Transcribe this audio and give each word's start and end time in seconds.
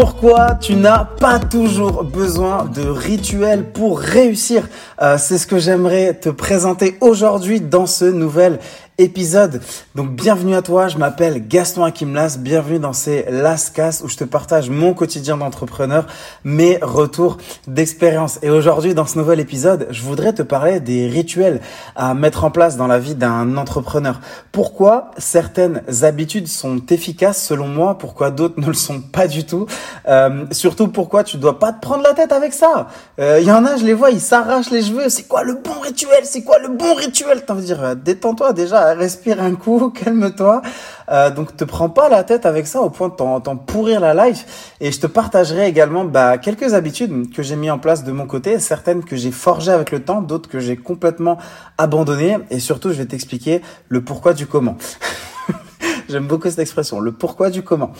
Pourquoi 0.00 0.54
tu 0.54 0.76
n'as 0.76 1.04
pas 1.04 1.38
toujours 1.38 2.04
besoin 2.04 2.64
de 2.64 2.88
rituels 2.88 3.64
pour 3.70 4.00
réussir? 4.00 4.66
Euh, 5.02 5.18
C'est 5.18 5.36
ce 5.36 5.46
que 5.46 5.58
j'aimerais 5.58 6.14
te 6.14 6.30
présenter 6.30 6.96
aujourd'hui 7.02 7.60
dans 7.60 7.84
ce 7.84 8.06
nouvel 8.06 8.60
épisode. 9.00 9.62
Donc 9.94 10.10
bienvenue 10.10 10.54
à 10.54 10.62
toi, 10.62 10.88
je 10.88 10.98
m'appelle 10.98 11.48
Gaston 11.48 11.84
Akimlas, 11.84 12.36
bienvenue 12.38 12.78
dans 12.78 12.92
ces 12.92 13.24
Lascas 13.30 14.02
où 14.04 14.08
je 14.08 14.16
te 14.16 14.24
partage 14.24 14.68
mon 14.68 14.92
quotidien 14.92 15.38
d'entrepreneur, 15.38 16.06
mes 16.44 16.78
retours 16.82 17.38
d'expérience. 17.66 18.38
Et 18.42 18.50
aujourd'hui 18.50 18.92
dans 18.92 19.06
ce 19.06 19.18
nouvel 19.18 19.40
épisode, 19.40 19.88
je 19.90 20.02
voudrais 20.02 20.34
te 20.34 20.42
parler 20.42 20.80
des 20.80 21.08
rituels 21.08 21.60
à 21.96 22.12
mettre 22.12 22.44
en 22.44 22.50
place 22.50 22.76
dans 22.76 22.86
la 22.86 22.98
vie 22.98 23.14
d'un 23.14 23.56
entrepreneur. 23.56 24.20
Pourquoi 24.52 25.12
certaines 25.16 25.82
habitudes 26.02 26.48
sont 26.48 26.84
efficaces 26.90 27.42
selon 27.42 27.68
moi, 27.68 27.96
pourquoi 27.96 28.30
d'autres 28.30 28.60
ne 28.60 28.66
le 28.66 28.74
sont 28.74 29.00
pas 29.00 29.26
du 29.26 29.44
tout? 29.44 29.64
Euh, 30.08 30.44
surtout 30.50 30.88
pourquoi 30.88 31.24
tu 31.24 31.38
dois 31.38 31.58
pas 31.58 31.72
te 31.72 31.80
prendre 31.80 32.02
la 32.02 32.12
tête 32.12 32.32
avec 32.32 32.52
ça? 32.52 32.88
Il 33.16 33.24
euh, 33.24 33.40
y 33.40 33.50
en 33.50 33.64
a, 33.64 33.76
je 33.76 33.84
les 33.84 33.94
vois, 33.94 34.10
ils 34.10 34.20
s'arrachent 34.20 34.70
les 34.70 34.82
cheveux. 34.82 35.08
C'est 35.08 35.26
quoi 35.26 35.42
le 35.42 35.54
bon 35.54 35.80
rituel? 35.80 36.20
C'est 36.24 36.42
quoi 36.42 36.58
le 36.58 36.68
bon 36.68 36.94
rituel? 36.94 37.44
T'as 37.46 37.54
envie 37.54 37.62
de 37.62 37.66
dire, 37.66 37.82
euh, 37.82 37.94
détends-toi 37.94 38.52
déjà 38.52 38.89
respire 38.94 39.42
un 39.42 39.54
coup, 39.54 39.90
calme-toi. 39.94 40.62
Euh, 41.10 41.30
donc 41.30 41.56
te 41.56 41.64
prends 41.64 41.88
pas 41.88 42.08
la 42.08 42.24
tête 42.24 42.46
avec 42.46 42.66
ça 42.66 42.80
au 42.80 42.90
point 42.90 43.08
de 43.08 43.14
t'en 43.14 43.56
pourrir 43.56 44.00
la 44.00 44.14
life. 44.14 44.74
Et 44.80 44.92
je 44.92 45.00
te 45.00 45.06
partagerai 45.06 45.66
également 45.66 46.04
bah, 46.04 46.38
quelques 46.38 46.74
habitudes 46.74 47.32
que 47.34 47.42
j'ai 47.42 47.56
mis 47.56 47.70
en 47.70 47.78
place 47.78 48.04
de 48.04 48.12
mon 48.12 48.26
côté, 48.26 48.58
certaines 48.58 49.04
que 49.04 49.16
j'ai 49.16 49.30
forgées 49.30 49.72
avec 49.72 49.90
le 49.90 50.02
temps, 50.02 50.22
d'autres 50.22 50.48
que 50.48 50.60
j'ai 50.60 50.76
complètement 50.76 51.38
abandonnées. 51.78 52.38
Et 52.50 52.60
surtout, 52.60 52.90
je 52.90 52.98
vais 52.98 53.06
t'expliquer 53.06 53.62
le 53.88 54.02
pourquoi 54.02 54.34
du 54.34 54.46
comment. 54.46 54.76
J'aime 56.10 56.26
beaucoup 56.26 56.50
cette 56.50 56.58
expression, 56.58 56.98
le 56.98 57.12
pourquoi 57.12 57.50
du 57.50 57.62
comment. 57.62 57.92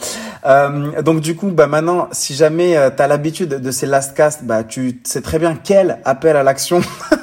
Euh, 0.44 1.00
donc 1.02 1.20
du 1.20 1.36
coup, 1.36 1.50
bah 1.50 1.68
maintenant, 1.68 2.08
si 2.10 2.34
jamais 2.34 2.76
euh, 2.76 2.90
tu 2.94 3.02
as 3.02 3.06
l'habitude 3.06 3.50
de 3.50 3.70
ces 3.70 3.86
last 3.86 4.16
cast, 4.16 4.44
bah 4.44 4.64
tu 4.64 5.00
sais 5.04 5.22
très 5.22 5.38
bien 5.38 5.56
quel 5.62 6.00
appel 6.04 6.36
à 6.36 6.42
l'action 6.42 6.80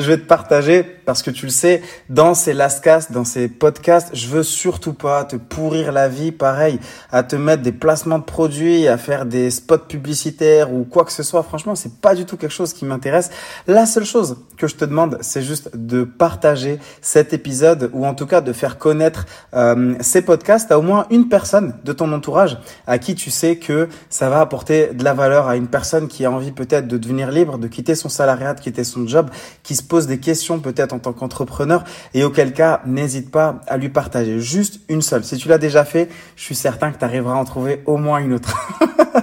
je 0.00 0.06
vais 0.06 0.18
te 0.18 0.26
partager 0.26 0.82
parce 0.82 1.22
que 1.22 1.30
tu 1.30 1.46
le 1.46 1.50
sais, 1.50 1.82
dans 2.08 2.34
ces 2.34 2.52
lastcasts, 2.52 3.12
dans 3.12 3.24
ces 3.24 3.48
podcasts, 3.48 4.10
je 4.14 4.28
veux 4.28 4.42
surtout 4.42 4.92
pas 4.92 5.24
te 5.24 5.36
pourrir 5.36 5.92
la 5.92 6.08
vie, 6.08 6.32
pareil, 6.32 6.78
à 7.10 7.22
te 7.22 7.36
mettre 7.36 7.62
des 7.62 7.72
placements 7.72 8.18
de 8.18 8.24
produits, 8.24 8.88
à 8.88 8.96
faire 8.96 9.26
des 9.26 9.50
spots 9.50 9.78
publicitaires 9.78 10.72
ou 10.72 10.84
quoi 10.84 11.04
que 11.04 11.12
ce 11.12 11.22
soit. 11.22 11.42
Franchement, 11.42 11.74
c'est 11.74 12.00
pas 12.00 12.14
du 12.14 12.24
tout 12.24 12.36
quelque 12.36 12.52
chose 12.52 12.72
qui 12.72 12.84
m'intéresse. 12.84 13.30
La 13.66 13.86
seule 13.86 14.04
chose 14.04 14.36
que 14.56 14.66
je 14.66 14.76
te 14.76 14.84
demande, 14.84 15.18
c'est 15.20 15.42
juste 15.42 15.76
de 15.76 16.04
partager 16.04 16.78
cet 17.00 17.32
épisode 17.32 17.90
ou 17.92 18.06
en 18.06 18.14
tout 18.14 18.26
cas 18.26 18.40
de 18.40 18.52
faire 18.52 18.78
connaître 18.78 19.26
euh, 19.54 19.94
ces 20.00 20.22
podcasts 20.22 20.70
à 20.70 20.78
au 20.78 20.82
moins 20.82 21.06
une 21.10 21.28
personne 21.28 21.74
de 21.84 21.92
ton 21.92 22.12
entourage 22.12 22.58
à 22.86 22.98
qui 22.98 23.14
tu 23.14 23.30
sais 23.30 23.56
que 23.56 23.88
ça 24.08 24.30
va 24.30 24.40
apporter 24.40 24.88
de 24.94 25.04
la 25.04 25.14
valeur 25.14 25.48
à 25.48 25.56
une 25.56 25.68
personne 25.68 26.08
qui 26.08 26.24
a 26.24 26.30
envie 26.30 26.52
peut-être 26.52 26.88
de 26.88 26.98
devenir 26.98 27.30
libre, 27.30 27.58
de 27.58 27.68
quitter 27.68 27.94
son 27.94 28.08
salariat, 28.08 28.54
de 28.54 28.60
quitter 28.60 28.84
son 28.84 29.06
job, 29.06 29.30
qui 29.62 29.74
pose 29.90 30.06
des 30.06 30.18
questions 30.18 30.60
peut-être 30.60 30.94
en 30.94 31.00
tant 31.00 31.12
qu'entrepreneur 31.12 31.84
et 32.14 32.24
auquel 32.24 32.54
cas, 32.54 32.80
n'hésite 32.86 33.30
pas 33.30 33.60
à 33.66 33.76
lui 33.76 33.90
partager 33.90 34.40
juste 34.40 34.80
une 34.88 35.02
seule. 35.02 35.24
Si 35.24 35.36
tu 35.36 35.48
l'as 35.48 35.58
déjà 35.58 35.84
fait, 35.84 36.08
je 36.36 36.44
suis 36.44 36.54
certain 36.54 36.92
que 36.92 36.98
tu 36.98 37.04
arriveras 37.04 37.34
à 37.34 37.36
en 37.36 37.44
trouver 37.44 37.82
au 37.84 37.98
moins 37.98 38.18
une 38.18 38.32
autre. 38.34 38.56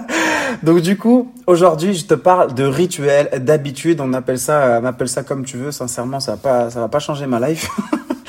Donc 0.64 0.82
du 0.82 0.98
coup, 0.98 1.34
aujourd'hui, 1.48 1.95
je 1.95 2.06
te 2.06 2.14
parle 2.14 2.54
de 2.54 2.66
rituels, 2.66 3.30
d'habitudes, 3.44 4.02
on 4.02 4.14
appelle 4.14 4.40
ça 4.40 4.80
on 4.82 4.86
appelle 4.86 5.08
ça 5.08 5.23
comme 5.23 5.45
tu 5.45 5.58
veux, 5.58 5.72
sincèrement, 5.72 6.20
ça 6.20 6.34
va 6.34 6.38
pas 6.38 6.70
ça 6.70 6.80
va 6.82 6.90
pas 6.90 7.00
changer 7.00 7.26
ma 7.26 7.40
life. 7.48 7.70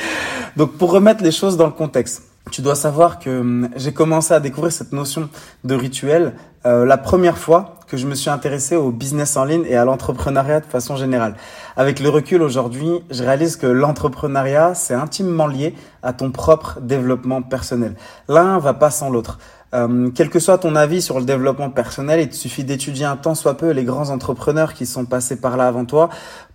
Donc 0.57 0.73
pour 0.79 0.93
remettre 0.93 1.25
les 1.25 1.33
choses 1.33 1.57
dans 1.57 1.67
le 1.67 1.73
contexte, 1.73 2.23
tu 2.53 2.63
dois 2.63 2.77
savoir 2.77 3.19
que 3.19 3.41
hum, 3.41 3.69
j'ai 3.77 3.93
commencé 3.93 4.33
à 4.33 4.41
découvrir 4.41 4.73
cette 4.73 4.93
notion 4.93 5.29
de 5.65 5.75
rituel 5.75 6.35
euh, 6.67 6.85
la 6.85 6.99
première 6.99 7.39
fois 7.39 7.78
que 7.89 7.97
je 7.97 8.07
me 8.07 8.15
suis 8.15 8.31
intéressé 8.31 8.77
au 8.77 8.91
business 8.91 9.37
en 9.37 9.45
ligne 9.45 9.65
et 9.67 9.77
à 9.77 9.85
l'entrepreneuriat 9.85 10.61
de 10.61 10.67
façon 10.67 10.97
générale. 10.97 11.35
Avec 11.77 12.01
le 12.01 12.09
recul 12.09 12.43
aujourd'hui, 12.43 12.91
je 13.11 13.23
réalise 13.23 13.57
que 13.57 13.67
l'entrepreneuriat, 13.67 14.75
c'est 14.75 14.95
intimement 14.95 15.47
lié 15.47 15.75
à 16.03 16.13
ton 16.13 16.31
propre 16.31 16.79
développement 16.81 17.43
personnel. 17.43 17.95
L'un 18.29 18.59
va 18.59 18.75
pas 18.75 18.91
sans 18.91 19.11
l'autre. 19.11 19.39
Euh, 19.75 20.11
quel 20.15 20.31
que 20.31 20.39
soit 20.39 20.59
ton 20.59 20.77
avis 20.77 21.03
sur 21.03 21.19
le 21.19 21.27
développement 21.27 21.69
personnel, 21.69 22.21
il 22.21 22.29
te 22.29 22.35
suffit 22.35 22.65
d'étudier 22.65 23.05
un 23.05 23.17
temps 23.17 23.35
soit 23.35 23.57
peu 23.57 23.71
les 23.71 23.85
grands 23.85 24.09
entrepreneurs 24.09 24.73
qui 24.73 24.87
sont 24.87 25.05
passés 25.05 25.37
par 25.37 25.57
là 25.57 25.67
avant 25.67 25.85
toi 25.85 26.09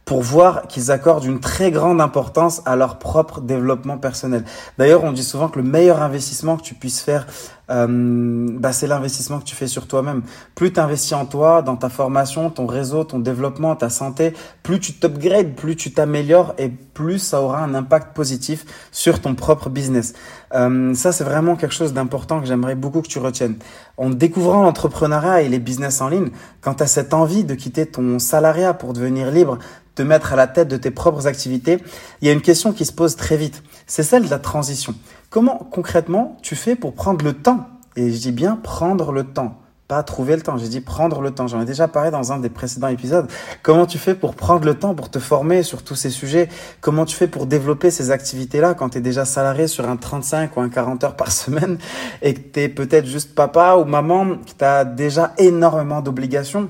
pour 0.05 0.21
voir 0.21 0.67
qu'ils 0.67 0.91
accordent 0.91 1.23
une 1.23 1.39
très 1.39 1.71
grande 1.71 2.01
importance 2.01 2.61
à 2.65 2.75
leur 2.75 2.97
propre 2.97 3.39
développement 3.39 3.97
personnel. 3.97 4.43
D'ailleurs, 4.77 5.03
on 5.03 5.11
dit 5.11 5.23
souvent 5.23 5.47
que 5.47 5.59
le 5.59 5.65
meilleur 5.65 6.01
investissement 6.01 6.57
que 6.57 6.63
tu 6.63 6.73
puisses 6.73 7.01
faire, 7.01 7.25
euh, 7.69 8.47
bah, 8.59 8.73
c'est 8.73 8.87
l'investissement 8.87 9.39
que 9.39 9.45
tu 9.45 9.55
fais 9.55 9.67
sur 9.67 9.87
toi-même. 9.87 10.23
Plus 10.55 10.73
tu 10.73 10.79
investis 10.79 11.13
en 11.13 11.25
toi, 11.25 11.61
dans 11.61 11.75
ta 11.75 11.89
formation, 11.89 12.49
ton 12.49 12.65
réseau, 12.65 13.03
ton 13.03 13.19
développement, 13.19 13.75
ta 13.75 13.89
santé, 13.89 14.33
plus 14.63 14.79
tu 14.79 14.93
t'upgrades, 14.93 15.53
plus 15.55 15.75
tu 15.75 15.91
t'améliores 15.91 16.53
et 16.57 16.69
plus 16.69 17.19
ça 17.19 17.41
aura 17.41 17.59
un 17.63 17.73
impact 17.73 18.15
positif 18.15 18.65
sur 18.91 19.21
ton 19.21 19.35
propre 19.35 19.69
business. 19.69 20.13
Euh, 20.53 20.93
ça, 20.93 21.11
c'est 21.11 21.23
vraiment 21.23 21.55
quelque 21.55 21.73
chose 21.73 21.93
d'important 21.93 22.41
que 22.41 22.47
j'aimerais 22.47 22.75
beaucoup 22.75 23.01
que 23.01 23.07
tu 23.07 23.19
retiennes. 23.19 23.55
En 23.97 24.09
découvrant 24.09 24.63
l'entrepreneuriat 24.63 25.41
et 25.41 25.49
les 25.49 25.59
business 25.59 26.01
en 26.01 26.09
ligne, 26.09 26.29
quand 26.61 26.75
tu 26.75 26.83
as 26.83 26.87
cette 26.87 27.13
envie 27.13 27.43
de 27.43 27.55
quitter 27.55 27.85
ton 27.85 28.19
salariat 28.19 28.73
pour 28.73 28.93
devenir 28.93 29.31
libre, 29.31 29.57
te 29.95 30.01
mettre 30.01 30.33
à 30.33 30.35
la 30.35 30.47
tête 30.47 30.67
de 30.67 30.77
tes 30.77 30.91
propres 30.91 31.27
activités, 31.27 31.77
il 32.21 32.27
y 32.27 32.29
a 32.29 32.33
une 32.33 32.41
question 32.41 32.73
qui 32.73 32.85
se 32.85 32.91
pose 32.91 33.15
très 33.15 33.37
vite. 33.37 33.63
C'est 33.85 34.03
celle 34.03 34.25
de 34.25 34.29
la 34.29 34.39
transition. 34.39 34.95
Comment 35.33 35.67
concrètement 35.71 36.37
tu 36.43 36.55
fais 36.55 36.75
pour 36.75 36.93
prendre 36.93 37.25
le 37.25 37.33
temps? 37.33 37.67
Et 37.95 38.11
je 38.11 38.19
dis 38.19 38.31
bien 38.31 38.55
prendre 38.55 39.11
le 39.11 39.23
temps, 39.23 39.57
pas 39.87 40.03
trouver 40.03 40.35
le 40.35 40.43
temps. 40.43 40.59
J'ai 40.59 40.67
dit 40.67 40.79
prendre 40.79 41.21
le 41.21 41.31
temps. 41.31 41.47
J'en 41.47 41.59
ai 41.59 41.65
déjà 41.65 41.87
parlé 41.87 42.11
dans 42.11 42.31
un 42.31 42.37
des 42.37 42.49
précédents 42.49 42.89
épisodes. 42.89 43.25
Comment 43.63 43.87
tu 43.87 43.97
fais 43.97 44.13
pour 44.13 44.35
prendre 44.35 44.63
le 44.63 44.75
temps 44.75 44.93
pour 44.93 45.09
te 45.09 45.17
former 45.17 45.63
sur 45.63 45.81
tous 45.81 45.95
ces 45.95 46.11
sujets? 46.11 46.49
Comment 46.81 47.05
tu 47.05 47.15
fais 47.15 47.25
pour 47.25 47.47
développer 47.47 47.89
ces 47.89 48.11
activités-là 48.11 48.75
quand 48.75 48.89
tu 48.89 48.99
es 48.99 49.01
déjà 49.01 49.25
salarié 49.25 49.65
sur 49.65 49.89
un 49.89 49.97
35 49.97 50.55
ou 50.55 50.61
un 50.61 50.69
40 50.69 51.03
heures 51.03 51.15
par 51.15 51.31
semaine 51.31 51.79
et 52.21 52.35
que 52.35 52.39
tu 52.39 52.59
es 52.59 52.69
peut-être 52.69 53.07
juste 53.07 53.33
papa 53.33 53.77
ou 53.77 53.85
maman, 53.85 54.35
que 54.35 54.51
tu 54.55 54.63
as 54.63 54.85
déjà 54.85 55.33
énormément 55.39 56.01
d'obligations? 56.01 56.69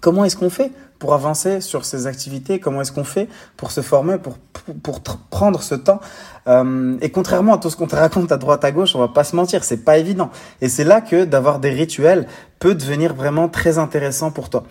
Comment 0.00 0.24
est-ce 0.24 0.36
qu'on 0.36 0.50
fait 0.50 0.72
pour 0.98 1.14
avancer 1.14 1.60
sur 1.60 1.84
ces 1.84 2.06
activités 2.06 2.58
Comment 2.60 2.82
est-ce 2.82 2.92
qu'on 2.92 3.04
fait 3.04 3.28
pour 3.56 3.70
se 3.70 3.80
former, 3.80 4.18
pour, 4.18 4.38
pour, 4.82 5.00
prendre 5.00 5.62
ce 5.62 5.74
temps 5.74 6.00
euh, 6.46 6.96
Et 7.00 7.10
contrairement 7.10 7.54
à 7.54 7.58
tout 7.58 7.70
ce 7.70 7.76
qu'on 7.76 7.86
te 7.86 7.96
raconte 7.96 8.32
à 8.32 8.36
droite 8.36 8.64
à 8.64 8.72
gauche, 8.72 8.94
on 8.94 8.98
va 8.98 9.08
pas 9.08 9.24
se 9.24 9.36
mentir, 9.36 9.64
c'est 9.64 9.84
pas 9.84 9.98
évident. 9.98 10.30
Et 10.60 10.68
c'est 10.68 10.84
là 10.84 11.00
que 11.00 11.24
d'avoir 11.24 11.58
des 11.58 11.70
rituels 11.70 12.26
peut 12.58 12.74
devenir 12.74 13.14
vraiment 13.14 13.48
très 13.48 13.78
intéressant 13.78 14.30
pour 14.30 14.50
toi. 14.50 14.64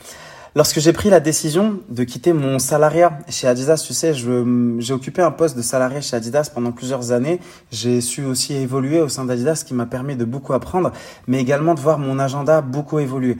Lorsque 0.57 0.79
j'ai 0.79 0.91
pris 0.91 1.11
la 1.11 1.19
décision 1.19 1.81
de 1.87 2.03
quitter 2.03 2.33
mon 2.33 2.57
salariat 2.57 3.19
chez 3.29 3.47
Adidas, 3.47 3.83
tu 3.85 3.93
sais, 3.93 4.15
j'ai 4.15 4.93
occupé 4.93 5.21
un 5.21 5.29
poste 5.29 5.55
de 5.55 5.61
salarié 5.61 6.01
chez 6.01 6.15
Adidas 6.15 6.49
pendant 6.51 6.71
plusieurs 6.71 7.11
années. 7.11 7.39
J'ai 7.71 8.01
su 8.01 8.25
aussi 8.25 8.55
évoluer 8.55 8.99
au 8.99 9.07
sein 9.07 9.25
d'Adidas, 9.25 9.57
ce 9.57 9.65
qui 9.65 9.75
m'a 9.75 9.85
permis 9.85 10.15
de 10.15 10.25
beaucoup 10.25 10.53
apprendre, 10.53 10.91
mais 11.27 11.39
également 11.39 11.75
de 11.75 11.79
voir 11.79 11.99
mon 11.99 12.17
agenda 12.17 12.61
beaucoup 12.61 12.97
évoluer. 12.97 13.37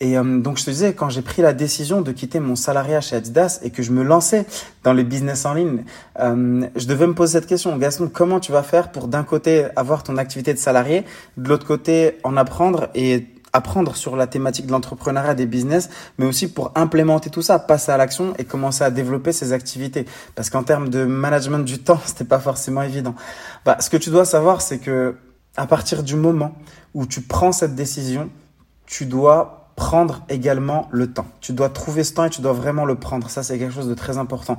Et 0.00 0.16
euh, 0.16 0.40
donc 0.40 0.58
je 0.58 0.64
te 0.64 0.70
disais, 0.70 0.94
quand 0.94 1.10
j'ai 1.10 1.22
pris 1.22 1.42
la 1.42 1.52
décision 1.52 2.00
de 2.00 2.10
quitter 2.10 2.40
mon 2.40 2.56
salariat 2.56 3.00
chez 3.00 3.16
Adidas 3.16 3.60
et 3.62 3.70
que 3.70 3.82
je 3.82 3.92
me 3.92 4.02
lançais 4.02 4.46
dans 4.82 4.94
le 4.94 5.02
business 5.02 5.44
en 5.44 5.54
ligne, 5.54 5.84
euh, 6.18 6.66
je 6.74 6.86
devais 6.86 7.06
me 7.06 7.14
poser 7.14 7.32
cette 7.32 7.46
question, 7.46 7.76
Gaston, 7.76 8.10
comment 8.12 8.40
tu 8.40 8.50
vas 8.50 8.62
faire 8.62 8.92
pour 8.92 9.08
d'un 9.08 9.24
côté 9.24 9.66
avoir 9.76 10.02
ton 10.02 10.16
activité 10.16 10.54
de 10.54 10.58
salarié, 10.58 11.04
de 11.36 11.48
l'autre 11.48 11.66
côté 11.66 12.18
en 12.24 12.36
apprendre 12.38 12.88
et 12.94 13.26
apprendre 13.52 13.96
sur 13.96 14.16
la 14.16 14.26
thématique 14.26 14.66
de 14.66 14.72
l'entrepreneuriat 14.72 15.34
des 15.34 15.46
business, 15.46 15.90
mais 16.18 16.26
aussi 16.26 16.50
pour 16.50 16.72
implémenter 16.76 17.30
tout 17.30 17.42
ça, 17.42 17.58
passer 17.58 17.92
à 17.92 17.96
l'action 17.96 18.32
et 18.38 18.44
commencer 18.44 18.84
à 18.84 18.90
développer 18.90 19.32
ces 19.32 19.52
activités? 19.52 20.06
Parce 20.34 20.50
qu'en 20.50 20.62
termes 20.62 20.88
de 20.88 21.04
management 21.04 21.58
du 21.58 21.78
temps, 21.78 22.00
c'était 22.06 22.24
pas 22.24 22.38
forcément 22.38 22.82
évident. 22.82 23.14
Bah, 23.66 23.76
ce 23.80 23.90
que 23.90 23.98
tu 23.98 24.08
dois 24.08 24.24
savoir, 24.24 24.62
c'est 24.62 24.78
que 24.78 25.16
à 25.56 25.66
partir 25.66 26.02
du 26.02 26.16
moment 26.16 26.54
où 26.94 27.06
tu 27.06 27.20
prends 27.20 27.52
cette 27.52 27.74
décision, 27.74 28.30
tu 28.86 29.04
dois 29.04 29.59
prendre 29.80 30.20
également 30.28 30.88
le 30.90 31.10
temps. 31.10 31.26
Tu 31.40 31.54
dois 31.54 31.70
trouver 31.70 32.04
ce 32.04 32.12
temps 32.12 32.26
et 32.26 32.30
tu 32.30 32.42
dois 32.42 32.52
vraiment 32.52 32.84
le 32.84 32.96
prendre. 32.96 33.30
Ça, 33.30 33.42
c'est 33.42 33.58
quelque 33.58 33.72
chose 33.72 33.88
de 33.88 33.94
très 33.94 34.18
important. 34.18 34.58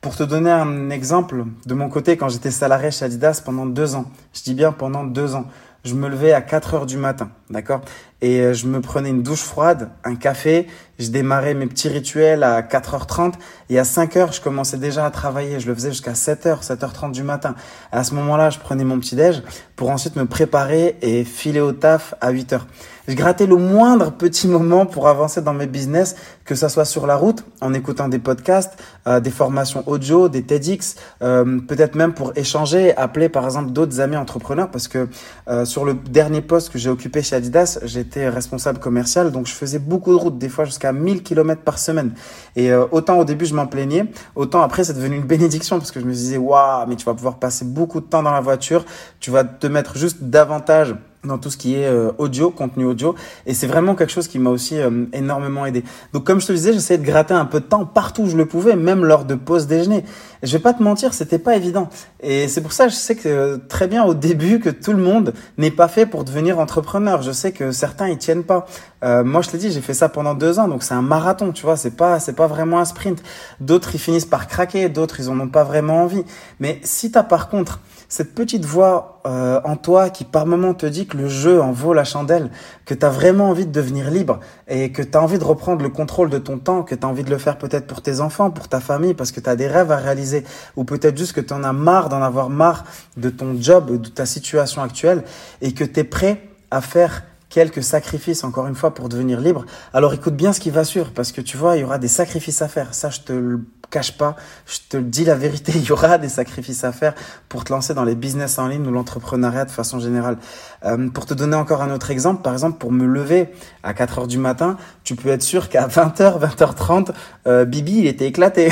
Pour 0.00 0.16
te 0.16 0.24
donner 0.24 0.50
un 0.50 0.90
exemple, 0.90 1.44
de 1.66 1.74
mon 1.74 1.88
côté, 1.88 2.16
quand 2.16 2.28
j'étais 2.28 2.50
salarié 2.50 2.90
chez 2.90 3.04
Adidas 3.04 3.42
pendant 3.44 3.64
deux 3.64 3.94
ans, 3.94 4.06
je 4.34 4.42
dis 4.42 4.54
bien 4.54 4.72
pendant 4.72 5.04
deux 5.04 5.36
ans, 5.36 5.46
je 5.84 5.94
me 5.94 6.08
levais 6.08 6.32
à 6.32 6.42
4 6.42 6.74
heures 6.74 6.86
du 6.86 6.96
matin, 6.96 7.30
d'accord? 7.48 7.82
Et 8.22 8.40
euh, 8.40 8.54
je 8.54 8.66
me 8.66 8.80
prenais 8.80 9.10
une 9.10 9.22
douche 9.22 9.42
froide, 9.42 9.90
un 10.04 10.14
café, 10.14 10.66
je 10.98 11.10
démarrais 11.10 11.52
mes 11.52 11.66
petits 11.66 11.88
rituels 11.88 12.42
à 12.42 12.62
4h30 12.62 13.34
et 13.68 13.78
à 13.78 13.82
5h, 13.82 14.34
je 14.34 14.40
commençais 14.40 14.78
déjà 14.78 15.04
à 15.04 15.10
travailler. 15.10 15.60
Je 15.60 15.66
le 15.66 15.74
faisais 15.74 15.90
jusqu'à 15.90 16.12
7h, 16.12 16.64
7h30 16.64 17.12
du 17.12 17.22
matin. 17.22 17.54
À 17.92 18.02
ce 18.04 18.14
moment-là, 18.14 18.48
je 18.48 18.58
prenais 18.58 18.84
mon 18.84 18.98
petit 18.98 19.16
déj 19.16 19.42
pour 19.76 19.90
ensuite 19.90 20.16
me 20.16 20.24
préparer 20.24 20.96
et 21.02 21.24
filer 21.24 21.60
au 21.60 21.72
taf 21.72 22.14
à 22.22 22.32
8h. 22.32 22.60
Je 23.08 23.14
grattais 23.14 23.46
le 23.46 23.56
moindre 23.56 24.10
petit 24.10 24.48
moment 24.48 24.84
pour 24.84 25.06
avancer 25.06 25.40
dans 25.40 25.52
mes 25.52 25.66
business, 25.66 26.16
que 26.44 26.56
ça 26.56 26.68
soit 26.68 26.84
sur 26.84 27.06
la 27.06 27.14
route, 27.14 27.44
en 27.60 27.72
écoutant 27.72 28.08
des 28.08 28.18
podcasts, 28.18 28.82
euh, 29.06 29.20
des 29.20 29.30
formations 29.30 29.84
audio, 29.86 30.28
des 30.28 30.42
TEDx, 30.42 30.96
euh, 31.22 31.60
peut-être 31.60 31.94
même 31.94 32.14
pour 32.14 32.32
échanger, 32.36 32.96
appeler 32.96 33.28
par 33.28 33.44
exemple 33.44 33.70
d'autres 33.70 34.00
amis 34.00 34.16
entrepreneurs, 34.16 34.72
parce 34.72 34.88
que 34.88 35.08
euh, 35.46 35.64
sur 35.64 35.84
le 35.84 35.94
dernier 35.94 36.40
poste 36.40 36.70
que 36.70 36.78
j'ai 36.78 36.90
occupé 36.90 37.22
chez 37.22 37.36
Adidas, 37.36 37.78
j'ai 37.84 38.02
j'étais 38.06 38.28
responsable 38.28 38.78
commercial, 38.78 39.32
donc 39.32 39.46
je 39.46 39.52
faisais 39.52 39.78
beaucoup 39.78 40.12
de 40.12 40.16
routes, 40.16 40.38
des 40.38 40.48
fois 40.48 40.64
jusqu'à 40.64 40.92
1000 40.92 41.22
km 41.22 41.62
par 41.62 41.78
semaine. 41.78 42.12
Et 42.54 42.70
euh, 42.70 42.86
autant 42.92 43.18
au 43.18 43.24
début 43.24 43.46
je 43.46 43.54
m'en 43.54 43.66
plaignais, 43.66 44.04
autant 44.36 44.62
après 44.62 44.84
c'est 44.84 44.94
devenu 44.94 45.16
une 45.16 45.26
bénédiction 45.34 45.78
parce 45.78 45.90
que 45.90 46.00
je 46.00 46.04
me 46.04 46.12
disais 46.12 46.36
waouh, 46.36 46.86
mais 46.88 46.96
tu 46.96 47.04
vas 47.04 47.14
pouvoir 47.14 47.38
passer 47.38 47.64
beaucoup 47.64 48.00
de 48.00 48.06
temps 48.06 48.22
dans 48.22 48.32
la 48.32 48.40
voiture, 48.40 48.84
tu 49.18 49.30
vas 49.30 49.44
te 49.44 49.66
mettre 49.66 49.98
juste 49.98 50.22
davantage 50.22 50.94
dans 51.26 51.38
tout 51.38 51.50
ce 51.50 51.56
qui 51.56 51.74
est 51.74 51.86
euh, 51.86 52.10
audio, 52.18 52.50
contenu 52.50 52.84
audio. 52.84 53.14
Et 53.46 53.54
c'est 53.54 53.66
vraiment 53.66 53.94
quelque 53.94 54.12
chose 54.12 54.28
qui 54.28 54.38
m'a 54.38 54.50
aussi 54.50 54.78
euh, 54.78 55.04
énormément 55.12 55.66
aidé. 55.66 55.84
Donc 56.12 56.24
comme 56.24 56.40
je 56.40 56.46
te 56.46 56.52
disais, 56.52 56.72
j'essayais 56.72 56.98
de 56.98 57.04
gratter 57.04 57.34
un 57.34 57.44
peu 57.44 57.60
de 57.60 57.66
temps 57.66 57.84
partout 57.84 58.22
où 58.22 58.28
je 58.28 58.36
le 58.36 58.46
pouvais, 58.46 58.76
même 58.76 59.04
lors 59.04 59.24
de 59.24 59.34
pause 59.34 59.66
déjeuner. 59.66 60.04
je 60.42 60.52
vais 60.52 60.62
pas 60.62 60.72
te 60.72 60.82
mentir, 60.82 61.14
c'était 61.14 61.38
pas 61.38 61.56
évident. 61.56 61.88
Et 62.20 62.48
c'est 62.48 62.60
pour 62.60 62.72
ça, 62.72 62.88
je 62.88 62.94
sais 62.94 63.14
que 63.14 63.28
euh, 63.28 63.58
très 63.68 63.88
bien 63.88 64.04
au 64.04 64.14
début 64.14 64.60
que 64.60 64.70
tout 64.70 64.92
le 64.92 65.02
monde 65.02 65.34
n'est 65.58 65.70
pas 65.70 65.88
fait 65.88 66.06
pour 66.06 66.24
devenir 66.24 66.58
entrepreneur. 66.58 67.22
Je 67.22 67.32
sais 67.32 67.52
que 67.52 67.72
certains 67.72 68.08
y 68.08 68.16
tiennent 68.16 68.44
pas. 68.44 68.66
moi, 69.02 69.42
je 69.42 69.50
t'ai 69.50 69.58
dit, 69.58 69.70
j'ai 69.70 69.80
fait 69.80 69.94
ça 69.94 70.08
pendant 70.08 70.34
deux 70.34 70.58
ans, 70.58 70.68
donc 70.68 70.82
c'est 70.82 70.94
un 70.94 71.02
marathon, 71.02 71.52
tu 71.52 71.62
vois. 71.62 71.76
C'est 71.76 71.96
pas, 71.96 72.18
c'est 72.18 72.32
pas 72.32 72.46
vraiment 72.46 72.80
un 72.80 72.84
sprint. 72.84 73.22
D'autres, 73.60 73.94
ils 73.94 74.00
finissent 74.00 74.24
par 74.26 74.48
craquer. 74.48 74.88
D'autres, 74.88 75.20
ils 75.20 75.28
en 75.28 75.38
ont 75.38 75.48
pas 75.48 75.64
vraiment 75.64 76.02
envie. 76.02 76.24
Mais 76.60 76.80
si 76.82 77.10
t'as 77.10 77.22
par 77.22 77.48
contre 77.48 77.80
cette 78.08 78.34
petite 78.34 78.64
voix 78.64 79.20
euh, 79.26 79.60
en 79.64 79.76
toi 79.76 80.10
qui 80.10 80.24
par 80.24 80.46
moment 80.46 80.74
te 80.74 80.86
dit 80.86 81.06
que 81.06 81.16
le 81.16 81.28
jeu 81.28 81.60
en 81.60 81.72
vaut 81.72 81.92
la 81.92 82.04
chandelle, 82.04 82.50
que 82.84 82.94
tu 82.94 83.04
as 83.04 83.10
vraiment 83.10 83.50
envie 83.50 83.66
de 83.66 83.72
devenir 83.72 84.10
libre 84.10 84.40
et 84.68 84.92
que 84.92 85.02
tu 85.02 85.16
as 85.16 85.22
envie 85.22 85.38
de 85.38 85.44
reprendre 85.44 85.82
le 85.82 85.88
contrôle 85.88 86.30
de 86.30 86.38
ton 86.38 86.58
temps, 86.58 86.82
que 86.82 86.94
tu 86.94 87.04
as 87.04 87.08
envie 87.08 87.24
de 87.24 87.30
le 87.30 87.38
faire 87.38 87.58
peut-être 87.58 87.86
pour 87.86 88.02
tes 88.02 88.20
enfants, 88.20 88.50
pour 88.50 88.68
ta 88.68 88.80
famille, 88.80 89.14
parce 89.14 89.32
que 89.32 89.40
tu 89.40 89.50
as 89.50 89.56
des 89.56 89.66
rêves 89.66 89.90
à 89.90 89.96
réaliser, 89.96 90.44
ou 90.76 90.84
peut-être 90.84 91.16
juste 91.18 91.32
que 91.32 91.40
tu 91.40 91.52
en 91.52 91.64
as 91.64 91.72
marre 91.72 92.08
d'en 92.08 92.22
avoir 92.22 92.50
marre 92.50 92.84
de 93.16 93.30
ton 93.30 93.56
job, 93.60 94.00
de 94.00 94.08
ta 94.08 94.26
situation 94.26 94.82
actuelle, 94.82 95.24
et 95.60 95.72
que 95.72 95.84
tu 95.84 96.00
es 96.00 96.04
prêt 96.04 96.42
à 96.70 96.80
faire 96.80 97.24
quelques 97.48 97.82
sacrifices, 97.82 98.44
encore 98.44 98.66
une 98.66 98.74
fois, 98.74 98.94
pour 98.94 99.08
devenir 99.08 99.40
libre. 99.40 99.64
Alors 99.92 100.14
écoute 100.14 100.34
bien 100.34 100.52
ce 100.52 100.60
qui 100.60 100.70
va 100.70 100.84
suivre, 100.84 101.12
parce 101.14 101.32
que 101.32 101.40
tu 101.40 101.56
vois, 101.56 101.76
il 101.76 101.80
y 101.80 101.84
aura 101.84 101.98
des 101.98 102.08
sacrifices 102.08 102.62
à 102.62 102.68
faire. 102.68 102.94
Ça, 102.94 103.10
je 103.10 103.20
te 103.20 103.32
le 103.32 103.60
cache 103.90 104.16
pas, 104.16 104.36
je 104.66 104.78
te 104.88 104.96
le 104.96 105.04
dis 105.04 105.24
la 105.24 105.34
vérité, 105.34 105.72
il 105.76 105.84
y 105.84 105.92
aura 105.92 106.18
des 106.18 106.28
sacrifices 106.28 106.84
à 106.84 106.92
faire 106.92 107.14
pour 107.48 107.64
te 107.64 107.72
lancer 107.72 107.94
dans 107.94 108.04
les 108.04 108.14
business 108.14 108.58
en 108.58 108.68
ligne 108.68 108.86
ou 108.86 108.90
l'entrepreneuriat 108.90 109.64
de 109.64 109.70
façon 109.70 109.98
générale. 110.00 110.38
Euh, 110.86 111.08
pour 111.08 111.26
te 111.26 111.34
donner 111.34 111.56
encore 111.56 111.82
un 111.82 111.90
autre 111.90 112.10
exemple, 112.10 112.42
par 112.42 112.52
exemple, 112.52 112.78
pour 112.78 112.92
me 112.92 113.06
lever 113.06 113.48
à 113.82 113.92
4 113.92 114.20
heures 114.20 114.26
du 114.26 114.38
matin, 114.38 114.76
tu 115.04 115.16
peux 115.16 115.30
être 115.30 115.42
sûr 115.42 115.68
qu'à 115.68 115.88
20h, 115.88 116.38
20h30, 116.38 117.10
euh, 117.46 117.64
Bibi, 117.64 117.98
il 117.98 118.06
était 118.06 118.26
éclaté. 118.26 118.70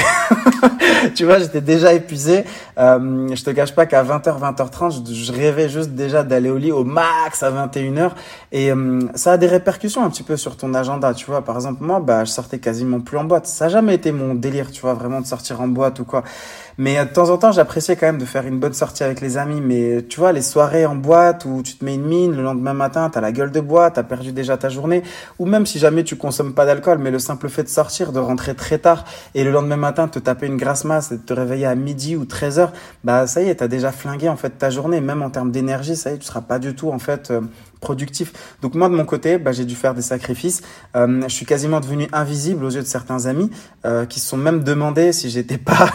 tu 1.15 1.25
vois, 1.25 1.39
j'étais 1.39 1.61
déjà 1.61 1.93
épuisé. 1.93 2.45
Euh, 2.79 3.35
je 3.35 3.43
te 3.43 3.51
cache 3.51 3.75
pas 3.75 3.87
qu'à 3.87 4.05
20h, 4.05 4.39
20h30, 4.41 5.09
je, 5.09 5.15
je 5.15 5.33
rêvais 5.33 5.69
juste 5.69 5.91
déjà 5.91 6.23
d'aller 6.23 6.51
au 6.51 6.57
lit 6.57 6.73
au 6.73 6.85
max 6.85 7.43
à 7.43 7.51
21h. 7.51 8.11
Et 8.53 8.71
ça 9.15 9.33
a 9.33 9.37
des 9.37 9.49
répercussions 9.49 10.05
un 10.05 10.11
petit 10.11 10.23
peu 10.23 10.37
sur 10.37 10.57
ton 10.57 10.75
agenda, 10.75 11.13
tu 11.15 11.27
vois. 11.27 11.43
Par 11.43 11.57
exemple, 11.57 11.83
moi, 11.83 12.01
bah, 12.01 12.25
je 12.25 12.31
sortais 12.31 12.59
quasiment 12.59 13.01
plus 13.01 13.19
en 13.19 13.25
boîte. 13.25 13.47
Ça 13.47 13.67
n'a 13.67 13.71
jamais 13.71 13.95
été 13.95 14.13
mon 14.13 14.35
délire, 14.35 14.71
tu 14.71 14.81
vois, 14.81 14.95
vraiment 14.95 15.21
de 15.21 15.27
sortir 15.27 15.61
en 15.61 15.69
boîte 15.69 15.99
ou 15.99 16.05
quoi. 16.05 16.23
Mais 16.79 16.99
euh, 16.99 17.05
de 17.05 17.11
temps 17.11 17.31
en 17.31 17.39
temps, 17.39 17.53
j'appréciais 17.53 17.97
quand 17.97 18.07
même 18.07 18.19
de 18.19 18.25
faire 18.25 18.47
une 18.47 18.59
bonne 18.59 18.73
sortie 18.73 19.05
avec 19.05 19.21
les 19.21 19.37
amis. 19.37 19.61
Mais 19.61 20.05
tu 20.09 20.21
vois, 20.21 20.33
les 20.33 20.43
soirées 20.43 20.87
en 20.87 20.97
boîte 20.97 21.45
où 21.45 21.63
tu 21.63 21.77
te 21.77 21.85
mets 21.85 21.95
une 21.95 22.05
mine, 22.05 22.37
le 22.37 22.43
lendemain 22.43 22.75
matin, 22.75 23.11
t'as 23.11 23.21
la 23.21 23.33
gueule 23.33 23.51
de 23.51 23.61
bois, 23.61 23.91
t'as 23.91 24.03
perdu 24.03 24.33
déjà 24.33 24.57
ta 24.57 24.69
journée. 24.69 25.03
Ou 25.39 25.47
même 25.47 25.67
si 25.67 25.79
jamais 25.79 26.05
tu 26.05 26.17
consommes 26.17 26.55
pas 26.55 26.67
d'alcool, 26.67 26.99
mais 26.99 27.11
le 27.11 27.19
simple 27.19 27.49
fait 27.49 27.63
de 27.63 27.69
sortir, 27.69 28.13
de 28.13 28.19
rentrer 28.19 28.55
très 28.55 28.79
tard 28.79 29.05
et 29.35 29.45
le 29.45 29.51
lendemain 29.51 29.77
matin 29.77 30.09
te 30.09 30.19
taper 30.19 30.47
une 30.47 30.57
grasse 30.57 30.85
masse 30.85 31.13
et 31.13 31.19
te 31.19 31.33
réveiller 31.33 31.67
à 31.67 31.75
midi 31.75 32.17
ou 32.17 32.25
13 32.25 32.59
heures, 32.59 32.73
bah 33.05 33.27
ça 33.27 33.43
y 33.43 33.49
est, 33.49 33.57
t'as 33.57 33.69
déjà 33.69 33.93
flingué 33.93 34.29
en 34.29 34.37
fait 34.37 34.51
ta 34.51 34.71
journée. 34.71 35.01
Même 35.01 35.23
en 35.23 35.31
termes 35.31 35.51
d'énergie, 35.51 35.97
ça 35.97 36.11
y 36.11 36.15
est, 36.15 36.19
tu 36.19 36.27
seras 36.27 36.41
pas 36.41 36.59
du 36.59 36.75
tout 36.75 36.91
en 36.91 36.99
fait 36.99 37.31
euh, 37.31 37.41
productif. 37.85 38.33
Donc 38.63 38.75
moi 38.75 38.89
de 38.89 38.95
mon 38.95 39.05
côté, 39.05 39.39
bah, 39.39 39.53
j'ai 39.53 39.67
dû 39.67 39.77
faire 39.77 39.95
des 39.95 40.03
sacrifices. 40.03 40.63
Euh, 40.97 41.23
je 41.29 41.35
suis 41.35 41.47
quasiment 41.47 41.81
devenu 41.81 42.09
invisible 42.13 42.65
aux 42.65 42.71
yeux 42.71 42.83
de 42.83 42.87
certains 42.87 43.27
amis 43.27 43.51
euh, 43.85 44.07
qui 44.07 44.19
se 44.21 44.27
sont 44.29 44.39
même 44.39 44.65
demandé 44.65 45.13
si 45.13 45.29
j'étais 45.29 45.59
pas 45.59 45.91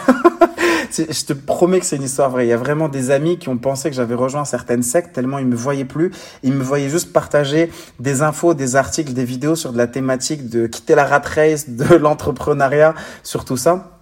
je 0.90 1.24
te 1.24 1.32
promets 1.32 1.80
que 1.80 1.86
c'est 1.86 1.96
une 1.96 2.02
histoire 2.02 2.30
vraie. 2.30 2.46
Il 2.46 2.48
y 2.48 2.52
a 2.52 2.56
vraiment 2.56 2.88
des 2.88 3.10
amis 3.10 3.38
qui 3.38 3.48
ont 3.48 3.58
pensé 3.58 3.90
que 3.90 3.96
j'avais 3.96 4.14
rejoint 4.14 4.44
certaines 4.44 4.82
sectes 4.82 5.12
tellement 5.12 5.38
ils 5.38 5.46
me 5.46 5.56
voyaient 5.56 5.84
plus. 5.84 6.10
Ils 6.42 6.52
me 6.52 6.62
voyaient 6.62 6.88
juste 6.88 7.12
partager 7.12 7.70
des 7.98 8.22
infos, 8.22 8.54
des 8.54 8.76
articles, 8.76 9.12
des 9.12 9.24
vidéos 9.24 9.56
sur 9.56 9.72
de 9.72 9.78
la 9.78 9.86
thématique 9.86 10.48
de 10.48 10.66
quitter 10.66 10.94
la 10.94 11.04
rat 11.04 11.22
race, 11.24 11.68
de 11.68 11.94
l'entrepreneuriat, 12.04 12.94
sur 13.22 13.44
tout 13.44 13.56
ça. 13.56 13.99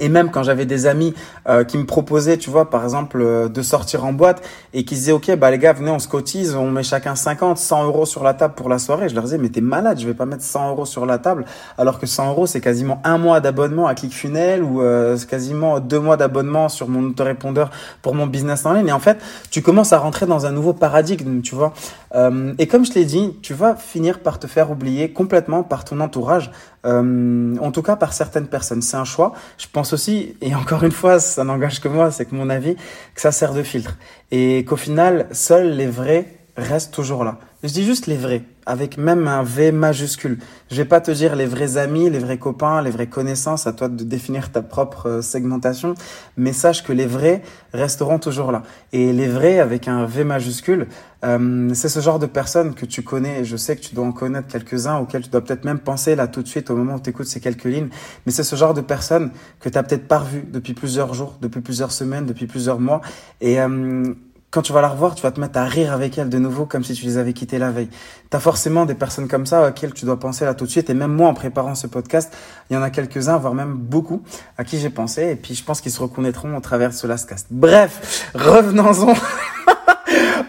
Et 0.00 0.08
même 0.08 0.30
quand 0.32 0.42
j'avais 0.42 0.66
des 0.66 0.86
amis 0.86 1.14
euh, 1.48 1.62
qui 1.62 1.78
me 1.78 1.86
proposaient, 1.86 2.38
tu 2.38 2.50
vois, 2.50 2.70
par 2.70 2.82
exemple, 2.82 3.20
euh, 3.20 3.48
de 3.48 3.62
sortir 3.62 4.04
en 4.04 4.12
boîte 4.12 4.42
et 4.74 4.84
qui 4.84 4.96
disaient, 4.96 5.12
OK, 5.12 5.34
bah 5.36 5.50
les 5.50 5.58
gars, 5.58 5.72
venez, 5.72 5.90
on 5.90 6.00
se 6.00 6.08
cotise, 6.08 6.56
on 6.56 6.70
met 6.70 6.82
chacun 6.82 7.14
50, 7.14 7.56
100 7.56 7.84
euros 7.84 8.04
sur 8.04 8.24
la 8.24 8.34
table 8.34 8.54
pour 8.54 8.68
la 8.68 8.78
soirée. 8.78 9.08
Je 9.08 9.14
leur 9.14 9.22
disais, 9.22 9.38
mais 9.38 9.48
t'es 9.48 9.60
malade, 9.60 10.00
je 10.00 10.06
vais 10.06 10.14
pas 10.14 10.26
mettre 10.26 10.42
100 10.42 10.70
euros 10.70 10.86
sur 10.86 11.06
la 11.06 11.18
table, 11.18 11.44
alors 11.78 12.00
que 12.00 12.06
100 12.06 12.30
euros, 12.30 12.46
c'est 12.46 12.60
quasiment 12.60 13.00
un 13.04 13.16
mois 13.16 13.40
d'abonnement 13.40 13.86
à 13.86 13.94
ClickFunnels 13.94 14.62
ou 14.64 14.82
euh, 14.82 15.16
quasiment 15.18 15.78
deux 15.78 16.00
mois 16.00 16.16
d'abonnement 16.16 16.68
sur 16.68 16.88
mon 16.88 17.10
autorépondeur 17.10 17.70
pour 18.02 18.16
mon 18.16 18.26
business 18.26 18.66
en 18.66 18.72
ligne. 18.72 18.88
Et 18.88 18.92
en 18.92 18.98
fait, 19.00 19.18
tu 19.50 19.62
commences 19.62 19.92
à 19.92 19.98
rentrer 19.98 20.26
dans 20.26 20.46
un 20.46 20.50
nouveau 20.50 20.72
paradigme, 20.72 21.42
tu 21.42 21.54
vois. 21.54 21.72
Et 22.14 22.66
comme 22.66 22.84
je 22.84 22.92
l'ai 22.94 23.04
dit, 23.04 23.36
tu 23.42 23.52
vas 23.52 23.74
finir 23.74 24.20
par 24.20 24.38
te 24.38 24.46
faire 24.46 24.70
oublier 24.70 25.12
complètement 25.12 25.62
par 25.62 25.84
ton 25.84 26.00
entourage, 26.00 26.50
en 26.84 27.70
tout 27.72 27.82
cas 27.82 27.96
par 27.96 28.12
certaines 28.12 28.46
personnes. 28.46 28.82
C'est 28.82 28.96
un 28.96 29.04
choix. 29.04 29.32
Je 29.58 29.66
pense 29.70 29.92
aussi, 29.92 30.36
et 30.40 30.54
encore 30.54 30.84
une 30.84 30.92
fois, 30.92 31.18
ça 31.18 31.44
n'engage 31.44 31.80
que 31.80 31.88
moi, 31.88 32.10
c'est 32.10 32.24
que 32.24 32.34
mon 32.34 32.48
avis, 32.48 32.76
que 33.14 33.20
ça 33.20 33.32
sert 33.32 33.52
de 33.52 33.62
filtre. 33.62 33.96
Et 34.30 34.64
qu'au 34.64 34.76
final, 34.76 35.26
seuls 35.32 35.72
les 35.72 35.86
vrais 35.86 36.26
restent 36.56 36.94
toujours 36.94 37.24
là. 37.24 37.38
Je 37.62 37.68
dis 37.68 37.84
juste 37.84 38.06
les 38.06 38.16
vrais, 38.16 38.42
avec 38.66 38.98
même 38.98 39.28
un 39.28 39.42
V 39.44 39.72
majuscule. 39.72 40.38
Je 40.70 40.76
vais 40.76 40.84
pas 40.84 41.00
te 41.00 41.12
dire 41.12 41.36
les 41.36 41.46
vrais 41.46 41.76
amis, 41.76 42.10
les 42.10 42.18
vrais 42.18 42.38
copains, 42.38 42.82
les 42.82 42.90
vraies 42.90 43.06
connaissances, 43.06 43.66
à 43.66 43.72
toi 43.72 43.88
de 43.88 44.02
définir 44.02 44.50
ta 44.50 44.60
propre 44.60 45.08
euh, 45.08 45.22
segmentation, 45.22 45.94
mais 46.36 46.52
sache 46.52 46.82
que 46.82 46.92
les 46.92 47.06
vrais 47.06 47.42
resteront 47.72 48.18
toujours 48.18 48.50
là. 48.50 48.62
Et 48.92 49.12
les 49.12 49.28
vrais, 49.28 49.60
avec 49.60 49.86
un 49.86 50.04
V 50.04 50.24
majuscule, 50.24 50.88
euh, 51.24 51.70
c'est 51.74 51.88
ce 51.88 52.00
genre 52.00 52.18
de 52.18 52.26
personnes 52.26 52.74
que 52.74 52.84
tu 52.84 53.02
connais, 53.02 53.40
et 53.40 53.44
je 53.44 53.56
sais 53.56 53.76
que 53.76 53.82
tu 53.82 53.94
dois 53.94 54.04
en 54.04 54.12
connaître 54.12 54.48
quelques-uns, 54.48 54.98
auxquels 54.98 55.22
tu 55.22 55.30
dois 55.30 55.42
peut-être 55.42 55.64
même 55.64 55.78
penser 55.78 56.16
là 56.16 56.26
tout 56.26 56.42
de 56.42 56.48
suite 56.48 56.70
au 56.70 56.76
moment 56.76 56.96
où 56.96 57.00
tu 57.00 57.10
écoutes 57.10 57.26
ces 57.26 57.40
quelques 57.40 57.64
lignes, 57.64 57.88
mais 58.26 58.32
c'est 58.32 58.42
ce 58.42 58.56
genre 58.56 58.74
de 58.74 58.80
personnes 58.80 59.30
que 59.60 59.68
tu 59.68 59.76
n'as 59.76 59.84
peut-être 59.84 60.08
pas 60.08 60.18
revues 60.18 60.44
depuis 60.50 60.74
plusieurs 60.74 61.14
jours, 61.14 61.36
depuis 61.40 61.60
plusieurs 61.60 61.92
semaines, 61.92 62.26
depuis 62.26 62.46
plusieurs 62.46 62.80
mois, 62.80 63.00
et... 63.40 63.60
Euh, 63.60 64.14
quand 64.50 64.62
tu 64.62 64.72
vas 64.72 64.80
la 64.80 64.88
revoir, 64.88 65.14
tu 65.14 65.22
vas 65.22 65.32
te 65.32 65.40
mettre 65.40 65.58
à 65.58 65.64
rire 65.64 65.92
avec 65.92 66.16
elle 66.18 66.28
de 66.28 66.38
nouveau 66.38 66.66
comme 66.66 66.84
si 66.84 66.94
tu 66.94 67.04
les 67.04 67.18
avais 67.18 67.32
quittées 67.32 67.58
la 67.58 67.70
veille. 67.70 67.88
Tu 68.30 68.36
as 68.36 68.40
forcément 68.40 68.86
des 68.86 68.94
personnes 68.94 69.28
comme 69.28 69.44
ça 69.44 69.68
auxquelles 69.68 69.92
tu 69.92 70.04
dois 70.04 70.18
penser 70.18 70.44
là 70.44 70.54
tout 70.54 70.64
de 70.64 70.70
suite. 70.70 70.88
Et 70.88 70.94
même 70.94 71.12
moi, 71.12 71.28
en 71.28 71.34
préparant 71.34 71.74
ce 71.74 71.86
podcast, 71.86 72.34
il 72.70 72.74
y 72.74 72.76
en 72.76 72.82
a 72.82 72.90
quelques-uns, 72.90 73.36
voire 73.36 73.54
même 73.54 73.74
beaucoup, 73.74 74.22
à 74.56 74.64
qui 74.64 74.78
j'ai 74.78 74.88
pensé. 74.88 75.30
Et 75.32 75.36
puis, 75.36 75.54
je 75.54 75.64
pense 75.64 75.80
qu'ils 75.80 75.92
se 75.92 76.00
reconnaîtront 76.00 76.56
au 76.56 76.60
travers 76.60 76.90
de 76.90 76.94
ce 76.94 77.06
Lastcast. 77.06 77.48
Bref, 77.50 78.30
revenons-en 78.34 79.14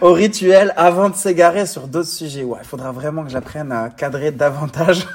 au 0.00 0.12
rituel 0.12 0.72
avant 0.76 1.10
de 1.10 1.16
s'égarer 1.16 1.66
sur 1.66 1.88
d'autres 1.88 2.08
sujets. 2.08 2.44
Ouais, 2.44 2.58
il 2.62 2.66
faudra 2.66 2.92
vraiment 2.92 3.24
que 3.24 3.30
j'apprenne 3.30 3.72
à 3.72 3.90
cadrer 3.90 4.30
davantage 4.30 5.06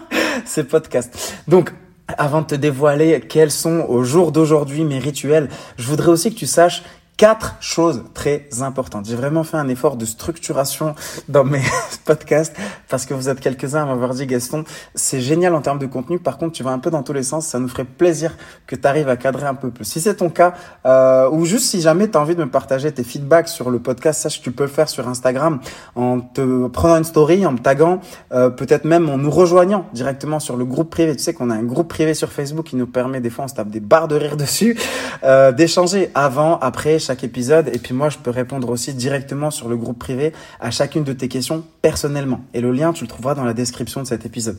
ces 0.44 0.64
podcasts. 0.64 1.34
Donc, 1.48 1.72
avant 2.18 2.42
de 2.42 2.46
te 2.46 2.54
dévoiler 2.54 3.20
quels 3.20 3.50
sont 3.50 3.86
au 3.88 4.02
jour 4.02 4.32
d'aujourd'hui 4.32 4.84
mes 4.84 4.98
rituels, 4.98 5.48
je 5.78 5.86
voudrais 5.86 6.08
aussi 6.08 6.34
que 6.34 6.38
tu 6.38 6.46
saches 6.46 6.82
quatre 7.22 7.54
choses 7.60 8.02
très 8.14 8.48
importantes. 8.62 9.06
J'ai 9.06 9.14
vraiment 9.14 9.44
fait 9.44 9.56
un 9.56 9.68
effort 9.68 9.94
de 9.94 10.04
structuration 10.04 10.96
dans 11.28 11.44
mes 11.44 11.62
podcasts 12.04 12.52
parce 12.88 13.06
que 13.06 13.14
vous 13.14 13.28
êtes 13.28 13.38
quelques-uns 13.38 13.84
à 13.84 13.86
m'avoir 13.86 14.12
dit 14.12 14.26
Gaston, 14.26 14.64
c'est 14.96 15.20
génial 15.20 15.54
en 15.54 15.60
termes 15.60 15.78
de 15.78 15.86
contenu. 15.86 16.18
Par 16.18 16.36
contre, 16.36 16.54
tu 16.54 16.64
vas 16.64 16.72
un 16.72 16.80
peu 16.80 16.90
dans 16.90 17.04
tous 17.04 17.12
les 17.12 17.22
sens. 17.22 17.46
Ça 17.46 17.60
nous 17.60 17.68
ferait 17.68 17.84
plaisir 17.84 18.36
que 18.66 18.74
tu 18.74 18.84
arrives 18.88 19.08
à 19.08 19.16
cadrer 19.16 19.46
un 19.46 19.54
peu 19.54 19.70
plus. 19.70 19.84
Si 19.84 20.00
c'est 20.00 20.16
ton 20.16 20.30
cas, 20.30 20.54
euh, 20.84 21.30
ou 21.30 21.44
juste 21.44 21.66
si 21.66 21.80
jamais 21.80 22.10
tu 22.10 22.18
as 22.18 22.20
envie 22.20 22.34
de 22.34 22.42
me 22.42 22.50
partager 22.50 22.90
tes 22.90 23.04
feedbacks 23.04 23.46
sur 23.46 23.70
le 23.70 23.78
podcast, 23.78 24.20
sache 24.20 24.40
que 24.40 24.42
tu 24.42 24.50
peux 24.50 24.64
le 24.64 24.68
faire 24.68 24.88
sur 24.88 25.06
Instagram 25.06 25.60
en 25.94 26.18
te 26.18 26.66
prenant 26.66 26.96
une 26.96 27.04
story, 27.04 27.46
en 27.46 27.52
me 27.52 27.58
taguant, 27.58 28.00
euh, 28.32 28.50
peut-être 28.50 28.84
même 28.84 29.08
en 29.08 29.16
nous 29.16 29.30
rejoignant 29.30 29.86
directement 29.92 30.40
sur 30.40 30.56
le 30.56 30.64
groupe 30.64 30.90
privé. 30.90 31.14
Tu 31.14 31.22
sais 31.22 31.34
qu'on 31.34 31.50
a 31.50 31.54
un 31.54 31.62
groupe 31.62 31.86
privé 31.86 32.14
sur 32.14 32.32
Facebook 32.32 32.66
qui 32.66 32.74
nous 32.74 32.88
permet, 32.88 33.20
des 33.20 33.30
fois 33.30 33.44
on 33.44 33.48
se 33.48 33.54
tape 33.54 33.70
des 33.70 33.78
barres 33.78 34.08
de 34.08 34.16
rire 34.16 34.36
dessus, 34.36 34.76
euh, 35.22 35.52
d'échanger 35.52 36.10
avant, 36.16 36.58
après, 36.58 36.98
chaque 36.98 37.11
épisode. 37.24 37.68
Et 37.72 37.78
puis 37.78 37.94
moi, 37.94 38.08
je 38.08 38.18
peux 38.18 38.30
répondre 38.30 38.68
aussi 38.68 38.94
directement 38.94 39.50
sur 39.50 39.68
le 39.68 39.76
groupe 39.76 39.98
privé 39.98 40.32
à 40.60 40.70
chacune 40.70 41.04
de 41.04 41.12
tes 41.12 41.28
questions 41.28 41.64
personnellement. 41.82 42.40
Et 42.54 42.60
le 42.60 42.72
lien, 42.72 42.92
tu 42.92 43.04
le 43.04 43.08
trouveras 43.08 43.34
dans 43.34 43.44
la 43.44 43.54
description 43.54 44.02
de 44.02 44.06
cet 44.06 44.26
épisode. 44.26 44.58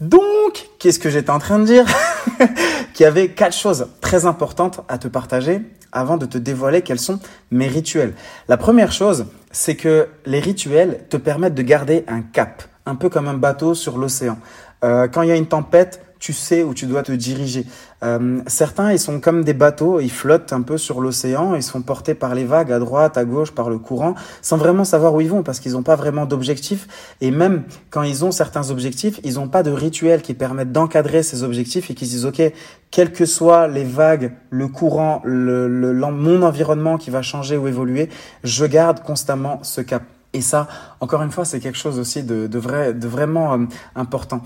Donc, 0.00 0.68
qu'est-ce 0.78 0.98
que 0.98 1.10
j'étais 1.10 1.30
en 1.30 1.38
train 1.38 1.58
de 1.58 1.64
dire 1.64 1.86
Qu'il 2.94 3.04
y 3.04 3.06
avait 3.06 3.28
quatre 3.28 3.56
choses 3.56 3.86
très 4.00 4.26
importantes 4.26 4.80
à 4.88 4.98
te 4.98 5.08
partager 5.08 5.60
avant 5.92 6.16
de 6.16 6.26
te 6.26 6.38
dévoiler 6.38 6.82
quels 6.82 6.98
sont 6.98 7.20
mes 7.50 7.68
rituels. 7.68 8.14
La 8.48 8.56
première 8.56 8.92
chose, 8.92 9.26
c'est 9.50 9.74
que 9.74 10.08
les 10.26 10.40
rituels 10.40 11.04
te 11.08 11.16
permettent 11.16 11.54
de 11.54 11.62
garder 11.62 12.04
un 12.08 12.22
cap, 12.22 12.62
un 12.86 12.94
peu 12.94 13.08
comme 13.08 13.28
un 13.28 13.34
bateau 13.34 13.74
sur 13.74 13.98
l'océan. 13.98 14.38
Euh, 14.84 15.08
quand 15.08 15.22
il 15.22 15.28
y 15.28 15.32
a 15.32 15.36
une 15.36 15.46
tempête, 15.48 16.00
tu 16.20 16.34
sais 16.34 16.62
où 16.62 16.74
tu 16.74 16.86
dois 16.86 17.02
te 17.02 17.12
diriger. 17.12 17.66
Euh, 18.04 18.40
certains, 18.46 18.92
ils 18.92 18.98
sont 18.98 19.20
comme 19.20 19.42
des 19.42 19.54
bateaux, 19.54 20.00
ils 20.00 20.10
flottent 20.10 20.52
un 20.52 20.60
peu 20.60 20.78
sur 20.78 21.00
l'océan, 21.00 21.54
ils 21.54 21.62
sont 21.62 21.80
portés 21.80 22.14
par 22.14 22.34
les 22.34 22.44
vagues 22.44 22.70
à 22.70 22.78
droite, 22.78 23.16
à 23.16 23.24
gauche, 23.24 23.52
par 23.52 23.70
le 23.70 23.78
courant, 23.78 24.14
sans 24.42 24.58
vraiment 24.58 24.84
savoir 24.84 25.14
où 25.14 25.22
ils 25.22 25.30
vont, 25.30 25.42
parce 25.42 25.60
qu'ils 25.60 25.72
n'ont 25.72 25.82
pas 25.82 25.96
vraiment 25.96 26.26
d'objectifs. 26.26 26.86
Et 27.22 27.30
même 27.30 27.64
quand 27.88 28.02
ils 28.02 28.24
ont 28.24 28.30
certains 28.30 28.70
objectifs, 28.70 29.18
ils 29.24 29.34
n'ont 29.34 29.48
pas 29.48 29.62
de 29.62 29.70
rituel 29.70 30.20
qui 30.20 30.34
permettent 30.34 30.72
d'encadrer 30.72 31.22
ces 31.22 31.42
objectifs 31.42 31.90
et 31.90 31.94
qui 31.94 32.04
disent, 32.04 32.26
OK, 32.26 32.42
quelles 32.90 33.12
que 33.12 33.24
soient 33.24 33.66
les 33.66 33.84
vagues, 33.84 34.32
le 34.50 34.68
courant, 34.68 35.22
le, 35.24 35.68
le, 35.68 35.92
mon 35.94 36.42
environnement 36.42 36.98
qui 36.98 37.08
va 37.10 37.22
changer 37.22 37.56
ou 37.56 37.66
évoluer, 37.66 38.10
je 38.44 38.66
garde 38.66 39.02
constamment 39.02 39.60
ce 39.62 39.80
cap. 39.80 40.02
Et 40.32 40.42
ça, 40.42 40.68
encore 41.00 41.22
une 41.22 41.30
fois, 41.30 41.44
c'est 41.44 41.60
quelque 41.60 41.78
chose 41.78 41.98
aussi 41.98 42.22
de, 42.22 42.46
de, 42.46 42.58
vrai, 42.58 42.92
de 42.94 43.08
vraiment 43.08 43.54
euh, 43.54 43.58
important. 43.96 44.42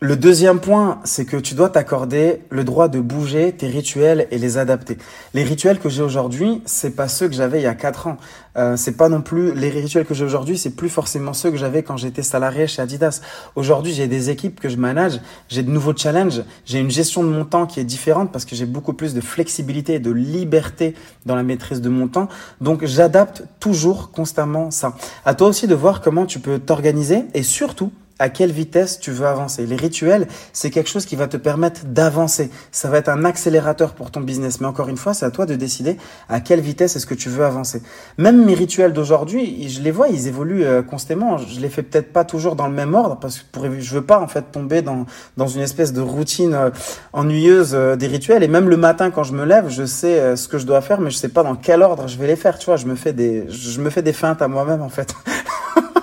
Le 0.00 0.14
deuxième 0.14 0.60
point, 0.60 1.00
c'est 1.04 1.24
que 1.24 1.38
tu 1.38 1.54
dois 1.54 1.70
t'accorder 1.70 2.42
le 2.50 2.64
droit 2.64 2.88
de 2.88 3.00
bouger 3.00 3.52
tes 3.52 3.66
rituels 3.66 4.28
et 4.30 4.36
les 4.36 4.58
adapter. 4.58 4.98
Les 5.32 5.42
rituels 5.42 5.78
que 5.78 5.88
j'ai 5.88 6.02
aujourd'hui, 6.02 6.60
c'est 6.66 6.90
pas 6.90 7.08
ceux 7.08 7.28
que 7.28 7.34
j'avais 7.34 7.60
il 7.60 7.62
y 7.62 7.66
a 7.66 7.74
quatre 7.74 8.06
ans. 8.06 8.18
Euh, 8.58 8.76
c'est 8.76 8.98
pas 8.98 9.08
non 9.08 9.22
plus 9.22 9.54
les 9.54 9.70
rituels 9.70 10.04
que 10.04 10.12
j'ai 10.12 10.26
aujourd'hui, 10.26 10.58
c'est 10.58 10.76
plus 10.76 10.90
forcément 10.90 11.32
ceux 11.32 11.50
que 11.50 11.56
j'avais 11.56 11.82
quand 11.82 11.96
j'étais 11.96 12.22
salarié 12.22 12.66
chez 12.66 12.82
Adidas. 12.82 13.22
Aujourd'hui, 13.54 13.94
j'ai 13.94 14.06
des 14.06 14.28
équipes 14.28 14.60
que 14.60 14.68
je 14.68 14.76
manage, 14.76 15.18
j'ai 15.48 15.62
de 15.62 15.70
nouveaux 15.70 15.96
challenges, 15.96 16.42
j'ai 16.66 16.78
une 16.78 16.90
gestion 16.90 17.24
de 17.24 17.30
mon 17.30 17.46
temps 17.46 17.64
qui 17.66 17.80
est 17.80 17.84
différente 17.84 18.30
parce 18.32 18.44
que 18.44 18.54
j'ai 18.54 18.66
beaucoup 18.66 18.92
plus 18.92 19.14
de 19.14 19.22
flexibilité 19.22 19.94
et 19.94 19.98
de 19.98 20.10
liberté 20.10 20.94
dans 21.24 21.36
la 21.36 21.42
maîtrise 21.42 21.80
de 21.80 21.88
mon 21.88 22.06
temps. 22.06 22.28
Donc, 22.60 22.84
j'adapte 22.84 23.44
toujours 23.60 24.10
constamment 24.10 24.70
ça. 24.70 24.94
À 25.24 25.34
toi 25.34 25.48
aussi 25.48 25.66
de 25.66 25.74
voir 25.74 26.02
comment 26.02 26.26
tu 26.26 26.38
peux 26.38 26.58
t'organiser 26.58 27.24
et 27.32 27.42
surtout 27.42 27.92
à 28.18 28.28
quelle 28.30 28.50
vitesse 28.50 28.98
tu 28.98 29.10
veux 29.10 29.26
avancer. 29.26 29.66
Les 29.66 29.76
rituels, 29.76 30.26
c'est 30.52 30.70
quelque 30.70 30.88
chose 30.88 31.04
qui 31.04 31.16
va 31.16 31.26
te 31.26 31.36
permettre 31.36 31.84
d'avancer. 31.84 32.50
Ça 32.72 32.88
va 32.88 32.98
être 32.98 33.08
un 33.08 33.24
accélérateur 33.24 33.94
pour 33.94 34.10
ton 34.10 34.20
business. 34.20 34.60
Mais 34.60 34.66
encore 34.66 34.88
une 34.88 34.96
fois, 34.96 35.12
c'est 35.12 35.26
à 35.26 35.30
toi 35.30 35.44
de 35.44 35.54
décider 35.54 35.96
à 36.28 36.40
quelle 36.40 36.60
vitesse 36.60 36.96
est-ce 36.96 37.06
que 37.06 37.14
tu 37.14 37.28
veux 37.28 37.44
avancer. 37.44 37.82
Même 38.16 38.44
mes 38.44 38.54
rituels 38.54 38.92
d'aujourd'hui, 38.92 39.68
je 39.68 39.80
les 39.82 39.90
vois, 39.90 40.08
ils 40.08 40.28
évoluent 40.28 40.64
euh, 40.64 40.82
constamment. 40.82 41.36
Je 41.36 41.60
les 41.60 41.68
fais 41.68 41.82
peut-être 41.82 42.12
pas 42.12 42.24
toujours 42.24 42.56
dans 42.56 42.66
le 42.66 42.72
même 42.72 42.94
ordre 42.94 43.18
parce 43.20 43.38
que 43.38 43.80
je 43.80 43.94
veux 43.94 44.04
pas 44.04 44.20
en 44.20 44.28
fait 44.28 44.50
tomber 44.50 44.82
dans 44.82 45.06
dans 45.36 45.46
une 45.46 45.62
espèce 45.62 45.92
de 45.92 46.00
routine 46.00 46.54
euh, 46.54 46.70
ennuyeuse 47.12 47.74
euh, 47.74 47.96
des 47.96 48.06
rituels. 48.06 48.42
Et 48.42 48.48
même 48.48 48.68
le 48.68 48.76
matin 48.76 49.10
quand 49.10 49.24
je 49.24 49.34
me 49.34 49.44
lève, 49.44 49.68
je 49.68 49.84
sais 49.84 50.36
ce 50.36 50.48
que 50.48 50.58
je 50.58 50.66
dois 50.66 50.80
faire, 50.80 51.00
mais 51.00 51.10
je 51.10 51.16
sais 51.16 51.28
pas 51.28 51.42
dans 51.42 51.56
quel 51.56 51.82
ordre 51.82 52.08
je 52.08 52.16
vais 52.16 52.26
les 52.26 52.36
faire. 52.36 52.58
Tu 52.58 52.66
vois, 52.66 52.76
je 52.76 52.86
me 52.86 52.94
fais 52.94 53.12
des 53.12 53.44
je 53.50 53.80
me 53.80 53.90
fais 53.90 54.02
des 54.02 54.12
feintes 54.12 54.40
à 54.40 54.48
moi-même 54.48 54.80
en 54.80 54.88
fait. 54.88 55.14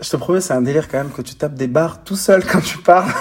Je 0.00 0.10
te 0.10 0.16
promets, 0.16 0.40
c'est 0.40 0.54
un 0.54 0.62
délire 0.62 0.88
quand 0.88 0.98
même 0.98 1.10
que 1.10 1.22
tu 1.22 1.34
tapes 1.34 1.54
des 1.54 1.66
barres 1.66 2.04
tout 2.04 2.16
seul 2.16 2.44
quand 2.44 2.60
tu 2.60 2.78
parles. 2.78 3.12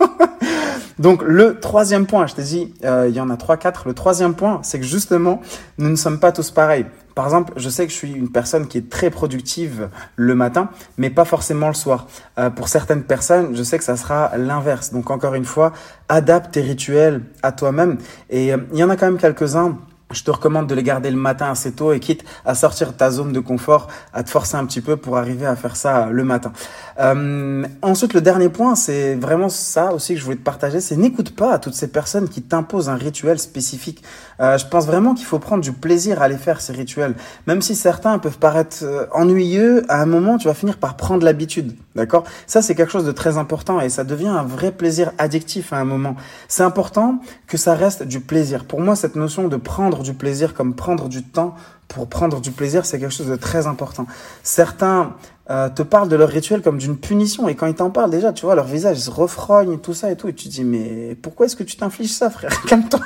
Donc 0.98 1.22
le 1.22 1.58
troisième 1.60 2.06
point, 2.06 2.26
je 2.26 2.34
t'ai 2.34 2.42
dit, 2.42 2.74
euh, 2.84 3.06
il 3.08 3.14
y 3.14 3.20
en 3.20 3.30
a 3.30 3.36
trois, 3.36 3.56
quatre. 3.56 3.86
Le 3.86 3.94
troisième 3.94 4.34
point, 4.34 4.60
c'est 4.62 4.78
que 4.78 4.86
justement, 4.86 5.40
nous 5.78 5.88
ne 5.88 5.96
sommes 5.96 6.18
pas 6.18 6.32
tous 6.32 6.50
pareils. 6.50 6.86
Par 7.14 7.24
exemple, 7.26 7.52
je 7.56 7.68
sais 7.68 7.86
que 7.86 7.92
je 7.92 7.96
suis 7.96 8.12
une 8.12 8.30
personne 8.30 8.66
qui 8.66 8.78
est 8.78 8.90
très 8.90 9.10
productive 9.10 9.88
le 10.16 10.34
matin, 10.34 10.70
mais 10.98 11.10
pas 11.10 11.24
forcément 11.24 11.68
le 11.68 11.74
soir. 11.74 12.08
Euh, 12.38 12.50
pour 12.50 12.68
certaines 12.68 13.04
personnes, 13.04 13.54
je 13.54 13.62
sais 13.62 13.78
que 13.78 13.84
ça 13.84 13.96
sera 13.96 14.36
l'inverse. 14.36 14.92
Donc 14.92 15.10
encore 15.10 15.34
une 15.34 15.44
fois, 15.44 15.72
adapte 16.08 16.54
tes 16.54 16.62
rituels 16.62 17.22
à 17.42 17.52
toi-même. 17.52 17.98
Et 18.30 18.52
euh, 18.52 18.58
il 18.72 18.78
y 18.78 18.84
en 18.84 18.90
a 18.90 18.96
quand 18.96 19.06
même 19.06 19.18
quelques-uns 19.18 19.78
je 20.12 20.22
te 20.22 20.30
recommande 20.30 20.66
de 20.66 20.74
les 20.74 20.82
garder 20.82 21.10
le 21.10 21.16
matin 21.16 21.50
assez 21.50 21.72
tôt 21.72 21.92
et 21.92 22.00
quitte 22.00 22.24
à 22.44 22.54
sortir 22.54 22.92
de 22.92 22.96
ta 22.96 23.10
zone 23.10 23.32
de 23.32 23.40
confort, 23.40 23.88
à 24.12 24.22
te 24.22 24.30
forcer 24.30 24.56
un 24.56 24.64
petit 24.66 24.80
peu 24.80 24.96
pour 24.96 25.16
arriver 25.16 25.46
à 25.46 25.56
faire 25.56 25.76
ça 25.76 26.08
le 26.10 26.24
matin. 26.24 26.52
Euh, 27.00 27.66
ensuite, 27.82 28.14
le 28.14 28.20
dernier 28.20 28.48
point, 28.48 28.74
c'est 28.74 29.14
vraiment 29.14 29.48
ça 29.48 29.92
aussi 29.92 30.14
que 30.14 30.20
je 30.20 30.24
voulais 30.24 30.36
te 30.36 30.42
partager, 30.42 30.80
c'est 30.80 30.96
n'écoute 30.96 31.34
pas 31.34 31.52
à 31.52 31.58
toutes 31.58 31.74
ces 31.74 31.88
personnes 31.88 32.28
qui 32.28 32.42
t'imposent 32.42 32.88
un 32.88 32.94
rituel 32.94 33.38
spécifique. 33.38 34.02
Euh, 34.40 34.58
je 34.58 34.66
pense 34.66 34.86
vraiment 34.86 35.14
qu'il 35.14 35.26
faut 35.26 35.38
prendre 35.38 35.62
du 35.62 35.72
plaisir 35.72 36.22
à 36.22 36.28
les 36.28 36.36
faire, 36.36 36.60
ces 36.60 36.72
rituels. 36.72 37.14
Même 37.46 37.62
si 37.62 37.74
certains 37.74 38.18
peuvent 38.18 38.38
paraître 38.38 38.78
euh, 38.82 39.06
ennuyeux, 39.12 39.84
à 39.88 40.00
un 40.02 40.06
moment, 40.06 40.38
tu 40.38 40.48
vas 40.48 40.54
finir 40.54 40.76
par 40.76 40.96
prendre 40.96 41.24
l'habitude. 41.24 41.76
D'accord? 41.94 42.24
Ça, 42.46 42.62
c'est 42.62 42.74
quelque 42.74 42.90
chose 42.90 43.06
de 43.06 43.12
très 43.12 43.38
important 43.38 43.80
et 43.80 43.88
ça 43.88 44.04
devient 44.04 44.28
un 44.28 44.42
vrai 44.42 44.72
plaisir 44.72 45.12
addictif 45.18 45.72
à 45.72 45.78
un 45.78 45.84
moment. 45.84 46.16
C'est 46.48 46.64
important 46.64 47.20
que 47.46 47.56
ça 47.56 47.74
reste 47.74 48.02
du 48.02 48.20
plaisir. 48.20 48.64
Pour 48.64 48.80
moi, 48.80 48.96
cette 48.96 49.16
notion 49.16 49.48
de 49.48 49.56
prendre 49.56 49.93
du 50.02 50.14
plaisir 50.14 50.54
comme 50.54 50.74
prendre 50.74 51.08
du 51.08 51.22
temps 51.22 51.54
pour 51.88 52.08
prendre 52.08 52.40
du 52.40 52.50
plaisir, 52.50 52.86
c'est 52.86 52.98
quelque 52.98 53.14
chose 53.14 53.28
de 53.28 53.36
très 53.36 53.66
important. 53.66 54.06
Certains 54.42 55.14
euh, 55.50 55.68
te 55.68 55.82
parlent 55.82 56.08
de 56.08 56.16
leur 56.16 56.28
rituel 56.28 56.62
comme 56.62 56.78
d'une 56.78 56.96
punition 56.96 57.48
et 57.48 57.54
quand 57.54 57.66
ils 57.66 57.74
t'en 57.74 57.90
parlent 57.90 58.10
déjà, 58.10 58.32
tu 58.32 58.46
vois, 58.46 58.54
leur 58.54 58.66
visage 58.66 58.98
se 58.98 59.10
refrogne, 59.10 59.78
tout 59.78 59.94
ça 59.94 60.10
et 60.10 60.16
tout, 60.16 60.28
et 60.28 60.34
tu 60.34 60.48
te 60.48 60.54
dis 60.54 60.64
mais 60.64 61.16
pourquoi 61.20 61.46
est-ce 61.46 61.56
que 61.56 61.64
tu 61.64 61.76
t'infliges 61.76 62.12
ça, 62.12 62.30
frère? 62.30 62.62
Calme-toi. 62.66 63.00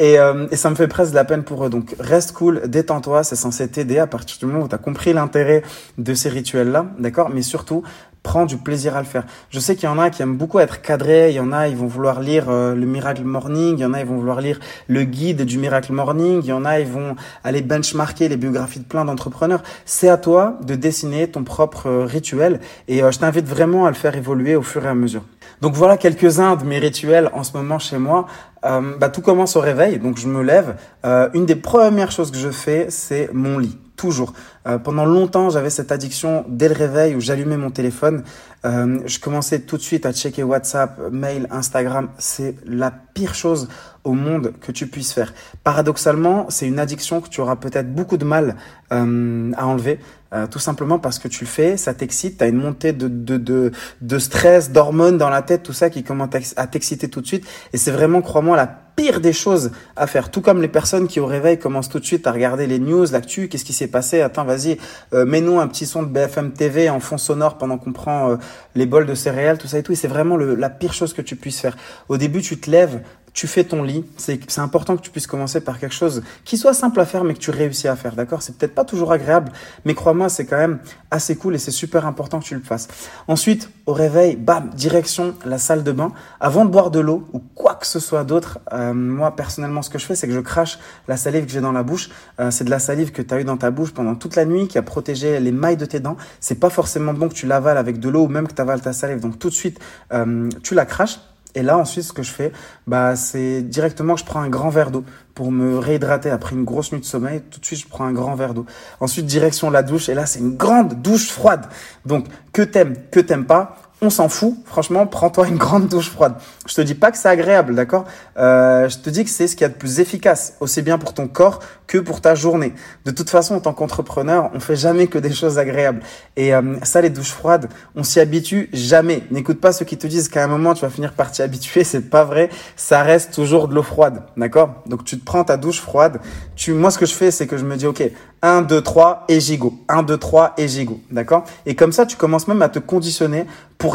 Et, 0.00 0.18
euh, 0.18 0.48
et, 0.50 0.56
ça 0.56 0.70
me 0.70 0.74
fait 0.74 0.88
presque 0.88 1.12
de 1.12 1.16
la 1.16 1.24
peine 1.24 1.44
pour 1.44 1.64
eux. 1.64 1.70
Donc 1.70 1.94
reste 2.00 2.32
cool, 2.32 2.62
détends-toi, 2.66 3.22
c'est 3.22 3.36
censé 3.36 3.68
t'aider 3.68 3.98
à 3.98 4.08
partir 4.08 4.38
du 4.40 4.46
moment 4.46 4.64
où 4.64 4.68
tu 4.68 4.74
as 4.74 4.78
compris 4.78 5.12
l'intérêt 5.12 5.62
de 5.98 6.14
ces 6.14 6.28
rituels-là, 6.28 6.86
d'accord? 6.98 7.30
Mais 7.30 7.42
surtout, 7.42 7.84
prends 8.24 8.46
du 8.46 8.56
plaisir 8.56 8.96
à 8.96 9.00
le 9.00 9.06
faire. 9.06 9.24
Je 9.50 9.60
sais 9.60 9.76
qu'il 9.76 9.84
y 9.88 9.92
en 9.92 9.98
a 10.00 10.10
qui 10.10 10.22
aiment 10.22 10.36
beaucoup 10.36 10.58
être 10.58 10.82
cadrés, 10.82 11.30
il 11.30 11.36
y 11.36 11.40
en 11.40 11.52
a, 11.52 11.68
ils 11.68 11.76
vont 11.76 11.86
vouloir 11.86 12.20
lire 12.20 12.46
euh, 12.48 12.74
le 12.74 12.86
Miracle 12.86 13.22
Morning, 13.22 13.76
il 13.78 13.82
y 13.82 13.84
en 13.84 13.94
a, 13.94 14.00
ils 14.00 14.06
vont 14.06 14.16
vouloir 14.16 14.40
lire 14.40 14.58
le 14.88 15.04
guide 15.04 15.42
du 15.42 15.58
Miracle 15.58 15.92
Morning, 15.92 16.40
il 16.42 16.48
y 16.48 16.52
en 16.52 16.64
a, 16.64 16.80
ils 16.80 16.88
vont 16.88 17.14
aller 17.44 17.62
benchmarker 17.62 18.28
les 18.28 18.36
biographies 18.36 18.80
de 18.80 18.86
plein 18.86 19.04
d'entrepreneurs. 19.04 19.62
C'est 19.84 20.08
à 20.08 20.16
toi 20.16 20.58
de 20.66 20.74
dessiner 20.74 21.28
ton 21.28 21.44
propre 21.44 21.86
euh, 21.86 22.04
rituel 22.04 22.60
et 22.88 23.00
je 23.00 23.18
t'invite 23.18 23.46
vraiment 23.46 23.86
à 23.86 23.90
le 23.90 23.94
faire 23.94 24.16
évoluer 24.16 24.56
au 24.56 24.62
fur 24.62 24.84
et 24.84 24.88
à 24.88 24.94
mesure. 24.94 25.22
Donc 25.60 25.74
voilà 25.74 25.96
quelques-uns 25.96 26.56
de 26.56 26.64
mes 26.64 26.78
rituels 26.78 27.30
en 27.32 27.42
ce 27.42 27.56
moment 27.56 27.78
chez 27.78 27.98
moi. 27.98 28.26
Euh, 28.64 28.96
bah, 28.98 29.08
tout 29.08 29.20
commence 29.20 29.56
au 29.56 29.60
réveil, 29.60 29.98
donc 29.98 30.18
je 30.18 30.26
me 30.26 30.42
lève. 30.42 30.76
Euh, 31.04 31.28
une 31.34 31.46
des 31.46 31.56
premières 31.56 32.10
choses 32.10 32.30
que 32.30 32.38
je 32.38 32.50
fais, 32.50 32.86
c'est 32.88 33.30
mon 33.32 33.58
lit. 33.58 33.78
Toujours. 33.96 34.32
Euh, 34.66 34.78
pendant 34.78 35.04
longtemps, 35.04 35.50
j'avais 35.50 35.70
cette 35.70 35.92
addiction 35.92 36.44
dès 36.48 36.68
le 36.68 36.74
réveil 36.74 37.14
où 37.14 37.20
j'allumais 37.20 37.56
mon 37.56 37.70
téléphone. 37.70 38.24
Euh, 38.64 39.00
je 39.04 39.18
commençais 39.18 39.60
tout 39.60 39.76
de 39.76 39.82
suite 39.82 40.06
à 40.06 40.12
checker 40.12 40.42
WhatsApp, 40.42 40.98
mail, 41.10 41.46
Instagram. 41.50 42.08
C'est 42.18 42.56
la 42.66 42.90
pire 42.90 43.34
chose 43.34 43.68
au 44.04 44.12
monde 44.12 44.52
que 44.60 44.72
tu 44.72 44.86
puisses 44.86 45.12
faire. 45.12 45.34
Paradoxalement, 45.64 46.46
c'est 46.48 46.66
une 46.66 46.78
addiction 46.78 47.20
que 47.20 47.28
tu 47.28 47.40
auras 47.40 47.56
peut-être 47.56 47.92
beaucoup 47.92 48.16
de 48.16 48.24
mal 48.24 48.56
euh, 48.92 49.52
à 49.56 49.66
enlever. 49.66 49.98
Euh, 50.34 50.46
tout 50.48 50.58
simplement 50.58 50.98
parce 50.98 51.20
que 51.20 51.28
tu 51.28 51.44
le 51.44 51.48
fais, 51.48 51.76
ça 51.76 51.94
t'excite, 51.94 52.38
tu 52.38 52.44
as 52.44 52.48
une 52.48 52.56
montée 52.56 52.92
de, 52.92 53.06
de, 53.06 53.36
de, 53.36 53.70
de 54.00 54.18
stress, 54.18 54.72
d'hormones 54.72 55.16
dans 55.16 55.30
la 55.30 55.42
tête, 55.42 55.62
tout 55.62 55.72
ça 55.72 55.90
qui 55.90 56.02
commence 56.02 56.28
à 56.56 56.66
t'exciter 56.66 57.08
tout 57.08 57.20
de 57.20 57.26
suite. 57.26 57.46
Et 57.72 57.78
c'est 57.78 57.92
vraiment, 57.92 58.20
crois-moi, 58.20 58.56
la 58.56 58.66
pire 58.66 59.20
des 59.20 59.32
choses 59.32 59.70
à 59.96 60.06
faire. 60.06 60.30
Tout 60.30 60.40
comme 60.40 60.60
les 60.60 60.68
personnes 60.68 61.06
qui 61.06 61.20
au 61.20 61.26
réveil 61.26 61.58
commencent 61.58 61.88
tout 61.88 62.00
de 62.00 62.04
suite 62.04 62.26
à 62.26 62.32
regarder 62.32 62.66
les 62.66 62.80
news, 62.80 63.06
l'actu, 63.12 63.48
qu'est-ce 63.48 63.64
qui 63.64 63.72
s'est 63.72 63.86
passé, 63.86 64.22
attends, 64.22 64.44
vas-y, 64.54 64.78
euh, 65.12 65.24
mets-nous 65.24 65.58
un 65.60 65.66
petit 65.66 65.86
son 65.86 66.02
de 66.02 66.08
BFM 66.08 66.52
TV 66.52 66.88
en 66.90 67.00
fond 67.00 67.18
sonore 67.18 67.58
pendant 67.58 67.78
qu'on 67.78 67.92
prend 67.92 68.30
euh, 68.30 68.36
les 68.74 68.86
bols 68.86 69.06
de 69.06 69.14
céréales, 69.14 69.58
tout 69.58 69.66
ça 69.66 69.78
et 69.78 69.82
tout. 69.82 69.92
Et 69.92 69.96
c'est 69.96 70.08
vraiment 70.08 70.36
la 70.36 70.70
pire 70.70 70.92
chose 70.92 71.12
que 71.12 71.22
tu 71.22 71.36
puisses 71.36 71.60
faire. 71.60 71.76
Au 72.08 72.16
début, 72.16 72.42
tu 72.42 72.58
te 72.58 72.70
lèves, 72.70 73.00
tu 73.34 73.48
fais 73.48 73.64
ton 73.64 73.82
lit. 73.82 74.04
C'est 74.16 74.58
important 74.58 74.96
que 74.96 75.02
tu 75.02 75.10
puisses 75.10 75.26
commencer 75.26 75.60
par 75.60 75.78
quelque 75.80 75.94
chose 75.94 76.22
qui 76.44 76.56
soit 76.56 76.72
simple 76.72 77.00
à 77.00 77.04
faire, 77.04 77.24
mais 77.24 77.34
que 77.34 77.40
tu 77.40 77.50
réussis 77.50 77.88
à 77.88 77.96
faire. 77.96 78.14
D'accord? 78.14 78.42
C'est 78.42 78.56
peut-être 78.56 78.74
pas 78.74 78.84
toujours 78.84 79.12
agréable, 79.12 79.52
mais 79.84 79.94
crois-moi, 79.94 80.28
c'est 80.28 80.46
quand 80.46 80.56
même 80.56 80.78
assez 81.10 81.36
cool 81.36 81.56
et 81.56 81.58
c'est 81.58 81.72
super 81.72 82.06
important 82.06 82.38
que 82.38 82.44
tu 82.44 82.54
le 82.54 82.62
fasses. 82.62 82.88
Ensuite, 83.26 83.70
au 83.86 83.92
réveil, 83.92 84.36
bam, 84.36 84.70
direction 84.70 85.34
la 85.44 85.58
salle 85.58 85.82
de 85.82 85.90
bain. 85.90 86.12
Avant 86.40 86.64
de 86.64 86.70
boire 86.70 86.92
de 86.92 87.00
l'eau 87.00 87.26
ou 87.32 87.40
quoi 87.40 87.74
que 87.74 87.86
ce 87.86 87.98
soit 87.98 88.22
d'autre, 88.22 88.60
euh, 88.72 88.94
moi 88.94 89.34
personnellement, 89.34 89.82
ce 89.82 89.90
que 89.90 89.98
je 89.98 90.06
fais, 90.06 90.14
c'est 90.14 90.28
que 90.28 90.32
je 90.32 90.40
crache 90.40 90.78
la 91.08 91.16
salive 91.16 91.44
que 91.46 91.50
j'ai 91.50 91.60
dans 91.60 91.72
la 91.72 91.82
bouche. 91.82 92.10
Euh, 92.38 92.52
c'est 92.52 92.64
de 92.64 92.70
la 92.70 92.78
salive 92.78 93.10
que 93.10 93.20
tu 93.20 93.34
as 93.34 93.40
eu 93.40 93.44
dans 93.44 93.56
ta 93.56 93.72
bouche 93.72 93.92
pendant 93.92 94.14
toute 94.14 94.36
la 94.36 94.44
nuit, 94.44 94.68
qui 94.68 94.78
a 94.78 94.82
protégé 94.82 95.40
les 95.40 95.52
mailles 95.52 95.76
de 95.76 95.86
tes 95.86 95.98
dents. 95.98 96.16
C'est 96.38 96.60
pas 96.60 96.70
forcément 96.70 97.12
bon 97.12 97.28
que 97.28 97.34
tu 97.34 97.46
l'avales 97.46 97.78
avec 97.78 97.98
de 97.98 98.08
l'eau 98.08 98.24
ou 98.24 98.28
même 98.28 98.46
que 98.46 98.54
tu 98.54 98.62
avales 98.62 98.80
ta 98.80 98.92
salive. 98.92 99.18
Donc 99.18 99.40
tout 99.40 99.48
de 99.48 99.54
suite, 99.54 99.80
euh, 100.12 100.48
tu 100.62 100.74
la 100.74 100.86
craches. 100.86 101.18
Et 101.54 101.62
là, 101.62 101.78
ensuite, 101.78 102.04
ce 102.04 102.12
que 102.12 102.22
je 102.22 102.30
fais, 102.30 102.52
bah, 102.86 103.16
c'est 103.16 103.62
directement 103.62 104.16
je 104.16 104.24
prends 104.24 104.40
un 104.40 104.48
grand 104.48 104.70
verre 104.70 104.90
d'eau 104.90 105.04
pour 105.34 105.52
me 105.52 105.78
réhydrater 105.78 106.30
après 106.30 106.54
une 106.54 106.64
grosse 106.64 106.92
nuit 106.92 107.00
de 107.00 107.04
sommeil. 107.04 107.42
Tout 107.50 107.60
de 107.60 107.64
suite, 107.64 107.80
je 107.80 107.88
prends 107.88 108.04
un 108.04 108.12
grand 108.12 108.34
verre 108.34 108.54
d'eau. 108.54 108.66
Ensuite, 109.00 109.26
direction 109.26 109.70
la 109.70 109.82
douche. 109.82 110.08
Et 110.08 110.14
là, 110.14 110.26
c'est 110.26 110.40
une 110.40 110.56
grande 110.56 111.02
douche 111.02 111.28
froide. 111.28 111.66
Donc, 112.06 112.26
que 112.52 112.62
t'aimes, 112.62 112.94
que 113.10 113.20
t'aimes 113.20 113.46
pas, 113.46 113.76
on 114.00 114.10
s'en 114.10 114.28
fout. 114.28 114.54
Franchement, 114.66 115.06
prends-toi 115.06 115.48
une 115.48 115.56
grande 115.56 115.88
douche 115.88 116.10
froide. 116.10 116.34
Je 116.66 116.74
te 116.74 116.80
dis 116.80 116.94
pas 116.94 117.10
que 117.10 117.18
c'est 117.18 117.28
agréable, 117.28 117.74
d'accord 117.74 118.04
euh, 118.36 118.88
Je 118.88 118.98
te 118.98 119.10
dis 119.10 119.24
que 119.24 119.30
c'est 119.30 119.46
ce 119.46 119.56
qu'il 119.56 119.62
y 119.62 119.64
a 119.64 119.68
de 119.68 119.74
plus 119.74 120.00
efficace, 120.00 120.54
aussi 120.60 120.82
bien 120.82 120.98
pour 120.98 121.14
ton 121.14 121.28
corps 121.28 121.60
que 121.86 121.98
pour 121.98 122.20
ta 122.20 122.34
journée. 122.34 122.74
De 123.04 123.10
toute 123.10 123.30
façon, 123.30 123.54
en 123.54 123.60
tant 123.60 123.72
qu'entrepreneur, 123.72 124.50
on 124.54 124.60
fait 124.60 124.76
jamais 124.76 125.06
que 125.06 125.18
des 125.18 125.32
choses 125.32 125.58
agréables. 125.58 126.00
Et 126.36 126.54
euh, 126.54 126.76
ça, 126.82 127.00
les 127.00 127.10
douches 127.10 127.32
froides, 127.32 127.68
on 127.94 128.02
s'y 128.02 128.20
habitue 128.20 128.68
jamais. 128.72 129.22
N'écoute 129.30 129.60
pas 129.60 129.72
ceux 129.72 129.84
qui 129.84 129.96
te 129.96 130.06
disent 130.06 130.28
qu'à 130.28 130.44
un 130.44 130.48
moment, 130.48 130.74
tu 130.74 130.82
vas 130.82 130.90
finir 130.90 131.12
par 131.12 131.30
t'y 131.30 131.42
habituer. 131.42 131.84
C'est 131.94 132.10
pas 132.10 132.24
vrai. 132.24 132.50
Ça 132.76 133.02
reste 133.02 133.32
toujours 133.32 133.68
de 133.68 133.74
l'eau 133.74 133.82
froide, 133.82 134.22
d'accord 134.36 134.82
Donc, 134.86 135.04
tu 135.04 135.18
te 135.18 135.24
prends 135.24 135.44
ta 135.44 135.56
douche 135.56 135.80
froide. 135.80 136.20
Tu, 136.56 136.72
moi, 136.72 136.90
ce 136.90 136.98
que 136.98 137.06
je 137.06 137.14
fais, 137.14 137.30
c'est 137.30 137.46
que 137.46 137.56
je 137.56 137.64
me 137.64 137.76
dis, 137.76 137.86
OK, 137.86 138.02
1, 138.42 138.62
2, 138.62 138.80
3 138.82 139.24
et 139.28 139.40
gigot. 139.40 139.74
1, 139.88 140.02
2, 140.02 140.18
3 140.18 140.54
et 140.58 140.68
gigot, 140.68 141.00
d'accord 141.10 141.44
Et 141.66 141.74
comme 141.74 141.92
ça, 141.92 142.04
tu 142.04 142.16
commences 142.16 142.46
même 142.46 142.62
à 142.62 142.68
te 142.68 142.78
conditionner 142.78 143.46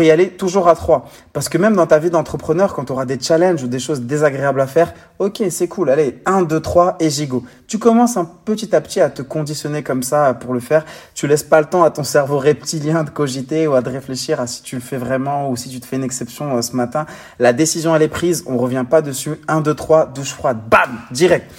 y 0.02 0.12
aller 0.12 0.30
toujours 0.30 0.68
à 0.68 0.76
trois. 0.76 1.10
Parce 1.34 1.50
que 1.50 1.58
même 1.58 1.76
dans 1.76 1.88
ta 1.88 2.00
vie 2.00 2.10
d'entrepreneur, 2.10 2.74
quand 2.74 2.86
tu 2.86 2.92
auras 2.92 3.06
des 3.06 3.20
challenges 3.20 3.64
ou 3.64 3.68
des 3.68 3.80
choses 3.80 4.02
désagréables 4.02 4.62
à 4.62 4.68
faire, 4.68 4.94
ok, 5.20 5.44
c'est 5.50 5.68
cool, 5.68 5.90
allez, 5.90 6.22
un, 6.26 6.44
deux, 6.44 6.60
trois 6.60 6.96
et 7.00 7.10
gigo. 7.10 7.44
Tu 7.68 7.78
commences 7.78 8.18
un 8.18 8.26
petit 8.26 8.76
à 8.76 8.82
petit 8.82 9.02
à 9.02 9.10
te 9.10 9.22
conditionner 9.22 9.84
comme 9.84 10.04
ça 10.04 10.34
pour 10.34 10.54
le 10.54 10.60
faire. 10.60 10.86
Tu 11.14 11.28
laisses 11.28 11.44
pas 11.44 11.60
le 11.60 11.68
temps 11.68 11.84
à 11.84 11.92
ton 11.92 12.04
cerveau 12.04 12.38
reptilien 12.38 13.04
de 13.04 13.10
cogiter 13.10 13.68
ou 13.68 13.74
à 13.74 13.82
de 13.82 13.90
réfléchir 13.90 14.40
à 14.40 14.48
si 14.48 14.64
tu 14.64 14.76
le 14.76 14.82
fais 14.82 14.98
vraiment 14.98 15.50
ou 15.50 15.56
si 15.56 15.70
tu 15.70 15.80
te 15.80 15.86
fais 15.86 15.96
une 15.96 16.04
exception 16.04 16.58
euh, 16.58 16.62
ce 16.62 16.76
matin. 16.76 17.06
La 17.40 17.54
décision, 17.54 17.96
elle 17.96 18.02
est 18.02 18.08
prise, 18.08 18.44
on 18.48 18.58
revient 18.58 18.86
pas 18.90 19.02
dessus. 19.02 19.36
Un, 19.48 19.62
deux, 19.62 19.76
trois, 19.76 20.06
douche 20.06 20.34
froide, 20.34 20.58
bam, 20.70 21.00
direct. 21.12 21.52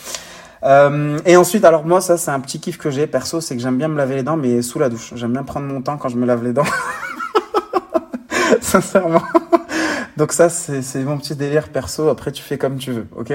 Euh, 0.63 1.19
et 1.25 1.37
ensuite, 1.37 1.65
alors 1.65 1.85
moi, 1.85 2.01
ça, 2.01 2.17
c'est 2.17 2.31
un 2.31 2.41
petit 2.41 2.61
kiff 2.61 2.77
que 2.77 2.91
j'ai 2.91 3.07
perso, 3.07 3.41
c'est 3.41 3.57
que 3.57 3.63
j'aime 3.63 3.79
bien 3.79 3.89
me 3.89 3.97
laver 3.97 4.17
les 4.17 4.23
dents, 4.23 4.37
mais 4.37 4.63
sous 4.63 4.79
la 4.79 4.89
douche. 4.89 5.13
J'aime 5.17 5.33
bien 5.33 5.43
prendre 5.43 5.67
mon 5.67 5.81
temps 5.81 5.97
quand 5.97 6.09
je 6.09 6.17
me 6.17 6.27
lave 6.27 6.45
les 6.45 6.53
dents. 6.53 6.65
Sincèrement. 8.61 9.23
Donc 10.17 10.33
ça, 10.33 10.49
c'est 10.49 11.05
mon 11.05 11.19
petit 11.19 11.35
délire 11.35 11.69
perso. 11.69 12.09
Après, 12.09 12.33
tu 12.33 12.43
fais 12.43 12.59
comme 12.59 12.77
tu 12.79 12.93
veux, 12.93 13.07
ok? 13.17 13.33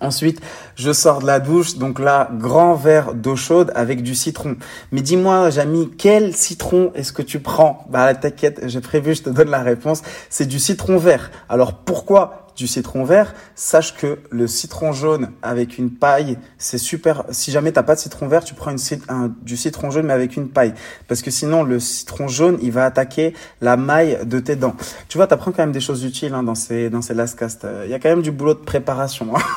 Ensuite, 0.00 0.40
je 0.74 0.92
sors 0.92 1.20
de 1.20 1.26
la 1.26 1.38
douche, 1.40 1.76
donc 1.76 1.98
là, 1.98 2.28
grand 2.32 2.74
verre 2.74 3.14
d'eau 3.14 3.36
chaude 3.36 3.70
avec 3.74 4.02
du 4.02 4.14
citron. 4.14 4.56
Mais 4.92 5.02
dis-moi, 5.02 5.50
Jamy, 5.50 5.90
quel 5.96 6.34
citron 6.34 6.90
est-ce 6.94 7.12
que 7.12 7.22
tu 7.22 7.38
prends? 7.38 7.86
Bah, 7.90 8.12
t'inquiète, 8.14 8.62
j'ai 8.66 8.80
prévu, 8.80 9.14
je 9.14 9.22
te 9.22 9.30
donne 9.30 9.50
la 9.50 9.62
réponse. 9.62 10.02
C'est 10.30 10.46
du 10.46 10.58
citron 10.58 10.96
vert. 10.96 11.30
Alors 11.48 11.74
pourquoi 11.74 12.43
du 12.56 12.66
citron 12.66 13.04
vert, 13.04 13.34
sache 13.54 13.96
que 13.96 14.18
le 14.30 14.46
citron 14.46 14.92
jaune 14.92 15.30
avec 15.42 15.78
une 15.78 15.90
paille, 15.90 16.38
c'est 16.58 16.78
super. 16.78 17.24
Si 17.30 17.50
jamais 17.50 17.72
t'as 17.72 17.82
pas 17.82 17.94
de 17.94 18.00
citron 18.00 18.28
vert, 18.28 18.44
tu 18.44 18.54
prends 18.54 18.70
une, 18.70 18.78
un, 19.08 19.32
du 19.42 19.56
citron 19.56 19.90
jaune 19.90 20.06
mais 20.06 20.12
avec 20.12 20.36
une 20.36 20.48
paille, 20.48 20.74
parce 21.08 21.22
que 21.22 21.30
sinon 21.30 21.62
le 21.62 21.80
citron 21.80 22.28
jaune, 22.28 22.58
il 22.62 22.72
va 22.72 22.84
attaquer 22.84 23.34
la 23.60 23.76
maille 23.76 24.18
de 24.24 24.38
tes 24.38 24.56
dents. 24.56 24.76
Tu 25.08 25.18
vois, 25.18 25.26
t'apprends 25.26 25.52
quand 25.52 25.62
même 25.62 25.72
des 25.72 25.80
choses 25.80 26.04
utiles 26.04 26.34
hein, 26.34 26.42
dans 26.42 26.54
ces 26.54 26.90
dans 26.90 27.02
ces 27.02 27.14
last 27.14 27.38
Il 27.84 27.90
y 27.90 27.94
a 27.94 27.98
quand 27.98 28.10
même 28.10 28.22
du 28.22 28.30
boulot 28.30 28.54
de 28.54 28.60
préparation. 28.60 29.34
Hein. 29.36 29.40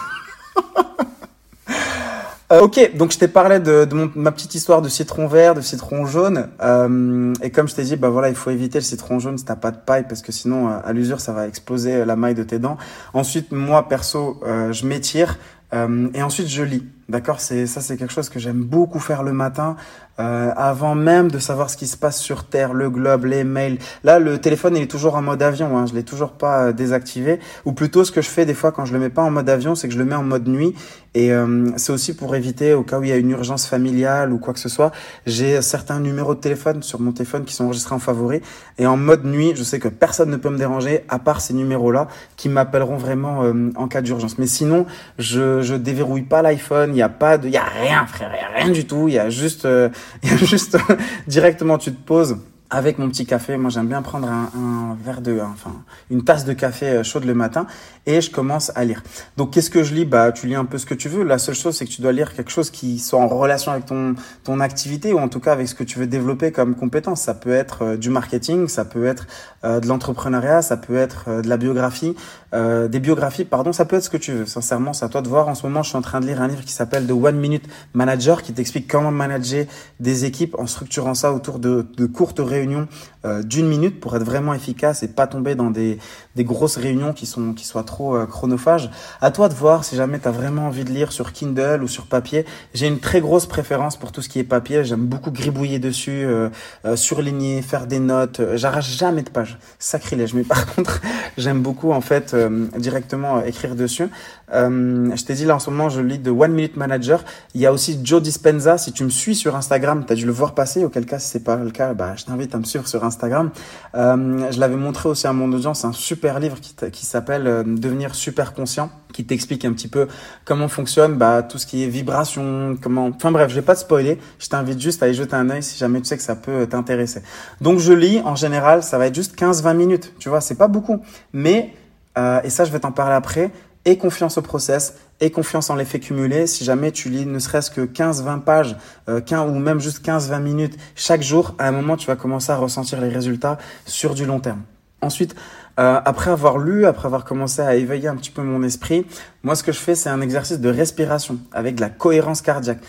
Euh, 2.49 2.61
ok, 2.61 2.95
donc 2.95 3.11
je 3.11 3.17
t'ai 3.17 3.27
parlé 3.27 3.59
de, 3.59 3.83
de 3.83 4.09
ma 4.15 4.31
petite 4.31 4.55
histoire 4.55 4.81
de 4.81 4.87
citron 4.87 5.27
vert, 5.27 5.53
de 5.53 5.59
citron 5.59 6.05
jaune, 6.05 6.47
euh, 6.61 7.33
et 7.41 7.49
comme 7.49 7.67
je 7.67 7.75
t'ai 7.75 7.83
dit, 7.83 7.97
bah 7.97 8.07
voilà, 8.07 8.29
il 8.29 8.35
faut 8.35 8.51
éviter 8.51 8.77
le 8.77 8.85
citron 8.85 9.19
jaune 9.19 9.37
si 9.37 9.43
t'as 9.43 9.57
pas 9.57 9.71
de 9.71 9.77
paille, 9.77 10.05
parce 10.07 10.21
que 10.21 10.31
sinon, 10.31 10.69
euh, 10.69 10.77
à 10.81 10.93
l'usure, 10.93 11.19
ça 11.19 11.33
va 11.33 11.45
exploser 11.45 12.05
la 12.05 12.15
maille 12.15 12.35
de 12.35 12.43
tes 12.43 12.57
dents. 12.57 12.77
Ensuite, 13.13 13.51
moi 13.51 13.89
perso, 13.89 14.39
je 14.71 14.85
m'étire, 14.85 15.37
et 15.73 16.23
ensuite 16.23 16.47
je 16.47 16.63
lis. 16.63 16.85
D'accord, 17.09 17.41
c'est 17.41 17.67
ça, 17.67 17.81
c'est 17.81 17.97
quelque 17.97 18.13
chose 18.13 18.29
que 18.29 18.39
j'aime 18.39 18.63
beaucoup 18.63 18.99
faire 18.99 19.23
le 19.23 19.33
matin, 19.33 19.75
euh, 20.19 20.51
avant 20.55 20.95
même 20.95 21.29
de 21.29 21.39
savoir 21.39 21.69
ce 21.69 21.77
qui 21.77 21.87
se 21.87 21.97
passe 21.97 22.19
sur 22.19 22.45
Terre, 22.45 22.73
le 22.73 22.89
globe, 22.89 23.25
les 23.25 23.43
mails. 23.43 23.77
Là, 24.03 24.19
le 24.19 24.39
téléphone 24.39 24.75
il 24.75 24.83
est 24.83 24.91
toujours 24.91 25.15
en 25.15 25.21
mode 25.21 25.41
avion, 25.41 25.77
hein, 25.77 25.85
je 25.85 25.93
l'ai 25.93 26.03
toujours 26.03 26.31
pas 26.31 26.67
euh, 26.67 26.73
désactivé. 26.73 27.39
Ou 27.65 27.73
plutôt, 27.73 28.03
ce 28.03 28.11
que 28.11 28.21
je 28.21 28.29
fais 28.29 28.45
des 28.45 28.53
fois 28.53 28.71
quand 28.71 28.85
je 28.85 28.93
le 28.93 28.99
mets 28.99 29.09
pas 29.09 29.23
en 29.23 29.31
mode 29.31 29.49
avion, 29.49 29.75
c'est 29.75 29.87
que 29.87 29.93
je 29.93 29.99
le 29.99 30.05
mets 30.05 30.15
en 30.15 30.23
mode 30.23 30.47
nuit. 30.47 30.75
Et 31.13 31.31
euh, 31.31 31.71
c'est 31.77 31.91
aussi 31.91 32.15
pour 32.15 32.35
éviter, 32.35 32.73
au 32.73 32.83
cas 32.83 32.99
où 32.99 33.03
il 33.03 33.09
y 33.09 33.11
a 33.11 33.17
une 33.17 33.31
urgence 33.31 33.65
familiale 33.65 34.31
ou 34.31 34.37
quoi 34.37 34.53
que 34.53 34.59
ce 34.59 34.69
soit, 34.69 34.91
j'ai 35.25 35.61
certains 35.61 35.99
numéros 35.99 36.35
de 36.35 36.39
téléphone 36.39 36.83
sur 36.83 36.99
mon 36.99 37.11
téléphone 37.11 37.43
qui 37.43 37.55
sont 37.55 37.65
enregistrés 37.65 37.95
en 37.95 37.99
favori. 37.99 38.41
Et 38.77 38.85
en 38.85 38.97
mode 38.97 39.25
nuit, 39.25 39.53
je 39.55 39.63
sais 39.63 39.79
que 39.79 39.87
personne 39.87 40.29
ne 40.29 40.37
peut 40.37 40.49
me 40.49 40.57
déranger 40.57 41.05
à 41.09 41.17
part 41.17 41.41
ces 41.41 41.53
numéros-là 41.53 42.07
qui 42.35 42.49
m'appelleront 42.49 42.97
vraiment 42.97 43.51
en 43.75 43.87
cas 43.87 44.01
d'urgence. 44.01 44.37
Mais 44.37 44.45
sinon, 44.45 44.85
je 45.17 45.61
je 45.61 45.75
déverrouille 45.75 46.23
pas 46.23 46.41
l'iPhone. 46.41 46.91
Il 46.93 46.97
y 46.97 47.01
a 47.01 47.09
pas 47.09 47.37
de, 47.37 47.47
il 47.47 47.53
y 47.53 47.57
a 47.57 47.63
rien, 47.63 48.05
frère, 48.05 48.31
y 48.33 48.43
a 48.43 48.63
rien 48.63 48.71
du 48.71 48.85
tout. 48.85 49.07
Il 49.07 49.13
y 49.13 49.19
a 49.19 49.29
juste, 49.29 49.65
euh, 49.65 49.89
a 50.23 50.37
juste 50.37 50.77
directement, 51.27 51.77
tu 51.77 51.91
te 51.91 52.01
poses 52.05 52.37
avec 52.69 52.99
mon 52.99 53.09
petit 53.09 53.25
café. 53.25 53.57
Moi, 53.57 53.69
j'aime 53.69 53.87
bien 53.87 54.01
prendre 54.01 54.27
un, 54.27 54.49
un 54.55 54.97
verre 55.03 55.21
de, 55.21 55.39
enfin, 55.39 55.71
une 56.09 56.23
tasse 56.23 56.45
de 56.45 56.53
café 56.53 56.87
euh, 56.87 57.03
chaude 57.03 57.23
le 57.23 57.33
matin 57.33 57.67
et 58.05 58.21
je 58.21 58.29
commence 58.29 58.71
à 58.75 58.83
lire. 58.83 59.03
Donc, 59.37 59.51
qu'est-ce 59.51 59.69
que 59.69 59.83
je 59.83 59.93
lis? 59.93 60.05
Bah, 60.05 60.31
tu 60.31 60.47
lis 60.47 60.55
un 60.55 60.65
peu 60.65 60.77
ce 60.77 60.85
que 60.85 60.93
tu 60.93 61.09
veux. 61.09 61.23
La 61.23 61.37
seule 61.37 61.55
chose, 61.55 61.75
c'est 61.77 61.85
que 61.85 61.91
tu 61.91 62.01
dois 62.01 62.11
lire 62.11 62.33
quelque 62.33 62.51
chose 62.51 62.69
qui 62.69 62.99
soit 62.99 63.19
en 63.19 63.27
relation 63.27 63.71
avec 63.71 63.85
ton 63.85 64.15
ton 64.43 64.59
activité 64.59 65.13
ou 65.13 65.19
en 65.19 65.29
tout 65.29 65.39
cas 65.39 65.53
avec 65.53 65.67
ce 65.67 65.75
que 65.75 65.83
tu 65.83 65.99
veux 65.99 66.07
développer 66.07 66.51
comme 66.51 66.75
compétence. 66.75 67.21
Ça 67.21 67.33
peut 67.33 67.53
être 67.53 67.83
euh, 67.83 67.97
du 67.97 68.09
marketing, 68.09 68.67
ça 68.67 68.85
peut 68.85 69.05
être 69.05 69.27
de 69.63 69.87
l'entrepreneuriat, 69.87 70.61
ça 70.61 70.77
peut 70.77 70.95
être 70.95 71.41
de 71.41 71.49
la 71.49 71.57
biographie, 71.57 72.15
euh, 72.53 72.87
des 72.87 72.99
biographies, 72.99 73.43
pardon, 73.43 73.73
ça 73.73 73.83
peut 73.83 73.97
être 73.97 74.03
ce 74.03 74.09
que 74.09 74.15
tu 74.17 74.31
veux. 74.31 74.45
Sincèrement, 74.45 74.93
c'est 74.93 75.03
à 75.03 75.09
toi 75.09 75.21
de 75.21 75.27
voir. 75.27 75.49
En 75.49 75.55
ce 75.55 75.65
moment, 75.65 75.83
je 75.83 75.89
suis 75.89 75.97
en 75.97 76.01
train 76.01 76.21
de 76.21 76.25
lire 76.25 76.41
un 76.41 76.47
livre 76.47 76.63
qui 76.63 76.71
s'appelle 76.71 77.05
The 77.05 77.11
One 77.11 77.37
Minute 77.37 77.65
Manager, 77.93 78.43
qui 78.43 78.53
t'explique 78.53 78.87
comment 78.87 79.11
manager 79.11 79.65
des 79.99 80.23
équipes 80.23 80.55
en 80.57 80.67
structurant 80.67 81.15
ça 81.15 81.33
autour 81.33 81.59
de, 81.59 81.85
de 81.97 82.05
courtes 82.05 82.39
réunions 82.39 82.56
réunion 82.57 82.87
euh, 83.27 83.43
d'une 83.43 83.67
minute 83.67 83.99
pour 83.99 84.15
être 84.15 84.23
vraiment 84.23 84.53
efficace 84.53 85.03
et 85.03 85.07
pas 85.07 85.27
tomber 85.27 85.55
dans 85.55 85.69
des, 85.69 85.99
des 86.35 86.43
grosses 86.43 86.77
réunions 86.77 87.13
qui 87.13 87.25
sont 87.25 87.53
qui 87.53 87.65
soient 87.65 87.83
trop 87.83 88.15
euh, 88.15 88.25
chronophages. 88.25 88.89
À 89.21 89.31
toi 89.31 89.49
de 89.49 89.53
voir 89.53 89.83
si 89.83 89.95
jamais 89.95 90.19
tu 90.19 90.27
as 90.27 90.31
vraiment 90.31 90.67
envie 90.67 90.83
de 90.83 90.91
lire 90.91 91.11
sur 91.11 91.33
Kindle 91.33 91.81
ou 91.83 91.87
sur 91.87 92.07
papier. 92.07 92.45
J'ai 92.73 92.87
une 92.87 92.99
très 92.99 93.21
grosse 93.21 93.45
préférence 93.45 93.97
pour 93.97 94.11
tout 94.11 94.21
ce 94.21 94.29
qui 94.29 94.39
est 94.39 94.43
papier. 94.43 94.83
J'aime 94.83 95.05
beaucoup 95.05 95.31
gribouiller 95.31 95.79
dessus, 95.79 96.25
euh, 96.25 96.49
surligner, 96.95 97.61
faire 97.61 97.87
des 97.87 97.99
notes. 97.99 98.41
J'arrache 98.55 98.97
jamais 98.97 99.23
de 99.23 99.29
page. 99.29 99.57
Sacrilège. 99.79 100.33
Mais 100.33 100.43
par 100.43 100.65
contre, 100.75 101.01
j'aime 101.37 101.61
beaucoup 101.61 101.91
en 101.91 102.01
fait 102.01 102.33
euh, 102.33 102.67
directement 102.77 103.37
euh, 103.37 103.45
écrire 103.45 103.75
dessus. 103.75 104.09
Euh, 104.53 105.15
je 105.15 105.23
t'ai 105.25 105.33
dit 105.33 105.45
là 105.45 105.55
en 105.55 105.59
ce 105.59 105.69
moment, 105.69 105.89
je 105.89 106.01
lis 106.01 106.19
de 106.19 106.31
One 106.31 106.53
Minute 106.53 106.77
Manager. 106.77 107.23
Il 107.53 107.61
y 107.61 107.65
a 107.65 107.73
aussi 107.73 107.99
Joe 108.03 108.21
Dispenza. 108.21 108.77
Si 108.77 108.91
tu 108.91 109.03
me 109.03 109.09
suis 109.09 109.35
sur 109.35 109.55
Instagram, 109.55 110.05
tu 110.05 110.13
as 110.13 110.15
dû 110.15 110.25
le 110.25 110.31
voir 110.31 110.53
passer. 110.53 110.85
Auquel 110.85 111.05
cas, 111.05 111.19
si 111.19 111.29
c'est 111.29 111.43
pas 111.43 111.57
le 111.57 111.71
cas, 111.71 111.93
bah, 111.93 112.15
je 112.15 112.25
t'invite 112.25 112.53
à 112.55 112.59
me 112.59 112.63
suivre 112.63 112.87
sur 112.87 113.03
Instagram. 113.17 113.49
je 113.93 114.59
l'avais 114.59 114.75
montré 114.75 115.09
aussi 115.09 115.27
à 115.27 115.33
mon 115.33 115.51
audience. 115.51 115.85
Un 115.85 115.93
super 115.93 116.39
livre 116.39 116.57
qui, 116.59 117.05
s'appelle 117.05 117.63
Devenir 117.65 118.15
super 118.15 118.53
conscient, 118.53 118.89
qui 119.13 119.25
t'explique 119.25 119.65
un 119.65 119.73
petit 119.73 119.87
peu 119.87 120.07
comment 120.45 120.67
fonctionne 120.67 121.15
bah, 121.15 121.41
tout 121.43 121.57
ce 121.57 121.65
qui 121.65 121.83
est 121.83 121.87
vibration, 121.87 122.77
comment. 122.81 123.07
Enfin 123.07 123.31
bref, 123.31 123.49
je 123.49 123.55
vais 123.55 123.61
pas 123.61 123.75
te 123.75 123.81
spoiler. 123.81 124.19
Je 124.39 124.47
t'invite 124.47 124.79
juste 124.79 125.01
à 125.01 125.07
y 125.07 125.13
jeter 125.13 125.35
un 125.35 125.49
œil 125.49 125.63
si 125.63 125.77
jamais 125.77 125.99
tu 125.99 126.05
sais 126.05 126.17
que 126.17 126.23
ça 126.23 126.35
peut 126.35 126.67
t'intéresser. 126.67 127.21
Donc 127.61 127.79
je 127.79 127.93
lis 127.93 128.21
en 128.23 128.35
général, 128.35 128.83
ça 128.83 128.97
va 128.97 129.07
être 129.07 129.15
juste 129.15 129.39
15-20 129.39 129.75
minutes. 129.75 130.13
Tu 130.19 130.29
vois, 130.29 130.41
c'est 130.41 130.55
pas 130.55 130.67
beaucoup, 130.67 131.01
mais 131.33 131.73
euh, 132.17 132.41
et 132.43 132.49
ça 132.49 132.65
je 132.65 132.71
vais 132.71 132.79
t'en 132.79 132.91
parler 132.91 133.15
après, 133.15 133.51
et 133.87 133.97
confiance 133.97 134.37
au 134.37 134.41
process, 134.41 134.95
et 135.21 135.31
confiance 135.31 135.69
en 135.69 135.75
l'effet 135.75 135.99
cumulé. 135.99 136.45
Si 136.45 136.65
jamais 136.65 136.91
tu 136.91 137.09
lis 137.09 137.25
ne 137.25 137.39
serait-ce 137.39 137.71
que 137.71 137.81
15-20 137.81 138.41
pages, 138.41 138.75
euh, 139.07 139.21
ou 139.47 139.59
même 139.59 139.79
juste 139.79 140.05
15-20 140.05 140.41
minutes 140.41 140.77
chaque 140.93 141.23
jour, 141.23 141.55
à 141.57 141.69
un 141.69 141.71
moment, 141.71 141.95
tu 141.95 142.05
vas 142.05 142.17
commencer 142.17 142.51
à 142.51 142.57
ressentir 142.57 142.99
les 142.99 143.07
résultats 143.07 143.57
sur 143.85 144.13
du 144.13 144.25
long 144.25 144.41
terme. 144.41 144.61
Ensuite, 145.01 145.35
euh, 145.79 146.01
après 146.03 146.31
avoir 146.31 146.57
lu, 146.57 146.85
après 146.85 147.05
avoir 147.05 147.23
commencé 147.23 147.61
à 147.61 147.75
éveiller 147.75 148.09
un 148.09 148.17
petit 148.17 148.31
peu 148.31 148.41
mon 148.41 148.61
esprit, 148.61 149.05
moi 149.43 149.55
ce 149.55 149.63
que 149.63 149.71
je 149.71 149.79
fais, 149.79 149.95
c'est 149.95 150.09
un 150.09 150.19
exercice 150.21 150.59
de 150.59 150.69
respiration 150.69 151.37
avec 151.53 151.75
de 151.75 151.81
la 151.81 151.89
cohérence 151.89 152.41
cardiaque. 152.41 152.79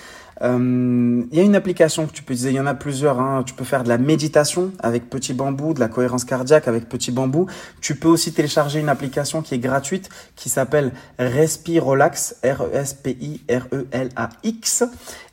Euh, 0.42 1.24
il 1.30 1.36
y 1.36 1.40
a 1.40 1.44
une 1.44 1.56
application 1.56 2.06
que 2.06 2.12
tu 2.12 2.22
peux 2.22 2.32
utiliser, 2.32 2.50
il 2.50 2.56
y 2.56 2.60
en 2.60 2.66
a 2.66 2.74
plusieurs. 2.74 3.20
Hein. 3.20 3.42
Tu 3.44 3.54
peux 3.54 3.64
faire 3.64 3.82
de 3.84 3.88
la 3.88 3.98
méditation 3.98 4.72
avec 4.78 5.10
Petit 5.10 5.34
Bambou, 5.34 5.74
de 5.74 5.80
la 5.80 5.88
cohérence 5.88 6.24
cardiaque 6.24 6.68
avec 6.68 6.88
Petit 6.88 7.10
Bambou. 7.10 7.46
Tu 7.80 7.96
peux 7.96 8.08
aussi 8.08 8.32
télécharger 8.32 8.80
une 8.80 8.88
application 8.88 9.42
qui 9.42 9.54
est 9.54 9.58
gratuite 9.58 10.08
qui 10.36 10.48
s'appelle 10.48 10.92
Respirolax, 11.18 12.36
R-E-S-P-I-R-E-L-A-X. 12.44 13.48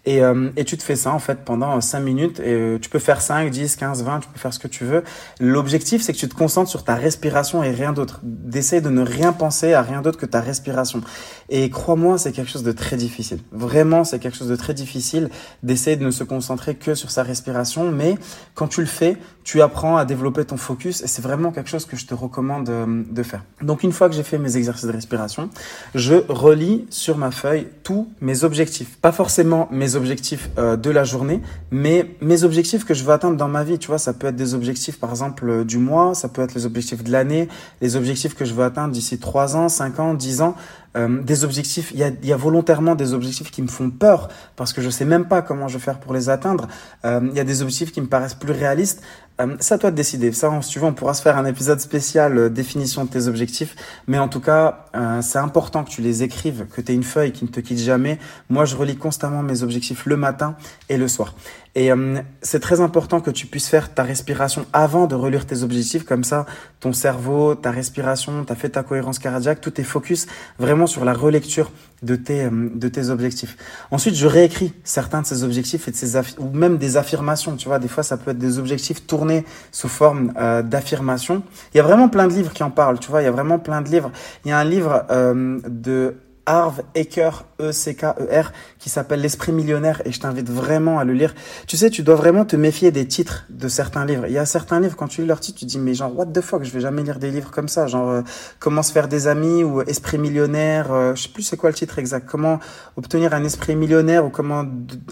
Et, 0.05 0.21
euh, 0.21 0.49
et 0.55 0.65
tu 0.65 0.77
te 0.77 0.83
fais 0.83 0.95
ça 0.95 1.11
en 1.11 1.19
fait 1.19 1.39
pendant 1.43 1.79
5 1.81 1.99
minutes. 1.99 2.39
Et 2.39 2.53
euh, 2.53 2.79
tu 2.79 2.89
peux 2.89 2.99
faire 2.99 3.21
5, 3.21 3.49
10, 3.49 3.75
15, 3.75 4.03
20, 4.03 4.19
tu 4.19 4.29
peux 4.29 4.39
faire 4.39 4.53
ce 4.53 4.59
que 4.59 4.67
tu 4.67 4.85
veux. 4.85 5.03
L'objectif, 5.39 6.01
c'est 6.01 6.13
que 6.13 6.17
tu 6.17 6.29
te 6.29 6.35
concentres 6.35 6.69
sur 6.69 6.83
ta 6.83 6.95
respiration 6.95 7.63
et 7.63 7.71
rien 7.71 7.93
d'autre. 7.93 8.19
D'essayer 8.23 8.81
de 8.81 8.89
ne 8.89 9.01
rien 9.01 9.33
penser 9.33 9.73
à 9.73 9.81
rien 9.81 10.01
d'autre 10.01 10.19
que 10.19 10.25
ta 10.25 10.41
respiration. 10.41 11.01
Et 11.49 11.69
crois-moi, 11.69 12.17
c'est 12.17 12.31
quelque 12.31 12.51
chose 12.51 12.63
de 12.63 12.71
très 12.71 12.97
difficile. 12.97 13.39
Vraiment, 13.51 14.03
c'est 14.03 14.19
quelque 14.19 14.37
chose 14.37 14.49
de 14.49 14.55
très 14.55 14.73
difficile 14.73 15.29
d'essayer 15.63 15.95
de 15.95 16.05
ne 16.05 16.11
se 16.11 16.23
concentrer 16.23 16.75
que 16.75 16.95
sur 16.95 17.11
sa 17.11 17.23
respiration. 17.23 17.91
Mais 17.91 18.15
quand 18.53 18.67
tu 18.67 18.81
le 18.81 18.87
fais, 18.87 19.17
tu 19.45 19.61
apprends 19.61 19.95
à 19.95 20.05
développer 20.05 20.43
ton 20.43 20.57
focus 20.57 21.03
et 21.03 21.07
c'est 21.07 21.21
vraiment 21.21 21.51
quelque 21.51 21.69
chose 21.69 21.85
que 21.85 21.95
je 21.95 22.07
te 22.07 22.15
recommande 22.15 22.67
euh, 22.67 23.03
de 23.07 23.23
faire. 23.23 23.43
Donc 23.61 23.83
une 23.83 23.91
fois 23.91 24.09
que 24.09 24.15
j'ai 24.15 24.23
fait 24.23 24.39
mes 24.39 24.57
exercices 24.57 24.87
de 24.87 24.91
respiration, 24.91 25.51
je 25.93 26.15
relis 26.27 26.87
sur 26.89 27.15
ma 27.17 27.29
feuille 27.29 27.67
tous 27.83 28.09
mes 28.21 28.43
objectifs. 28.43 28.97
Pas 28.97 29.11
forcément 29.11 29.69
mes 29.71 29.95
objectifs 29.95 30.49
euh, 30.57 30.75
de 30.77 30.89
la 30.89 31.03
journée, 31.03 31.41
mais 31.69 32.09
mes 32.21 32.43
objectifs 32.43 32.85
que 32.85 32.95
je 32.95 33.03
veux 33.03 33.13
atteindre 33.13 33.37
dans 33.37 33.47
ma 33.47 33.63
vie. 33.63 33.77
Tu 33.77 33.87
vois, 33.87 33.99
ça 33.99 34.13
peut 34.13 34.27
être 34.27 34.35
des 34.35 34.55
objectifs, 34.55 34.99
par 34.99 35.11
exemple, 35.11 35.47
euh, 35.47 35.63
du 35.63 35.77
mois, 35.77 36.15
ça 36.15 36.27
peut 36.27 36.41
être 36.41 36.55
les 36.55 36.65
objectifs 36.65 37.03
de 37.03 37.11
l'année, 37.11 37.47
les 37.81 37.95
objectifs 37.95 38.33
que 38.33 38.45
je 38.45 38.53
veux 38.55 38.63
atteindre 38.63 38.93
d'ici 38.93 39.19
3 39.19 39.55
ans, 39.55 39.69
5 39.69 39.99
ans, 39.99 40.13
10 40.15 40.41
ans. 40.41 40.55
Euh, 40.95 41.21
des 41.21 41.43
objectifs, 41.43 41.91
il 41.93 41.99
y 41.99 42.03
a, 42.03 42.11
y 42.23 42.31
a, 42.31 42.37
volontairement 42.37 42.95
des 42.95 43.13
objectifs 43.13 43.51
qui 43.51 43.61
me 43.61 43.67
font 43.67 43.89
peur 43.89 44.29
parce 44.55 44.73
que 44.73 44.81
je 44.81 44.89
sais 44.89 45.05
même 45.05 45.25
pas 45.25 45.41
comment 45.41 45.67
je 45.67 45.77
vais 45.77 45.83
faire 45.83 45.99
pour 45.99 46.13
les 46.13 46.29
atteindre. 46.29 46.67
Il 47.03 47.33
y 47.33 47.39
a 47.39 47.43
des 47.43 47.61
objectifs 47.61 47.91
qui 47.91 48.01
me 48.01 48.07
paraissent 48.07 48.33
plus 48.33 48.51
réalistes. 48.53 49.01
Euh, 49.41 49.57
c'est 49.59 49.73
à 49.73 49.77
toi 49.77 49.91
de 49.91 49.95
décider. 49.95 50.31
Ça, 50.31 50.51
si 50.61 50.69
tu 50.71 50.79
veux, 50.79 50.85
on 50.85 50.93
pourra 50.93 51.13
se 51.13 51.21
faire 51.21 51.37
un 51.37 51.45
épisode 51.45 51.79
spécial 51.79 52.37
euh, 52.37 52.49
définition 52.49 53.03
de 53.03 53.09
tes 53.09 53.27
objectifs. 53.27 53.75
Mais 54.07 54.17
en 54.17 54.27
tout 54.27 54.39
cas, 54.39 54.85
euh, 54.95 55.21
c'est 55.21 55.39
important 55.39 55.83
que 55.83 55.89
tu 55.89 56.01
les 56.01 56.23
écrives, 56.23 56.67
que 56.73 56.81
tu 56.81 56.91
aies 56.91 56.95
une 56.95 57.03
feuille 57.03 57.31
qui 57.31 57.43
ne 57.43 57.49
te 57.49 57.59
quitte 57.59 57.79
jamais. 57.79 58.17
Moi, 58.49 58.65
je 58.65 58.75
relis 58.75 58.95
constamment 58.95 59.43
mes 59.43 59.63
objectifs 59.63 60.05
le 60.05 60.15
matin 60.15 60.55
et 60.89 60.97
le 60.97 61.07
soir. 61.07 61.33
Et 61.75 61.91
euh, 61.91 62.21
c'est 62.41 62.61
très 62.61 62.79
important 62.79 63.19
que 63.19 63.29
tu 63.29 63.47
puisses 63.47 63.67
faire 63.67 63.93
ta 63.93 64.03
respiration 64.03 64.65
avant 64.71 65.07
de 65.07 65.15
relire 65.15 65.45
tes 65.45 65.61
objectifs. 65.61 66.05
Comme 66.05 66.23
ça, 66.23 66.45
ton 66.79 66.93
cerveau, 66.93 67.53
ta 67.53 67.69
respiration, 67.69 68.45
tu 68.45 68.53
as 68.53 68.55
fait 68.55 68.69
ta 68.69 68.83
cohérence 68.83 69.19
cardiaque, 69.19 69.59
tout 69.59 69.79
est 69.81 69.83
focus 69.83 70.25
vraiment 70.57 70.87
sur 70.87 71.03
la 71.03 71.13
relecture 71.13 71.71
de 72.01 72.15
tes, 72.15 72.45
euh, 72.45 72.69
de 72.73 72.87
tes 72.87 73.09
objectifs. 73.09 73.57
Ensuite, 73.91 74.15
je 74.15 74.25
réécris 74.25 74.73
certains 74.85 75.21
de 75.21 75.27
ces 75.27 75.43
objectifs 75.43 75.89
et 75.89 75.91
de 75.91 75.97
ces 75.97 76.17
ou 76.37 76.49
même 76.53 76.77
des 76.77 76.95
affirmations. 76.95 77.57
Tu 77.57 77.67
vois, 77.67 77.79
des 77.79 77.89
fois, 77.89 78.03
ça 78.03 78.15
peut 78.15 78.31
être 78.31 78.37
des 78.37 78.57
objectifs 78.57 79.05
tournés 79.05 79.43
sous 79.73 79.89
forme 79.89 80.31
euh, 80.37 80.61
d'affirmations. 80.61 81.43
Il 81.73 81.77
y 81.77 81.79
a 81.81 81.83
vraiment 81.83 82.07
plein 82.07 82.27
de 82.27 82.33
livres 82.33 82.53
qui 82.53 82.63
en 82.63 82.71
parlent. 82.71 82.99
Tu 82.99 83.09
vois, 83.09 83.21
il 83.21 83.25
y 83.25 83.27
a 83.27 83.31
vraiment 83.31 83.59
plein 83.59 83.81
de 83.81 83.89
livres. 83.89 84.11
Il 84.45 84.49
y 84.49 84.51
a 84.53 84.57
un 84.57 84.63
livre 84.63 85.03
euh, 85.11 85.59
de 85.67 86.15
Harv 86.45 86.81
Eker, 86.93 87.45
E-C-K-E-R, 87.59 88.51
qui 88.85 88.91
s'appelle 88.91 89.19
L'Esprit 89.19 89.51
millionnaire 89.51 90.03
et 90.05 90.11
je 90.11 90.19
t'invite 90.19 90.47
vraiment 90.47 90.99
à 90.99 91.05
le 91.05 91.13
lire. 91.13 91.33
Tu 91.65 91.75
sais, 91.75 91.89
tu 91.89 92.03
dois 92.03 92.13
vraiment 92.13 92.45
te 92.45 92.55
méfier 92.55 92.91
des 92.91 93.07
titres 93.07 93.47
de 93.49 93.67
certains 93.67 94.05
livres. 94.05 94.27
Il 94.27 94.33
y 94.33 94.37
a 94.37 94.45
certains 94.45 94.79
livres, 94.79 94.95
quand 94.95 95.07
tu 95.07 95.21
lis 95.21 95.27
leur 95.27 95.39
titre, 95.39 95.57
tu 95.57 95.65
te 95.65 95.71
dis, 95.71 95.79
mais 95.79 95.95
genre, 95.95 96.15
what 96.15 96.27
the 96.27 96.41
fuck, 96.41 96.63
je 96.63 96.69
vais 96.69 96.81
jamais 96.81 97.01
lire 97.01 97.17
des 97.17 97.31
livres 97.31 97.49
comme 97.49 97.67
ça. 97.67 97.87
Genre, 97.87 98.07
euh, 98.07 98.21
comment 98.59 98.83
se 98.83 98.91
faire 98.91 99.07
des 99.07 99.27
amis 99.27 99.63
ou 99.63 99.81
Esprit 99.81 100.19
millionnaire, 100.19 100.91
euh, 100.91 101.15
je 101.15 101.23
sais 101.23 101.29
plus 101.29 101.41
c'est 101.41 101.57
quoi 101.57 101.71
le 101.71 101.75
titre 101.75 101.97
exact. 101.97 102.29
Comment 102.29 102.59
obtenir 102.95 103.33
un 103.33 103.43
esprit 103.43 103.75
millionnaire 103.75 104.23
ou 104.23 104.29
comment 104.29 104.65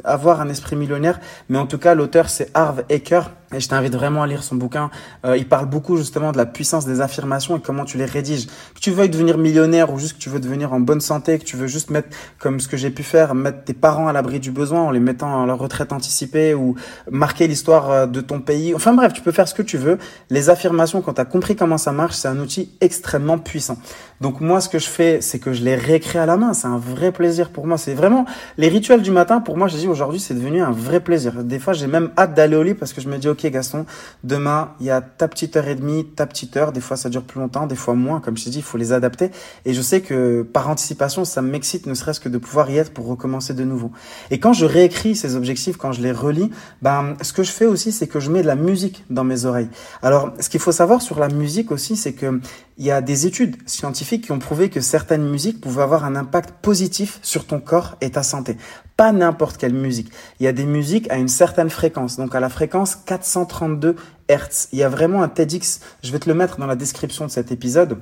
avoir 0.03 0.39
un 0.39 0.49
esprit 0.49 0.75
millionnaire. 0.75 1.19
Mais 1.49 1.57
en 1.57 1.65
tout 1.65 1.79
cas, 1.79 1.95
l'auteur, 1.95 2.29
c'est 2.29 2.51
Harv 2.53 2.83
Eker. 2.89 3.31
Et 3.53 3.59
je 3.59 3.69
t'invite 3.69 3.93
vraiment 3.93 4.23
à 4.23 4.27
lire 4.27 4.43
son 4.43 4.55
bouquin. 4.55 4.89
Euh, 5.25 5.37
il 5.37 5.47
parle 5.47 5.67
beaucoup 5.67 5.97
justement 5.97 6.31
de 6.31 6.37
la 6.37 6.45
puissance 6.45 6.85
des 6.85 7.01
affirmations 7.01 7.57
et 7.57 7.61
comment 7.61 7.85
tu 7.85 7.97
les 7.97 8.05
rédiges. 8.05 8.47
Que 8.47 8.79
tu 8.81 8.91
veuilles 8.91 9.09
devenir 9.09 9.37
millionnaire 9.37 9.93
ou 9.93 9.99
juste 9.99 10.13
que 10.13 10.19
tu 10.19 10.29
veux 10.29 10.39
devenir 10.39 10.73
en 10.73 10.79
bonne 10.79 11.01
santé, 11.01 11.37
que 11.37 11.43
tu 11.43 11.55
veux 11.55 11.67
juste 11.67 11.89
mettre, 11.89 12.09
comme 12.39 12.59
ce 12.59 12.67
que 12.67 12.77
j'ai 12.77 12.89
pu 12.89 13.03
faire, 13.03 13.35
mettre 13.35 13.62
tes 13.65 13.73
parents 13.73 14.07
à 14.07 14.13
l'abri 14.13 14.39
du 14.39 14.51
besoin 14.51 14.81
en 14.81 14.91
les 14.91 14.99
mettant 14.99 15.43
à 15.43 15.45
leur 15.45 15.59
retraite 15.59 15.93
anticipée 15.93 16.53
ou 16.53 16.75
marquer 17.09 17.47
l'histoire 17.47 17.91
euh, 17.91 18.05
de 18.05 18.21
ton 18.21 18.39
pays. 18.39 18.73
Enfin 18.75 18.93
bref, 18.93 19.13
tu 19.13 19.21
peux 19.21 19.31
faire 19.31 19.47
ce 19.47 19.53
que 19.53 19.61
tu 19.61 19.77
veux. 19.77 19.97
Les 20.29 20.49
affirmations, 20.49 21.01
quand 21.01 21.13
tu 21.13 21.21
as 21.21 21.25
compris 21.25 21.55
comment 21.55 21.77
ça 21.77 21.91
marche, 21.91 22.15
c'est 22.15 22.27
un 22.27 22.39
outil 22.39 22.71
extrêmement 22.81 23.37
puissant. 23.37 23.77
Donc 24.23 24.39
moi, 24.39 24.61
ce 24.61 24.69
que 24.69 24.79
je 24.79 24.87
fais, 24.87 25.19
c'est 25.19 25.37
que 25.37 25.51
je 25.51 25.65
les 25.65 25.75
réécris 25.75 26.17
à 26.17 26.25
la 26.25 26.37
main. 26.37 26.53
C'est 26.53 26.67
un 26.67 26.77
vrai 26.77 27.11
plaisir 27.11 27.49
pour 27.49 27.67
moi. 27.67 27.77
C'est 27.77 27.93
vraiment 27.93 28.25
les 28.57 28.69
rituels 28.69 29.01
du 29.01 29.11
matin. 29.11 29.41
Pour 29.41 29.57
moi, 29.57 29.67
je 29.67 29.75
dis 29.75 29.89
aujourd'hui, 29.89 30.21
c'est 30.21 30.33
devenu 30.33 30.61
un 30.61 30.71
vrai 30.71 31.01
plaisir. 31.01 31.43
Des 31.43 31.59
fois, 31.59 31.73
j'ai 31.73 31.87
même 31.87 32.09
hâte 32.17 32.33
d'aller 32.33 32.55
au 32.55 32.63
lit 32.63 32.73
parce 32.73 32.93
que 32.93 33.01
je 33.01 33.09
me 33.09 33.17
dis, 33.17 33.27
ok 33.27 33.45
Gaston, 33.47 33.85
demain, 34.23 34.71
il 34.79 34.85
y 34.85 34.91
a 34.91 35.01
ta 35.01 35.27
petite 35.27 35.57
heure 35.57 35.67
et 35.67 35.75
demie, 35.75 36.05
ta 36.05 36.25
petite 36.25 36.55
heure. 36.55 36.71
Des 36.71 36.79
fois, 36.79 36.95
ça 36.95 37.09
dure 37.09 37.23
plus 37.23 37.41
longtemps, 37.41 37.67
des 37.67 37.75
fois 37.75 37.95
moins. 37.95 38.21
Comme 38.21 38.37
je 38.37 38.45
t'ai 38.45 38.49
dit, 38.49 38.59
il 38.59 38.63
faut 38.63 38.77
les 38.77 38.93
adapter. 38.93 39.29
Et 39.65 39.73
je 39.73 39.81
sais 39.81 39.99
que 39.99 40.43
par 40.43 40.69
anticipation, 40.69 41.25
ça 41.25 41.41
m'excite 41.41 41.85
ne 41.85 41.93
serait-ce 41.93 42.21
que 42.21 42.29
de 42.29 42.37
pouvoir 42.37 42.69
y 42.69 42.77
être 42.77 42.93
pour 42.93 43.07
recommencer 43.07 43.53
de 43.53 43.65
nouveau. 43.65 43.91
Et 44.31 44.39
quand 44.39 44.53
je 44.53 44.65
réécris 44.65 45.17
ces 45.17 45.35
objectifs, 45.35 45.75
quand 45.75 45.91
je 45.91 46.01
les 46.01 46.13
relis, 46.13 46.49
ben, 46.81 47.15
ce 47.21 47.33
que 47.33 47.43
je 47.43 47.51
fais 47.51 47.65
aussi, 47.65 47.91
c'est 47.91 48.07
que 48.07 48.21
je 48.21 48.31
mets 48.31 48.41
de 48.41 48.47
la 48.47 48.55
musique 48.55 49.03
dans 49.09 49.25
mes 49.25 49.43
oreilles. 49.43 49.69
Alors, 50.01 50.31
ce 50.39 50.47
qu'il 50.47 50.61
faut 50.61 50.71
savoir 50.71 51.01
sur 51.01 51.19
la 51.19 51.27
musique 51.27 51.73
aussi, 51.73 51.97
c'est 51.97 52.13
que 52.13 52.39
il 52.77 52.85
y 52.85 52.91
a 52.91 53.01
des 53.01 53.27
études 53.27 53.57
scientifiques 53.67 54.25
qui 54.25 54.31
ont 54.31 54.39
prouvé 54.39 54.69
que 54.69 54.81
certaines 54.81 55.27
musiques 55.27 55.61
pouvaient 55.61 55.83
avoir 55.83 56.05
un 56.05 56.15
impact 56.15 56.51
positif 56.61 57.19
sur 57.21 57.45
ton 57.45 57.59
corps 57.59 57.97
et 58.01 58.11
ta 58.11 58.23
santé. 58.23 58.57
Pas 58.97 59.11
n'importe 59.11 59.57
quelle 59.57 59.73
musique. 59.73 60.11
Il 60.39 60.43
y 60.43 60.47
a 60.47 60.53
des 60.53 60.65
musiques 60.65 61.09
à 61.11 61.17
une 61.17 61.27
certaine 61.27 61.69
fréquence, 61.69 62.17
donc 62.17 62.35
à 62.35 62.39
la 62.39 62.49
fréquence 62.49 62.95
432 62.95 63.95
Hz. 64.29 64.67
Il 64.71 64.79
y 64.79 64.83
a 64.83 64.89
vraiment 64.89 65.21
un 65.21 65.29
TEDx, 65.29 65.81
je 66.03 66.11
vais 66.11 66.19
te 66.19 66.29
le 66.29 66.35
mettre 66.35 66.57
dans 66.57 66.67
la 66.67 66.75
description 66.75 67.25
de 67.25 67.31
cet 67.31 67.51
épisode. 67.51 67.97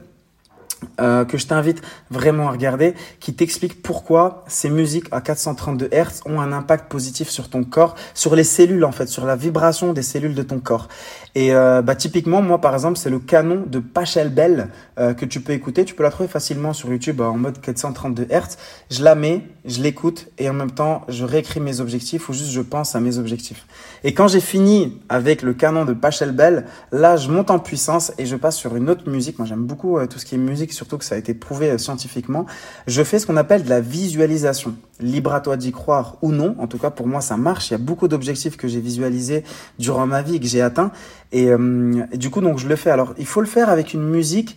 Euh, 1.00 1.26
que 1.26 1.38
je 1.38 1.46
t'invite 1.46 1.82
vraiment 2.10 2.48
à 2.48 2.52
regarder, 2.52 2.96
qui 3.20 3.34
t'explique 3.34 3.84
pourquoi 3.84 4.44
ces 4.48 4.70
musiques 4.70 5.06
à 5.12 5.22
432 5.22 5.88
Hz 5.92 6.22
ont 6.26 6.42
un 6.42 6.52
impact 6.52 6.92
positif 6.92 7.30
sur 7.30 7.50
ton 7.50 7.64
corps, 7.64 7.96
sur 8.16 8.36
les 8.36 8.44
cellules 8.44 8.84
en 8.84 8.92
fait, 8.92 9.08
sur 9.08 9.26
la 9.26 9.36
vibration 9.36 9.94
des 9.94 10.02
cellules 10.02 10.34
de 10.34 10.42
ton 10.42 10.60
corps. 10.60 10.88
Et 11.34 11.54
euh, 11.54 11.82
bah, 11.82 11.96
typiquement, 11.96 12.42
moi 12.42 12.60
par 12.60 12.74
exemple, 12.74 12.98
c'est 12.98 13.12
le 13.12 13.20
canon 13.20 13.64
de 13.66 13.80
Pachelbel 13.80 14.70
euh, 15.00 15.14
que 15.14 15.26
tu 15.26 15.40
peux 15.40 15.54
écouter. 15.54 15.86
Tu 15.86 15.94
peux 15.94 16.04
la 16.04 16.10
trouver 16.10 16.28
facilement 16.28 16.74
sur 16.74 16.90
YouTube 16.90 17.22
en 17.22 17.38
mode 17.38 17.62
432 17.62 18.26
Hz. 18.26 18.58
Je 18.90 19.04
la 19.04 19.16
mets, 19.16 19.44
je 19.66 19.82
l'écoute 19.82 20.30
et 20.40 20.50
en 20.50 20.54
même 20.54 20.72
temps, 20.72 21.04
je 21.08 21.26
réécris 21.26 21.60
mes 21.60 21.80
objectifs 21.80 22.28
ou 22.28 22.34
juste 22.34 22.52
je 22.52 22.62
pense 22.62 22.96
à 22.96 23.00
mes 23.00 23.18
objectifs. 23.18 23.66
Et 24.04 24.14
quand 24.14 24.28
j'ai 24.28 24.42
fini 24.42 25.00
avec 25.10 25.42
le 25.42 25.54
canon 25.54 25.86
de 25.86 25.94
Pachelbel, 25.94 26.66
là, 26.92 27.18
je 27.18 27.30
monte 27.30 27.52
en 27.52 27.60
puissance 27.60 28.12
et 28.18 28.26
je 28.26 28.36
passe 28.36 28.58
sur 28.58 28.76
une 28.76 28.90
autre 28.90 29.10
musique. 29.10 29.38
Moi, 29.38 29.48
j'aime 29.48 29.64
beaucoup 29.64 30.00
tout 30.08 30.20
ce 30.20 30.26
qui 30.26 30.36
est 30.36 30.40
musique, 30.40 30.71
surtout 30.74 30.98
que 30.98 31.06
ça 31.06 31.16
a 31.16 31.18
été 31.18 31.34
prouvé 31.34 31.78
scientifiquement. 31.78 32.46
Je 32.88 33.04
fais 33.04 33.20
ce 33.20 33.26
qu'on 33.26 33.38
appelle 33.38 33.64
de 33.64 33.70
la 33.70 33.82
visualisation. 33.82 34.76
Libre 35.00 35.34
à 35.34 35.42
toi 35.42 35.58
d'y 35.58 35.72
croire 35.72 36.18
ou 36.22 36.32
non. 36.32 36.56
En 36.60 36.68
tout 36.68 36.78
cas, 36.78 36.90
pour 36.90 37.08
moi, 37.08 37.22
ça 37.22 37.38
marche. 37.38 37.70
Il 37.70 37.74
y 37.74 37.76
a 37.76 37.80
beaucoup 37.80 38.08
d'objectifs 38.08 38.58
que 38.58 38.68
j'ai 38.68 38.80
visualisés 38.80 39.44
durant 39.80 40.06
ma 40.06 40.22
vie, 40.22 40.40
que 40.40 40.48
j'ai 40.48 40.62
atteints. 40.62 40.92
Euh, 41.34 42.04
et, 42.12 42.18
du 42.18 42.30
coup, 42.30 42.42
donc 42.42 42.60
je 42.60 42.68
le 42.68 42.76
fais. 42.76 42.92
Alors, 42.92 43.14
il 43.18 43.26
faut 43.26 43.42
le 43.42 43.48
faire 43.48 43.70
avec 43.70 43.94
une 43.94 44.04
musique. 44.04 44.56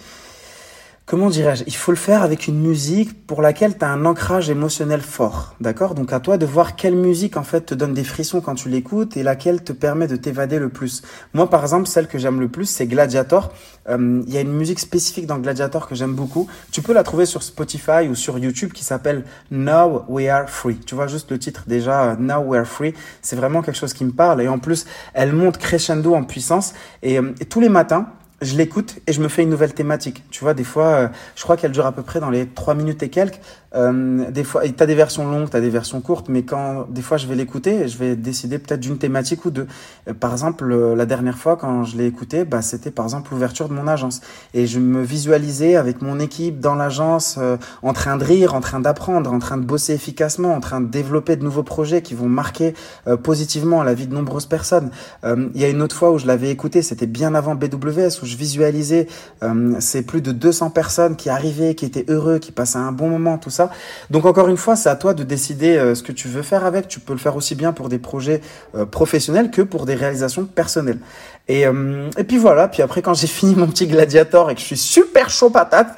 Comment 1.07 1.29
dirais-je 1.29 1.65
Il 1.67 1.77
faut 1.77 1.93
le 1.93 1.99
faire 1.99 2.23
avec 2.23 2.47
une 2.47 2.59
musique 2.59 3.27
pour 3.27 3.43
laquelle 3.43 3.77
tu 3.77 3.85
as 3.85 3.91
un 3.91 4.07
ancrage 4.07 4.49
émotionnel 4.49 5.03
fort, 5.03 5.55
d'accord? 5.61 5.95
Donc 5.95 6.15
à 6.15 6.19
toi 6.19 6.39
de 6.39 6.47
voir 6.47 6.77
quelle 6.77 6.97
musique 6.97 7.37
en 7.37 7.43
fait 7.43 7.61
te 7.61 7.75
donne 7.75 7.93
des 7.93 8.05
frissons 8.05 8.41
quand 8.41 8.55
tu 8.55 8.71
l'écoutes 8.71 9.15
et 9.19 9.23
laquelle 9.23 9.63
te 9.63 9.75
permet 9.75 10.07
de 10.07 10.17
t'évader 10.17 10.59
le 10.59 10.71
plus. 10.71 11.03
Moi 11.35 11.51
par 11.51 11.61
exemple, 11.61 11.89
celle 11.89 12.09
que 12.09 12.17
j'aime 12.17 12.41
le 12.41 12.49
plus, 12.49 12.65
c'est 12.65 12.87
Gladiator. 12.87 13.53
Euh, 13.91 14.23
il 14.27 14.33
y 14.33 14.39
a 14.39 14.41
une 14.41 14.55
musique 14.55 14.81
spécifique 14.81 15.27
dans 15.27 15.37
Gladiator 15.37 15.87
que 15.87 15.95
j'aime 15.95 16.15
beaucoup. 16.15 16.49
Tu 16.73 16.81
peux 16.81 16.95
la 16.95 17.03
trouver 17.03 17.27
sur 17.27 17.43
Spotify 17.43 18.09
ou 18.09 18.15
sur 18.15 18.39
YouTube 18.39 18.73
qui 18.73 18.83
s'appelle 18.83 19.27
Now 19.51 20.07
We 20.09 20.29
Are 20.29 20.49
Free. 20.49 20.79
Tu 20.87 20.95
vois 20.95 21.07
juste 21.07 21.31
le 21.31 21.39
titre 21.39 21.65
déjà, 21.67 22.17
Now 22.19 22.41
We 22.47 22.61
Are 22.61 22.67
Free. 22.67 22.95
C'est 23.21 23.37
vraiment 23.37 23.61
quelque 23.61 23.77
chose 23.77 23.93
qui 23.93 24.07
me 24.07 24.13
parle 24.13 24.41
et 24.41 24.49
en 24.49 24.59
plus, 24.59 24.87
elle 25.13 25.35
monte 25.35 25.59
crescendo 25.59 26.15
en 26.15 26.25
puissance 26.25 26.73
et, 27.03 27.19
euh, 27.19 27.35
et 27.41 27.45
tous 27.45 27.61
les 27.61 27.69
matins, 27.69 28.07
je 28.45 28.57
l'écoute 28.57 28.97
et 29.07 29.13
je 29.13 29.21
me 29.21 29.29
fais 29.29 29.43
une 29.43 29.51
nouvelle 29.51 29.75
thématique. 29.75 30.23
Tu 30.31 30.41
vois, 30.41 30.55
des 30.55 30.65
fois, 30.65 30.87
euh, 30.87 31.09
je 31.37 31.43
crois 31.43 31.57
qu'elle 31.57 31.73
dure 31.73 31.87
à 31.87 31.93
peu 31.93 32.03
près 32.03 32.21
dans 32.21 32.31
les 32.31 32.47
trois 32.47 32.75
minutes 32.75 33.03
et 33.03 33.09
quelques. 33.09 33.41
Euh, 33.75 34.31
des 34.31 34.45
fois, 34.45 34.63
tu 34.69 34.83
as 34.83 34.87
des 34.87 34.95
versions 34.95 35.29
longues, 35.31 35.51
tu 35.51 35.57
as 35.57 35.61
des 35.61 35.71
versions 35.71 36.01
courtes, 36.01 36.29
mais 36.29 36.43
quand 36.43 36.87
des 36.89 37.03
fois 37.03 37.17
je 37.17 37.27
vais 37.27 37.35
l'écouter, 37.35 37.89
je 37.89 37.99
vais 37.99 38.17
décider 38.17 38.59
peut-être 38.59 38.81
d'une 38.81 38.99
thématique 38.99 39.45
ou 39.45 39.51
deux. 39.51 39.67
Euh, 40.09 40.15
par 40.15 40.33
exemple, 40.33 40.67
la 40.67 41.07
dernière 41.07 41.39
fois 41.39 41.57
quand 41.57 41.85
je 41.85 41.97
l'ai 41.97 42.07
écouté, 42.07 42.45
bah, 42.45 42.63
c'était 42.63 42.91
par 42.91 43.05
exemple 43.07 43.31
l'ouverture 43.33 43.69
de 43.69 43.75
mon 43.75 43.89
agence. 43.89 44.21
Et 44.53 44.67
je 44.67 44.79
me 44.79 45.03
visualisais 45.03 45.77
avec 45.77 46.03
mon 46.03 46.21
équipe 46.21 46.61
dans 46.61 46.75
l'agence, 46.75 47.39
en 47.83 47.93
train 47.93 48.17
de 48.17 48.25
rire, 48.25 48.55
en 48.55 48.61
train 48.61 48.81
d'apprendre, 48.81 49.33
en 49.33 49.39
train 49.39 49.57
de 49.57 49.65
bosser 49.65 49.95
efficacement, 49.95 50.55
en 50.55 50.61
train 50.61 50.81
de 50.81 50.87
développer 50.87 51.37
de 51.37 51.43
nouveaux 51.43 51.63
projets 51.63 52.03
qui 52.03 52.15
vont 52.15 52.29
marquer 52.29 52.75
positivement 53.23 53.83
la 53.83 53.95
vie 53.95 54.07
de 54.07 54.15
nombreuses 54.15 54.47
personnes. 54.47 54.91
Il 55.25 55.61
y 55.61 55.65
a 55.65 55.69
une 55.69 55.83
autre 55.83 55.97
fois 55.97 56.13
où 56.13 56.19
je 56.19 56.27
l'avais 56.27 56.51
écouté, 56.51 56.83
c'était 56.83 57.07
bien 57.07 57.35
avant 57.35 57.55
BWS, 57.55 58.23
où 58.23 58.27
je 58.27 58.37
visualisais, 58.37 59.07
c'est 59.81 60.03
plus 60.03 60.21
de 60.21 60.33
200 60.33 60.71
personnes 60.71 61.17
qui 61.17 61.29
arrivaient, 61.29 61.75
qui 61.75 61.85
étaient 61.85 62.07
heureux, 62.09 62.39
qui 62.39 62.53
passaient 62.53 62.79
un 62.79 62.93
bon 62.93 63.09
moment, 63.09 63.39
tout 63.39 63.51
ça. 63.51 63.64
Donc 64.11 64.27
encore 64.27 64.49
une 64.49 64.57
fois, 64.57 64.77
c'est 64.77 64.89
à 64.89 64.97
toi 64.97 65.15
de 65.15 65.23
décider 65.23 65.77
euh, 65.77 65.95
ce 65.95 66.03
que 66.03 66.13
tu 66.13 66.29
veux 66.29 66.43
faire 66.43 66.65
avec. 66.65 66.89
Tu 66.89 67.01
peux 67.01 67.13
le 67.13 67.19
faire 67.19 67.37
aussi 67.37 67.55
bien 67.55 67.73
pour 67.73 67.89
des 67.89 67.99
projets 67.99 68.41
euh, 68.75 68.87
professionnels 68.87 69.51
que 69.51 69.63
pour 69.63 69.87
des 69.87 69.95
réalisations 69.95 70.45
personnelles. 70.45 70.99
Et, 71.49 71.67
euh, 71.67 72.09
et 72.17 72.25
puis 72.25 72.39
voilà, 72.39 72.69
puis 72.69 72.83
après 72.83 73.03
quand 73.03 73.15
j'ai 73.15 73.27
fini 73.39 73.55
mon 73.55 73.67
petit 73.67 73.87
gladiator 73.87 74.51
et 74.51 74.55
que 74.55 74.61
je 74.61 74.67
suis 74.67 74.77
super 74.77 75.31
chaud 75.31 75.51
patate, 75.51 75.89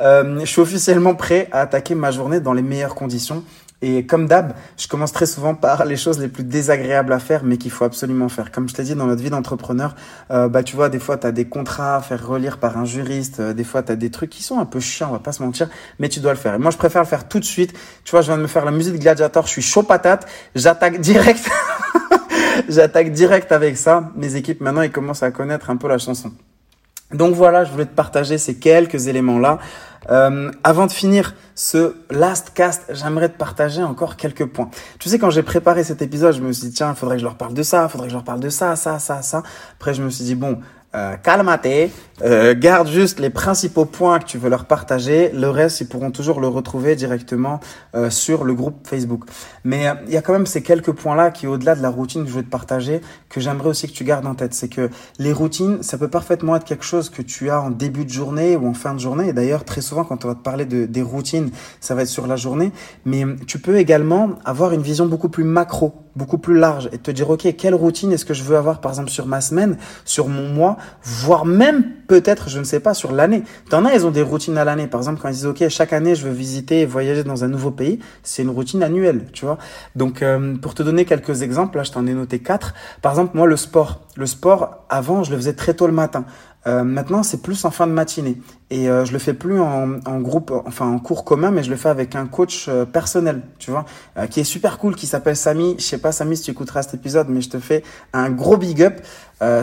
je 0.00 0.44
suis 0.44 0.60
officiellement 0.60 1.14
prêt 1.14 1.48
à 1.52 1.60
attaquer 1.60 1.94
ma 1.94 2.10
journée 2.10 2.40
dans 2.40 2.52
les 2.52 2.62
meilleures 2.62 2.94
conditions 2.94 3.44
et 3.82 4.06
comme 4.06 4.26
d'hab, 4.26 4.54
je 4.78 4.88
commence 4.88 5.12
très 5.12 5.26
souvent 5.26 5.54
par 5.54 5.84
les 5.84 5.96
choses 5.96 6.18
les 6.18 6.28
plus 6.28 6.44
désagréables 6.44 7.12
à 7.12 7.18
faire, 7.18 7.44
mais 7.44 7.58
qu'il 7.58 7.70
faut 7.70 7.84
absolument 7.84 8.30
faire. 8.30 8.50
Comme 8.50 8.68
je 8.68 8.74
t'ai 8.74 8.82
dit, 8.84 8.94
dans 8.94 9.06
notre 9.06 9.22
vie 9.22 9.28
d'entrepreneur, 9.28 9.94
euh, 10.30 10.48
bah 10.48 10.62
tu 10.62 10.76
vois, 10.76 10.88
des 10.88 10.98
fois, 10.98 11.18
tu 11.18 11.26
as 11.26 11.32
des 11.32 11.44
contrats 11.44 11.96
à 11.96 12.00
faire 12.00 12.26
relire 12.26 12.56
par 12.58 12.78
un 12.78 12.86
juriste, 12.86 13.40
euh, 13.40 13.52
des 13.52 13.64
fois, 13.64 13.82
tu 13.82 13.92
as 13.92 13.96
des 13.96 14.10
trucs 14.10 14.30
qui 14.30 14.42
sont 14.42 14.58
un 14.58 14.64
peu 14.64 14.80
chiants, 14.80 15.08
on 15.10 15.12
va 15.12 15.18
pas 15.18 15.32
se 15.32 15.42
mentir, 15.42 15.68
mais 15.98 16.08
tu 16.08 16.20
dois 16.20 16.32
le 16.32 16.38
faire. 16.38 16.54
Et 16.54 16.58
moi, 16.58 16.70
je 16.70 16.78
préfère 16.78 17.02
le 17.02 17.06
faire 17.06 17.28
tout 17.28 17.38
de 17.38 17.44
suite. 17.44 17.74
Tu 18.04 18.12
vois, 18.12 18.22
je 18.22 18.28
viens 18.28 18.38
de 18.38 18.42
me 18.42 18.48
faire 18.48 18.64
la 18.64 18.70
musique 18.70 18.98
Gladiator, 18.98 19.46
je 19.46 19.52
suis 19.52 19.62
chaud 19.62 19.82
patate, 19.82 20.26
j'attaque 20.54 21.00
direct. 21.00 21.46
j'attaque 22.68 23.12
direct 23.12 23.52
avec 23.52 23.76
ça. 23.76 24.10
Mes 24.16 24.36
équipes, 24.36 24.62
maintenant, 24.62 24.82
ils 24.82 24.92
commencent 24.92 25.22
à 25.22 25.30
connaître 25.30 25.68
un 25.68 25.76
peu 25.76 25.88
la 25.88 25.98
chanson. 25.98 26.32
Donc 27.12 27.34
voilà, 27.34 27.64
je 27.64 27.70
voulais 27.70 27.86
te 27.86 27.94
partager 27.94 28.36
ces 28.38 28.56
quelques 28.56 29.06
éléments-là. 29.06 29.58
Euh, 30.10 30.50
avant 30.62 30.86
de 30.86 30.92
finir 30.92 31.34
ce 31.54 31.96
last 32.10 32.52
cast, 32.54 32.82
j'aimerais 32.90 33.28
te 33.28 33.36
partager 33.36 33.82
encore 33.82 34.16
quelques 34.16 34.46
points. 34.46 34.70
Tu 34.98 35.08
sais, 35.08 35.18
quand 35.18 35.30
j'ai 35.30 35.42
préparé 35.42 35.84
cet 35.84 36.02
épisode, 36.02 36.34
je 36.34 36.40
me 36.40 36.52
suis 36.52 36.68
dit, 36.68 36.74
tiens, 36.74 36.90
il 36.90 36.96
faudrait 36.96 37.16
que 37.16 37.20
je 37.20 37.24
leur 37.24 37.36
parle 37.36 37.54
de 37.54 37.62
ça, 37.62 37.84
il 37.84 37.90
faudrait 37.90 38.06
que 38.06 38.12
je 38.12 38.16
leur 38.16 38.24
parle 38.24 38.40
de 38.40 38.48
ça, 38.48 38.76
ça, 38.76 38.98
ça, 38.98 39.22
ça. 39.22 39.42
Après, 39.74 39.94
je 39.94 40.02
me 40.02 40.10
suis 40.10 40.24
dit, 40.24 40.34
bon, 40.34 40.60
euh, 40.96 41.16
calmate, 41.16 41.66
euh, 42.22 42.54
garde 42.58 42.88
juste 42.88 43.20
les 43.20 43.28
principaux 43.28 43.84
points 43.84 44.18
que 44.18 44.24
tu 44.24 44.38
veux 44.38 44.48
leur 44.48 44.64
partager. 44.64 45.30
Le 45.32 45.50
reste, 45.50 45.80
ils 45.80 45.88
pourront 45.88 46.10
toujours 46.10 46.40
le 46.40 46.48
retrouver 46.48 46.96
directement 46.96 47.60
euh, 47.94 48.08
sur 48.08 48.44
le 48.44 48.54
groupe 48.54 48.86
Facebook. 48.86 49.24
Mais 49.64 49.88
euh, 49.88 49.94
il 50.06 50.14
y 50.14 50.16
a 50.16 50.22
quand 50.22 50.32
même 50.32 50.46
ces 50.46 50.62
quelques 50.62 50.92
points-là 50.92 51.30
qui, 51.30 51.46
au-delà 51.46 51.74
de 51.74 51.82
la 51.82 51.90
routine 51.90 52.24
que 52.24 52.30
je 52.30 52.36
veux 52.36 52.42
te 52.42 52.50
partager, 52.50 53.02
que 53.28 53.40
j'aimerais 53.40 53.68
aussi 53.68 53.86
que 53.86 53.92
tu 53.92 54.04
gardes 54.04 54.26
en 54.26 54.34
tête. 54.34 54.54
C'est 54.54 54.68
que 54.68 54.88
les 55.18 55.32
routines, 55.32 55.82
ça 55.82 55.98
peut 55.98 56.08
parfaitement 56.08 56.56
être 56.56 56.64
quelque 56.64 56.84
chose 56.84 57.10
que 57.10 57.22
tu 57.22 57.50
as 57.50 57.60
en 57.60 57.70
début 57.70 58.06
de 58.06 58.10
journée 58.10 58.56
ou 58.56 58.66
en 58.66 58.74
fin 58.74 58.94
de 58.94 59.00
journée. 59.00 59.28
Et 59.28 59.32
d'ailleurs, 59.34 59.64
très 59.64 59.82
souvent, 59.82 60.04
quand 60.04 60.24
on 60.24 60.28
va 60.28 60.34
te 60.34 60.42
parler 60.42 60.64
de, 60.64 60.86
des 60.86 61.02
routines, 61.02 61.50
ça 61.80 61.94
va 61.94 62.02
être 62.02 62.08
sur 62.08 62.26
la 62.26 62.36
journée. 62.36 62.72
Mais 63.04 63.24
tu 63.46 63.58
peux 63.58 63.76
également 63.76 64.30
avoir 64.44 64.72
une 64.72 64.82
vision 64.82 65.06
beaucoup 65.06 65.28
plus 65.28 65.44
macro 65.44 66.05
beaucoup 66.16 66.38
plus 66.38 66.58
large 66.58 66.88
et 66.92 66.98
te 66.98 67.10
dire, 67.10 67.28
OK, 67.30 67.46
quelle 67.56 67.74
routine 67.74 68.10
est-ce 68.12 68.24
que 68.24 68.34
je 68.34 68.42
veux 68.42 68.56
avoir, 68.56 68.80
par 68.80 68.90
exemple, 68.90 69.10
sur 69.10 69.26
ma 69.26 69.40
semaine, 69.40 69.76
sur 70.04 70.28
mon 70.28 70.48
mois, 70.48 70.78
voire 71.04 71.44
même 71.44 71.84
peut-être, 72.08 72.48
je 72.48 72.58
ne 72.58 72.64
sais 72.64 72.80
pas, 72.80 72.94
sur 72.94 73.12
l'année. 73.12 73.42
T'en 73.68 73.84
as, 73.84 73.94
ils 73.94 74.06
ont 74.06 74.10
des 74.10 74.22
routines 74.22 74.56
à 74.58 74.64
l'année. 74.64 74.86
Par 74.86 75.00
exemple, 75.00 75.20
quand 75.20 75.28
ils 75.28 75.34
disent, 75.34 75.46
OK, 75.46 75.68
chaque 75.68 75.92
année, 75.92 76.14
je 76.14 76.26
veux 76.26 76.32
visiter 76.32 76.80
et 76.80 76.86
voyager 76.86 77.22
dans 77.22 77.44
un 77.44 77.48
nouveau 77.48 77.70
pays, 77.70 78.00
c'est 78.22 78.42
une 78.42 78.50
routine 78.50 78.82
annuelle, 78.82 79.26
tu 79.32 79.44
vois. 79.44 79.58
Donc, 79.94 80.22
euh, 80.22 80.56
pour 80.56 80.74
te 80.74 80.82
donner 80.82 81.04
quelques 81.04 81.42
exemples, 81.42 81.76
là, 81.76 81.82
je 81.82 81.92
t'en 81.92 82.06
ai 82.06 82.14
noté 82.14 82.38
quatre. 82.38 82.74
Par 83.02 83.12
exemple, 83.12 83.36
moi, 83.36 83.46
le 83.46 83.56
sport. 83.56 84.00
Le 84.16 84.26
sport, 84.26 84.86
avant, 84.88 85.22
je 85.22 85.30
le 85.30 85.36
faisais 85.36 85.52
très 85.52 85.74
tôt 85.74 85.86
le 85.86 85.92
matin. 85.92 86.24
Euh, 86.66 86.82
maintenant, 86.82 87.22
c'est 87.22 87.42
plus 87.42 87.64
en 87.64 87.70
fin 87.70 87.86
de 87.86 87.92
matinée. 87.92 88.38
Et 88.68 88.90
euh, 88.90 89.04
je 89.04 89.12
le 89.12 89.20
fais 89.20 89.32
plus 89.32 89.60
en, 89.60 90.00
en, 90.04 90.18
groupe, 90.18 90.52
enfin 90.66 90.86
en 90.86 90.98
cours 90.98 91.24
commun, 91.24 91.52
mais 91.52 91.62
je 91.62 91.70
le 91.70 91.76
fais 91.76 91.88
avec 91.88 92.16
un 92.16 92.26
coach 92.26 92.66
euh, 92.68 92.84
personnel, 92.84 93.42
tu 93.60 93.70
vois, 93.70 93.84
euh, 94.18 94.26
qui 94.26 94.40
est 94.40 94.44
super 94.44 94.78
cool, 94.78 94.96
qui 94.96 95.06
s'appelle 95.06 95.36
Samy. 95.36 95.76
Je 95.78 95.84
sais 95.84 95.98
pas, 95.98 96.10
Samy, 96.10 96.36
si 96.36 96.44
tu 96.44 96.50
écouteras 96.50 96.82
cet 96.82 96.94
épisode, 96.94 97.28
mais 97.28 97.40
je 97.42 97.50
te 97.50 97.60
fais 97.60 97.84
un 98.12 98.28
gros 98.30 98.56
big 98.56 98.82
up. 98.82 99.00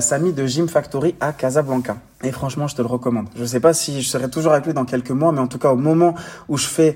Samy 0.02 0.34
de 0.34 0.46
Gym 0.46 0.70
Factory 0.70 1.16
à 1.20 1.34
Casablanca. 1.34 1.98
Et 2.24 2.32
franchement, 2.32 2.68
je 2.68 2.76
te 2.76 2.84
le 2.84 2.88
recommande. 2.88 3.26
Je 3.36 3.44
sais 3.44 3.60
pas 3.60 3.74
si 3.74 4.04
je 4.04 4.08
serai 4.08 4.30
toujours 4.30 4.52
avec 4.52 4.68
lui 4.68 4.74
dans 4.76 4.86
quelques 4.86 5.10
mois, 5.10 5.32
mais 5.32 5.40
en 5.40 5.48
tout 5.48 5.58
cas, 5.58 5.72
au 5.72 5.76
moment 5.76 6.14
où 6.48 6.60
je 6.60 6.68
fais 6.68 6.96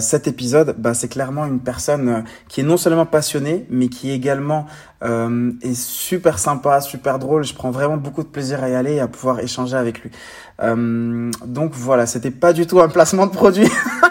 cet 0.00 0.26
épisode, 0.26 0.74
bah, 0.78 0.94
c'est 0.94 1.08
clairement 1.08 1.44
une 1.44 1.60
personne 1.60 2.24
qui 2.48 2.62
est 2.62 2.64
non 2.64 2.78
seulement 2.78 3.04
passionnée, 3.04 3.66
mais 3.68 3.88
qui 3.88 4.10
également 4.10 4.64
est 5.02 5.74
super 5.74 6.38
sympa, 6.38 6.80
super 6.80 7.18
drôle. 7.18 7.44
Je 7.44 7.52
prends 7.52 7.70
vraiment 7.70 7.98
beaucoup 7.98 8.22
de 8.22 8.28
plaisir 8.28 8.64
à 8.64 8.70
y 8.70 8.74
aller 8.74 8.94
et 8.94 9.00
à 9.00 9.06
pouvoir 9.06 9.40
échanger 9.40 9.76
avec 9.76 10.00
lui. 10.00 10.10
Euh, 10.62 11.30
donc 11.44 11.72
voilà, 11.74 12.06
c'était 12.06 12.30
pas 12.30 12.52
du 12.52 12.66
tout 12.66 12.80
un 12.80 12.88
placement 12.88 13.26
de 13.26 13.32
produit. 13.32 13.68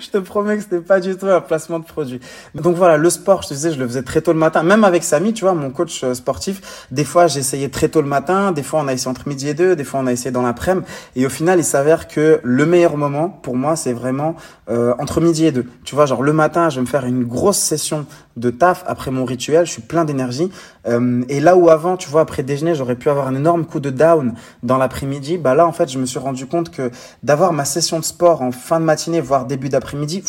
je 0.00 0.10
te 0.10 0.18
promets 0.18 0.56
que 0.56 0.62
c'était 0.62 0.80
pas 0.80 1.00
du 1.00 1.16
tout 1.16 1.26
un 1.26 1.40
placement 1.40 1.78
de 1.78 1.84
produit. 1.84 2.20
Donc 2.54 2.76
voilà, 2.76 2.96
le 2.96 3.10
sport, 3.10 3.42
je 3.42 3.48
te 3.48 3.54
disais, 3.54 3.72
je 3.72 3.78
le 3.78 3.86
faisais 3.86 4.02
très 4.02 4.20
tôt 4.20 4.32
le 4.32 4.38
matin. 4.38 4.62
Même 4.62 4.84
avec 4.84 5.04
Samy, 5.04 5.32
tu 5.32 5.44
vois, 5.44 5.54
mon 5.54 5.70
coach 5.70 6.04
euh, 6.04 6.14
sportif, 6.14 6.86
des 6.90 7.04
fois 7.04 7.26
j'essayais 7.26 7.68
très 7.68 7.88
tôt 7.88 8.00
le 8.00 8.08
matin, 8.08 8.52
des 8.52 8.62
fois 8.62 8.80
on 8.82 8.88
a 8.88 8.92
essayé 8.92 9.10
entre 9.10 9.28
midi 9.28 9.48
et 9.48 9.54
deux, 9.54 9.76
des 9.76 9.84
fois 9.84 10.00
on 10.00 10.06
a 10.06 10.12
essayé 10.12 10.30
dans 10.30 10.42
l'après-midi. 10.42 10.86
Et 11.16 11.26
au 11.26 11.30
final, 11.30 11.58
il 11.58 11.64
s'avère 11.64 12.08
que 12.08 12.40
le 12.42 12.66
meilleur 12.66 12.96
moment 12.96 13.28
pour 13.28 13.56
moi, 13.56 13.76
c'est 13.76 13.92
vraiment 13.92 14.36
euh, 14.68 14.94
entre 14.98 15.20
midi 15.20 15.46
et 15.46 15.52
deux. 15.52 15.66
Tu 15.84 15.94
vois, 15.94 16.06
genre 16.06 16.22
le 16.22 16.32
matin, 16.32 16.70
je 16.70 16.76
vais 16.76 16.82
me 16.82 16.86
faire 16.86 17.04
une 17.04 17.24
grosse 17.24 17.58
session 17.58 18.06
de 18.36 18.50
taf 18.50 18.84
après 18.86 19.10
mon 19.10 19.24
rituel, 19.24 19.66
je 19.66 19.72
suis 19.72 19.82
plein 19.82 20.04
d'énergie. 20.04 20.50
Euh, 20.86 21.22
et 21.28 21.40
là 21.40 21.56
où 21.56 21.70
avant, 21.70 21.96
tu 21.96 22.08
vois, 22.08 22.20
après 22.20 22.42
déjeuner, 22.42 22.74
j'aurais 22.74 22.96
pu 22.96 23.08
avoir 23.08 23.26
un 23.26 23.34
énorme 23.34 23.64
coup 23.64 23.80
de 23.80 23.90
down 23.90 24.34
dans 24.62 24.78
l'après-midi, 24.78 25.38
bah 25.38 25.54
là, 25.54 25.66
en 25.66 25.72
fait, 25.72 25.90
je 25.90 25.98
me 25.98 26.06
suis 26.06 26.18
rendu 26.18 26.46
compte 26.46 26.70
que 26.70 26.90
d'avoir 27.22 27.52
ma 27.52 27.64
session 27.64 27.98
de 27.98 28.04
sport 28.04 28.42
en 28.42 28.52
fin 28.52 28.80
de 28.80 28.84
matinée, 28.84 29.20
voire 29.20 29.46
début 29.46 29.68
d'après-midi, 29.68 30.22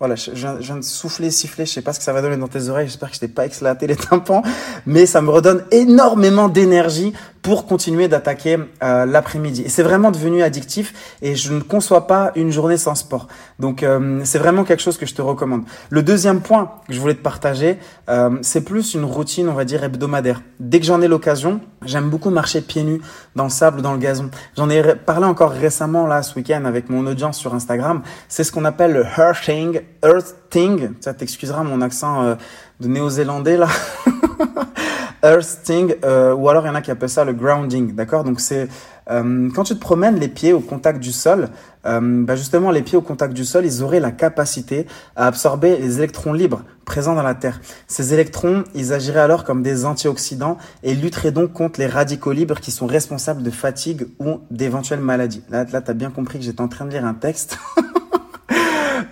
voilà, 0.00 0.16
je, 0.16 0.32
viens 0.32 0.76
de 0.76 0.82
souffler, 0.82 1.30
siffler, 1.30 1.66
je 1.66 1.72
sais 1.72 1.82
pas 1.82 1.92
ce 1.92 1.98
que 1.98 2.04
ça 2.04 2.12
va 2.12 2.20
donner 2.20 2.36
dans 2.36 2.48
tes 2.48 2.68
oreilles, 2.68 2.88
j'espère 2.88 3.10
que 3.10 3.14
je 3.14 3.20
t'ai 3.20 3.28
pas 3.28 3.46
éclaté 3.46 3.86
les 3.86 3.96
tympans, 3.96 4.42
mais 4.86 5.06
ça 5.06 5.22
me 5.22 5.30
redonne 5.30 5.64
énormément 5.70 6.48
d'énergie 6.48 7.12
pour 7.44 7.66
continuer 7.66 8.08
d'attaquer 8.08 8.58
euh, 8.82 9.04
l'après-midi. 9.04 9.64
Et 9.66 9.68
c'est 9.68 9.82
vraiment 9.82 10.10
devenu 10.10 10.42
addictif 10.42 10.94
et 11.20 11.36
je 11.36 11.52
ne 11.52 11.60
conçois 11.60 12.06
pas 12.06 12.32
une 12.36 12.50
journée 12.50 12.78
sans 12.78 12.94
sport. 12.94 13.28
Donc 13.58 13.82
euh, 13.82 14.22
c'est 14.24 14.38
vraiment 14.38 14.64
quelque 14.64 14.80
chose 14.80 14.96
que 14.96 15.04
je 15.04 15.14
te 15.14 15.20
recommande. 15.20 15.64
Le 15.90 16.02
deuxième 16.02 16.40
point 16.40 16.72
que 16.88 16.94
je 16.94 16.98
voulais 16.98 17.14
te 17.14 17.22
partager, 17.22 17.78
euh, 18.08 18.38
c'est 18.40 18.62
plus 18.62 18.94
une 18.94 19.04
routine, 19.04 19.46
on 19.50 19.52
va 19.52 19.66
dire, 19.66 19.84
hebdomadaire. 19.84 20.40
Dès 20.58 20.80
que 20.80 20.86
j'en 20.86 21.02
ai 21.02 21.06
l'occasion, 21.06 21.60
j'aime 21.84 22.08
beaucoup 22.08 22.30
marcher 22.30 22.62
pieds 22.62 22.82
nus 22.82 23.02
dans 23.36 23.44
le 23.44 23.50
sable 23.50 23.80
ou 23.80 23.82
dans 23.82 23.92
le 23.92 23.98
gazon. 23.98 24.30
J'en 24.56 24.70
ai 24.70 24.94
parlé 24.94 25.26
encore 25.26 25.50
récemment 25.50 26.06
là 26.06 26.22
ce 26.22 26.34
week-end 26.36 26.64
avec 26.64 26.88
mon 26.88 27.06
audience 27.06 27.36
sur 27.36 27.54
Instagram. 27.54 28.00
C'est 28.26 28.42
ce 28.42 28.52
qu'on 28.52 28.64
appelle 28.64 28.94
le 28.94 29.04
earthing. 29.18 29.82
Earthing, 30.02 30.92
ça 31.00 31.12
t'excusera 31.12 31.62
mon 31.62 31.82
accent 31.82 32.36
de 32.80 32.88
néo-zélandais 32.88 33.58
là. 33.58 33.68
earthing, 35.24 35.94
euh, 36.04 36.34
ou 36.34 36.48
alors 36.48 36.64
il 36.64 36.68
y 36.68 36.70
en 36.70 36.74
a 36.74 36.82
qui 36.82 36.90
appellent 36.90 37.08
ça 37.08 37.24
le 37.24 37.32
grounding, 37.32 37.94
d'accord? 37.94 38.22
Donc 38.22 38.40
c'est 38.40 38.68
euh, 39.10 39.50
quand 39.54 39.64
tu 39.64 39.74
te 39.74 39.80
promènes 39.80 40.16
les 40.16 40.28
pieds 40.28 40.52
au 40.52 40.60
contact 40.60 41.00
du 41.00 41.12
sol, 41.12 41.48
euh, 41.86 42.24
bah 42.24 42.36
justement 42.36 42.70
les 42.70 42.82
pieds 42.82 42.96
au 42.96 43.02
contact 43.02 43.34
du 43.34 43.44
sol, 43.44 43.64
ils 43.64 43.82
auraient 43.82 44.00
la 44.00 44.12
capacité 44.12 44.86
à 45.16 45.26
absorber 45.26 45.76
les 45.78 45.98
électrons 45.98 46.32
libres 46.32 46.62
présents 46.84 47.14
dans 47.14 47.22
la 47.22 47.34
Terre. 47.34 47.60
Ces 47.86 48.14
électrons, 48.14 48.64
ils 48.74 48.92
agiraient 48.92 49.20
alors 49.20 49.44
comme 49.44 49.62
des 49.62 49.84
antioxydants 49.86 50.58
et 50.82 50.94
lutteraient 50.94 51.32
donc 51.32 51.52
contre 51.52 51.80
les 51.80 51.86
radicaux 51.86 52.32
libres 52.32 52.60
qui 52.60 52.70
sont 52.70 52.86
responsables 52.86 53.42
de 53.42 53.50
fatigue 53.50 54.06
ou 54.18 54.40
d'éventuelles 54.50 55.00
maladies. 55.00 55.42
Là, 55.50 55.64
là, 55.72 55.80
t'as 55.80 55.94
bien 55.94 56.10
compris 56.10 56.38
que 56.38 56.44
j'étais 56.44 56.60
en 56.60 56.68
train 56.68 56.84
de 56.84 56.90
lire 56.90 57.04
un 57.04 57.14
texte. 57.14 57.58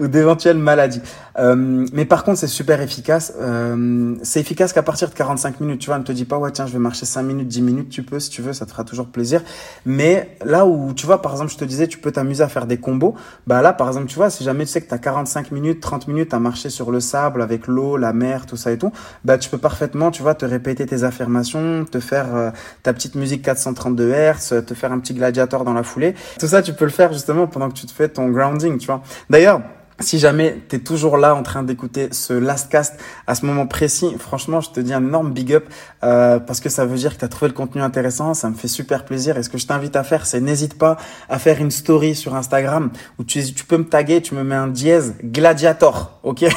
ou 0.03 0.09
d'éventuelles 0.09 0.59
maladies. 0.59 1.01
Euh, 1.39 1.87
mais 1.93 2.05
par 2.05 2.25
contre, 2.25 2.39
c'est 2.39 2.47
super 2.47 2.81
efficace. 2.81 3.33
Euh, 3.41 4.17
c'est 4.23 4.41
efficace 4.41 4.73
qu'à 4.73 4.83
partir 4.83 5.09
de 5.09 5.15
45 5.15 5.61
minutes. 5.61 5.81
Tu 5.81 5.87
vois, 5.87 5.99
ne 5.99 6.03
te 6.03 6.13
dis 6.13 6.25
pas, 6.25 6.39
ouais, 6.39 6.51
tiens, 6.51 6.67
je 6.67 6.73
vais 6.73 6.79
marcher 6.79 7.07
5 7.07 7.23
minutes, 7.23 7.49
10 7.49 7.63
minutes. 7.63 7.89
Tu 7.89 8.03
peux, 8.03 8.19
si 8.19 8.29
tu 8.29 8.43
veux, 8.43 8.53
ça 8.53 8.67
te 8.67 8.73
fera 8.73 8.85
toujours 8.85 9.07
plaisir. 9.07 9.43
Mais 9.87 10.37
là 10.45 10.67
où, 10.67 10.93
tu 10.93 11.07
vois, 11.07 11.23
par 11.23 11.33
exemple, 11.33 11.53
je 11.53 11.57
te 11.57 11.65
disais, 11.65 11.87
tu 11.87 11.99
peux 11.99 12.11
t'amuser 12.11 12.43
à 12.43 12.49
faire 12.49 12.67
des 12.67 12.79
combos. 12.79 13.15
Bah 13.47 13.63
là, 13.63 13.73
par 13.73 13.89
exemple, 13.89 14.07
tu 14.07 14.17
vois, 14.17 14.29
si 14.29 14.43
jamais 14.45 14.65
tu 14.65 14.73
sais 14.73 14.81
que 14.81 14.89
tu 14.89 14.95
as 14.95 14.99
45 14.99 15.53
minutes, 15.53 15.81
30 15.81 16.09
minutes 16.09 16.35
à 16.35 16.41
marcher 16.41 16.69
sur 16.69 16.91
le 16.91 17.01
sable 17.01 17.41
avec 17.41 17.67
l'eau, 17.69 17.97
la 17.97 18.13
mer, 18.13 18.47
tout 18.47 18.57
ça 18.57 18.73
et 18.73 18.79
tout, 18.79 18.93
bah 19.25 19.39
tu 19.39 19.49
peux 19.49 19.59
parfaitement, 19.59 20.11
tu 20.11 20.23
vois, 20.23 20.35
te 20.35 20.45
répéter 20.45 20.85
tes 20.87 21.05
affirmations, 21.05 21.85
te 21.85 22.01
faire 22.01 22.35
euh, 22.35 22.51
ta 22.83 22.93
petite 22.93 23.15
musique 23.15 23.43
432 23.43 24.13
Hz, 24.13 24.65
te 24.67 24.75
faire 24.75 24.93
un 24.93 24.99
petit 24.99 25.15
gladiator 25.15 25.65
dans 25.65 25.75
la 25.75 25.83
foulée. 25.83 26.15
Tout 26.39 26.49
ça, 26.49 26.63
tu 26.63 26.73
peux 26.73 26.85
le 26.85 26.91
faire 26.91 27.13
justement 27.13 27.47
pendant 27.47 27.69
que 27.69 27.75
tu 27.75 27.87
te 27.87 27.93
fais 27.93 28.09
ton 28.09 28.29
grounding, 28.29 28.79
tu 28.79 28.87
vois. 28.87 29.03
D'ailleurs, 29.31 29.61
si 30.03 30.19
jamais 30.19 30.59
tu 30.69 30.77
es 30.77 30.79
toujours 30.79 31.17
là 31.17 31.35
en 31.35 31.43
train 31.43 31.63
d'écouter 31.63 32.09
ce 32.13 32.33
last 32.33 32.71
cast 32.71 32.99
à 33.27 33.35
ce 33.35 33.47
moment 33.47 33.67
précis, 33.67 34.15
franchement, 34.19 34.61
je 34.61 34.71
te 34.71 34.81
dis 34.81 34.93
un 34.93 35.03
énorme 35.03 35.33
big 35.33 35.55
up 35.55 35.65
euh, 36.05 36.39
parce 36.39 36.61
que 36.61 36.69
ça 36.69 36.85
veut 36.85 36.97
dire 36.97 37.15
que 37.15 37.21
tu 37.21 37.25
as 37.25 37.29
trouvé 37.29 37.49
le 37.49 37.55
contenu 37.55 37.83
intéressant, 37.83 38.35
ça 38.35 38.51
me 38.51 38.55
fait 38.55 38.69
super 38.69 39.05
plaisir. 39.05 39.39
Et 39.39 39.43
ce 39.43 39.49
que 39.49 39.59
je 39.59 39.67
t'invite 39.67 39.97
à 39.97 40.05
faire, 40.05 40.27
c'est 40.27 40.41
n'hésite 40.41 40.79
pas 40.79 40.97
à 41.29 41.39
faire 41.39 41.61
une 41.61 41.71
story 41.71 42.15
sur 42.15 42.35
Instagram 42.35 42.91
où 43.19 43.25
tu, 43.25 43.43
peux 43.67 43.79
me 43.79 43.85
taguer, 43.85 44.21
tu 44.23 44.35
me 44.35 44.45
mets 44.45 44.55
un 44.55 44.69
dièse 44.69 45.15
gladiator, 45.23 46.19
ok? 46.23 46.45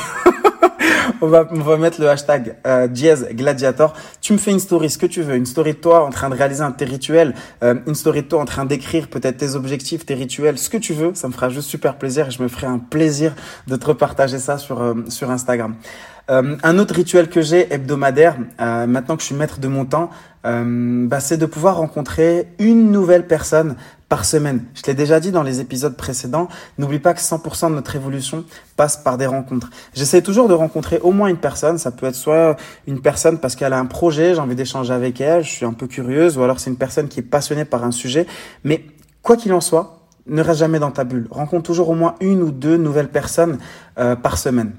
On 1.22 1.28
va, 1.28 1.48
on 1.52 1.60
va 1.60 1.78
mettre 1.78 2.02
le 2.02 2.10
hashtag 2.10 2.58
euh, 2.66 2.88
dièse 2.88 3.28
gladiator. 3.32 3.94
Tu 4.22 4.34
me 4.34 4.38
fais 4.38 4.52
une 4.52 4.60
story, 4.60 4.90
ce 4.90 4.98
que 4.98 5.06
tu 5.06 5.22
veux, 5.22 5.36
une 5.36 5.46
story 5.46 5.74
de 5.74 5.78
toi 5.78 6.06
en 6.06 6.10
train 6.10 6.30
de 6.30 6.36
réaliser 6.36 6.62
un 6.62 6.72
tes 6.72 6.86
rituels, 6.86 7.34
euh, 7.64 7.76
une 7.88 7.96
story 7.96 8.24
de 8.24 8.28
toi 8.28 8.42
en 8.42 8.46
train 8.46 8.66
d'écrire 8.66 9.08
peut-être 9.08 9.38
tes 9.38 9.56
objectifs, 9.56 10.06
tes 10.06 10.16
rituels, 10.16 10.58
ce 10.58 10.70
que 10.70 10.78
tu 10.78 10.94
veux. 10.94 11.14
Ça 11.14 11.28
me 11.28 11.34
fera 11.34 11.50
juste 11.50 11.70
super 11.70 11.98
plaisir 11.98 12.28
et 12.28 12.32
je 12.32 12.42
me 12.42 12.48
ferai 12.48 12.68
un 12.68 12.80
plaisir 12.80 13.35
de 13.68 13.76
te 13.76 13.86
repartager 13.86 14.40
ça 14.40 14.58
sur 14.58 14.82
euh, 14.82 14.94
sur 15.10 15.32
Instagram. 15.32 15.76
Euh, 16.30 16.56
un 16.64 16.80
autre 16.80 16.96
rituel 16.96 17.30
que 17.30 17.42
j'ai 17.42 17.72
hebdomadaire, 17.72 18.36
euh, 18.60 18.88
maintenant 18.88 19.16
que 19.16 19.22
je 19.22 19.28
suis 19.28 19.36
maître 19.36 19.60
de 19.60 19.68
mon 19.68 19.86
temps, 19.86 20.10
bah, 20.44 21.20
c'est 21.22 21.38
de 21.38 21.48
pouvoir 21.48 21.78
rencontrer 21.78 22.50
une 22.60 22.92
nouvelle 22.92 23.26
personne 23.26 23.76
par 24.10 24.26
semaine. 24.26 24.64
Je 24.76 24.84
l'ai 24.86 24.94
déjà 24.94 25.20
dit 25.20 25.32
dans 25.32 25.42
les 25.42 25.60
épisodes 25.60 25.98
précédents, 25.98 26.48
n'oublie 26.78 27.00
pas 27.00 27.16
que 27.16 27.20
100% 27.20 27.72
de 27.72 27.76
notre 27.76 27.96
évolution 27.96 28.46
passe 28.76 28.98
par 28.98 29.18
des 29.18 29.26
rencontres. 29.26 29.72
J'essaie 29.96 30.22
toujours 30.22 30.48
de 30.48 30.54
rencontrer 30.54 31.00
au 31.00 31.12
moins 31.12 31.30
une 31.30 31.38
personne, 31.38 31.80
ça 31.80 31.90
peut 31.90 32.06
être 32.06 32.16
soit 32.16 32.58
une 32.86 33.02
personne 33.02 33.40
parce 33.40 33.56
qu'elle 33.56 33.74
a 33.74 33.80
un 33.80 33.88
projet, 33.88 34.36
j'ai 34.36 34.40
envie 34.40 34.56
d'échanger 34.56 34.94
avec 34.94 35.20
elle, 35.20 35.44
je 35.44 35.50
suis 35.50 35.66
un 35.66 35.74
peu 35.74 35.88
curieuse, 35.88 36.38
ou 36.38 36.44
alors 36.44 36.60
c'est 36.60 36.70
une 36.70 36.78
personne 36.78 37.08
qui 37.08 37.22
est 37.22 37.24
passionnée 37.24 37.66
par 37.66 37.84
un 37.84 37.92
sujet, 37.92 38.28
mais 38.64 38.86
quoi 39.24 39.38
qu'il 39.38 39.54
en 39.54 39.62
soit, 39.62 40.05
ne 40.28 40.42
reste 40.42 40.60
jamais 40.60 40.80
dans 40.80 40.92
ta 40.92 41.04
bulle. 41.04 41.28
Rencontre 41.30 41.64
toujours 41.64 41.90
au 41.90 41.96
moins 41.96 42.16
une 42.20 42.42
ou 42.42 42.52
deux 42.52 42.78
nouvelles 42.78 43.10
personnes 43.10 43.60
par 43.96 44.38
semaine. 44.38 44.74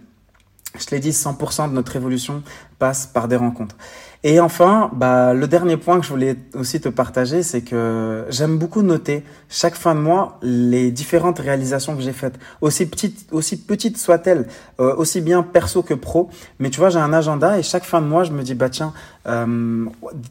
Je 0.78 0.90
l'ai 0.90 1.00
dit, 1.00 1.10
100% 1.10 1.70
de 1.70 1.74
notre 1.74 1.96
évolution 1.96 2.42
passe 2.78 3.06
par 3.06 3.28
des 3.28 3.36
rencontres. 3.36 3.76
Et 4.22 4.40
enfin, 4.40 4.90
bah, 4.92 5.34
le 5.34 5.46
dernier 5.46 5.76
point 5.76 5.98
que 6.00 6.04
je 6.04 6.10
voulais 6.10 6.36
aussi 6.54 6.80
te 6.80 6.88
partager, 6.88 7.42
c'est 7.42 7.62
que 7.62 8.26
j'aime 8.28 8.58
beaucoup 8.58 8.82
noter 8.82 9.24
chaque 9.48 9.74
fin 9.74 9.94
de 9.94 10.00
mois 10.00 10.38
les 10.42 10.90
différentes 10.90 11.38
réalisations 11.38 11.94
que 11.94 12.02
j'ai 12.02 12.12
faites, 12.12 12.34
aussi 12.60 12.86
petites, 12.86 13.28
aussi 13.32 13.56
petites 13.56 13.98
soient-elles, 13.98 14.48
euh, 14.80 14.94
aussi 14.96 15.20
bien 15.20 15.42
perso 15.42 15.82
que 15.82 15.94
pro. 15.94 16.28
Mais 16.58 16.70
tu 16.70 16.80
vois, 16.80 16.90
j'ai 16.90 16.98
un 16.98 17.12
agenda 17.12 17.58
et 17.58 17.62
chaque 17.62 17.84
fin 17.84 18.02
de 18.02 18.06
mois, 18.06 18.24
je 18.24 18.32
me 18.32 18.42
dis 18.42 18.54
bah 18.54 18.68
tiens, 18.68 18.92
euh, 19.26 19.86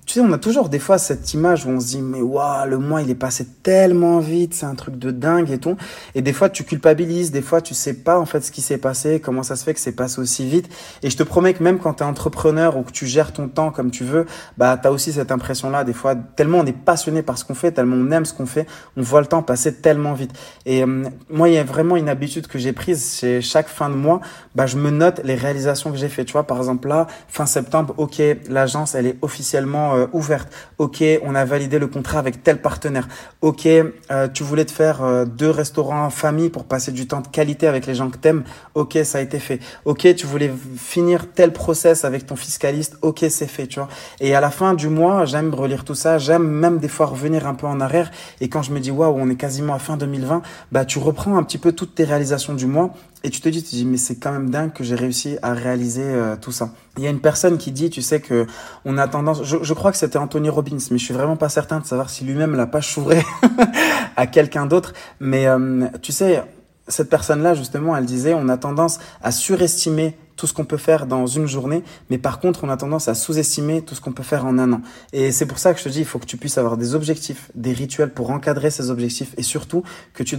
tu 0.05 0.13
sais, 0.13 0.19
on 0.21 0.31
a 0.31 0.38
toujours 0.38 0.69
des 0.69 0.79
fois 0.79 0.97
cette 0.97 1.34
image 1.34 1.65
où 1.65 1.69
on 1.69 1.79
se 1.79 1.88
dit 1.88 2.01
mais 2.01 2.21
waouh, 2.21 2.67
le 2.67 2.77
mois 2.77 3.01
il 3.01 3.10
est 3.10 3.15
passé 3.15 3.45
tellement 3.63 4.19
vite, 4.19 4.53
c'est 4.53 4.65
un 4.65 4.75
truc 4.75 4.97
de 4.97 5.12
dingue 5.12 5.51
et 5.51 5.58
tout. 5.58 5.75
Et 6.13 6.21
des 6.21 6.34
fois, 6.34 6.49
tu 6.49 6.63
culpabilises, 6.63 7.31
des 7.31 7.41
fois, 7.41 7.62
tu 7.62 7.73
sais 7.73 7.93
pas 7.93 8.19
en 8.19 8.25
fait 8.25 8.41
ce 8.41 8.51
qui 8.51 8.62
s'est 8.62 8.77
passé, 8.77 9.19
comment 9.19 9.43
ça 9.43 9.55
se 9.55 9.63
fait 9.63 9.73
que 9.73 9.79
c'est 9.79 9.91
passé 9.91 10.19
aussi 10.19 10.47
vite. 10.47 10.69
Et 11.03 11.10
je 11.10 11.17
te 11.17 11.23
promets 11.23 11.53
que 11.53 11.63
même 11.63 11.79
quand 11.79 11.95
tu 11.95 12.03
es 12.03 12.05
entrepreneur 12.05 12.77
ou 12.77 12.84
que 12.84 12.91
tu 12.91 13.05
gères 13.05 13.34
ton 13.34 13.47
temps 13.47 13.71
comme 13.71 13.91
tu 13.91 14.03
veux, 14.03 14.25
bah 14.58 14.77
tu 14.81 14.88
as 14.88 14.91
aussi 14.91 15.12
cette 15.12 15.31
impression 15.31 15.69
là 15.69 15.84
des 15.84 15.93
fois 15.93 16.15
tellement 16.15 16.60
on 16.60 16.65
est 16.65 16.71
passionné 16.71 17.21
par 17.21 17.38
ce 17.38 17.45
qu'on 17.45 17.55
fait, 17.55 17.71
tellement 17.71 17.97
on 17.97 18.12
aime 18.12 18.25
ce 18.25 18.34
qu'on 18.34 18.45
fait, 18.45 18.67
on 18.95 19.01
voit 19.01 19.21
le 19.21 19.27
temps 19.27 19.41
passer 19.41 19.73
tellement 19.73 20.13
vite. 20.13 20.31
Et 20.65 20.84
euh, 20.84 21.03
moi, 21.29 21.49
il 21.49 21.55
y 21.55 21.58
a 21.58 21.63
vraiment 21.63 21.97
une 21.97 22.10
habitude 22.10 22.47
que 22.47 22.58
j'ai 22.60 22.73
prise, 22.73 23.03
c'est 23.03 23.41
chaque 23.41 23.67
fin 23.67 23.89
de 23.89 23.95
mois, 23.95 24.21
bah 24.55 24.65
je 24.65 24.77
me 24.77 24.89
note 24.89 25.21
les 25.23 25.36
réalisations 25.36 25.91
que 25.91 25.97
j'ai 25.97 26.10
fait, 26.10 26.25
tu 26.25 26.34
vois, 26.34 26.43
par 26.43 26.58
exemple 26.58 26.88
là, 26.88 27.08
fin 27.27 27.45
septembre, 27.45 27.93
OK, 27.97 28.21
l'agence 28.49 28.85
elle 28.93 29.08
est 29.08 29.17
officiellement 29.21 29.95
euh, 29.95 30.08
ouverte. 30.13 30.50
Ok, 30.78 31.04
on 31.24 31.34
a 31.34 31.45
validé 31.45 31.80
le 31.80 31.88
contrat 31.88 32.19
avec 32.19 32.43
tel 32.43 32.62
partenaire. 32.62 33.08
Ok, 33.41 33.65
euh, 33.65 34.28
tu 34.34 34.43
voulais 34.43 34.65
te 34.65 34.71
faire 34.71 35.04
euh, 35.04 35.26
deux 35.26 35.50
restaurants 35.50 36.06
en 36.06 36.10
famille 36.10 36.50
pour 36.50 36.65
passer 36.65 36.91
du 36.91 37.08
temps 37.08 37.21
de 37.21 37.28
qualité 37.28 37.67
avec 37.67 37.88
les 37.88 37.95
gens 37.95 38.10
que 38.10 38.17
t'aimes. 38.17 38.43
Ok, 38.76 38.98
ça 39.04 39.17
a 39.17 39.21
été 39.21 39.39
fait. 39.39 39.60
Ok, 39.86 40.08
tu 40.15 40.28
voulais 40.28 40.52
finir 40.78 41.32
tel 41.34 41.54
process 41.54 42.06
avec 42.06 42.28
ton 42.28 42.36
fiscaliste. 42.36 42.98
Ok, 43.02 43.26
c'est 43.30 43.48
fait, 43.48 43.67
tu 43.67 43.80
vois. 43.80 43.89
Et 44.19 44.36
à 44.36 44.41
la 44.41 44.52
fin 44.52 44.74
du 44.74 44.89
mois, 44.89 45.26
j'aime 45.26 45.54
relire 45.54 45.84
tout 45.84 45.95
ça. 45.95 46.17
J'aime 46.17 46.48
même 46.48 46.80
des 46.80 46.89
fois 46.89 47.08
revenir 47.08 47.48
un 47.48 47.56
peu 47.56 47.65
en 47.65 47.80
arrière. 47.80 48.12
Et 48.41 48.50
quand 48.50 48.62
je 48.62 48.71
me 48.71 48.80
dis 48.80 48.91
waouh, 48.91 49.15
on 49.17 49.30
est 49.30 49.36
quasiment 49.36 49.74
à 49.74 49.80
fin 49.80 49.98
2020, 49.98 50.41
bah 50.71 50.86
tu 50.86 51.00
reprends 51.00 51.38
un 51.38 51.43
petit 51.43 51.58
peu 51.58 51.71
toutes 51.71 51.95
tes 51.95 52.04
réalisations 52.04 52.54
du 52.54 52.65
mois 52.65 52.93
et 53.26 53.32
tu 53.32 53.42
te 53.42 53.50
dis, 53.50 53.64
tu 53.64 53.72
dis, 53.72 53.86
mais 53.86 53.98
c'est 53.98 54.18
quand 54.18 54.32
même 54.32 54.52
dingue 54.52 54.72
que 54.72 54.84
j'ai 54.84 54.94
réussi 54.94 55.40
à 55.42 55.54
réaliser 55.54 56.04
euh, 56.04 56.36
tout 56.40 56.52
ça. 56.52 56.70
Il 56.96 57.04
y 57.04 57.08
a 57.08 57.10
une 57.10 57.22
personne 57.22 57.58
qui 57.58 57.72
dit, 57.72 57.90
tu 57.90 58.04
sais 58.04 58.22
que 58.22 58.46
on 58.86 59.00
a 59.00 59.08
tendance, 59.08 59.44
je, 59.44 59.58
je 59.64 59.74
crois 59.74 59.92
que 59.92 59.98
c'était 59.98 60.20
Anthony 60.20 60.48
Robbins, 60.48 60.78
mais 60.92 61.00
je 61.00 61.04
suis 61.04 61.14
vraiment 61.14 61.36
pas 61.36 61.50
certain 61.50 61.80
de 61.80 61.88
savoir 61.88 62.12
si 62.12 62.24
lui-même 62.24 62.56
l'a 62.56 62.68
pas 62.68 62.82
chouré 62.82 63.24
à 64.16 64.28
quelqu'un 64.28 64.68
d'autre. 64.68 64.94
Mais 65.20 65.48
euh, 65.48 65.88
tu 66.04 66.12
sais, 66.12 66.44
cette 66.88 67.10
personne-là, 67.10 67.56
justement, 67.56 67.98
elle 67.98 68.06
disait, 68.06 68.36
on 68.36 68.48
a 68.48 68.58
tendance 68.58 69.00
à 69.24 69.32
surestimer 69.32 70.16
tout 70.36 70.48
ce 70.48 70.54
qu'on 70.54 70.65
peut 70.65 70.78
faire 70.78 71.08
dans 71.08 71.28
une 71.28 71.48
journée, 71.48 71.84
mais 72.10 72.17
par 72.17 72.39
contre, 72.39 72.63
on 72.63 72.69
a 72.69 72.78
tendance 72.78 73.08
à 73.08 73.15
sous-estimer 73.15 73.82
tout 73.82 73.95
ce 73.95 74.02
qu'on 74.02 74.12
peut 74.12 74.24
faire 74.24 74.45
en 74.45 74.58
un 74.58 74.74
an. 74.74 74.82
Et 75.13 75.32
c'est 75.32 75.45
pour 75.45 75.60
ça 75.60 75.74
que 75.74 75.80
je 75.80 75.86
te 75.86 75.89
dis, 75.89 76.00
il 76.00 76.06
faut 76.06 76.19
que 76.19 76.26
tu 76.26 76.38
puisses 76.38 76.58
avoir 76.58 76.78
des 76.78 76.95
objectifs, 76.95 77.52
des 77.56 77.74
rituels 77.74 78.12
pour 78.12 78.32
encadrer 78.32 78.69
ces 78.69 78.89
objectifs 78.89 79.34
et 79.38 79.43
surtout 79.43 79.84
que 80.13 80.24
tu, 80.24 80.38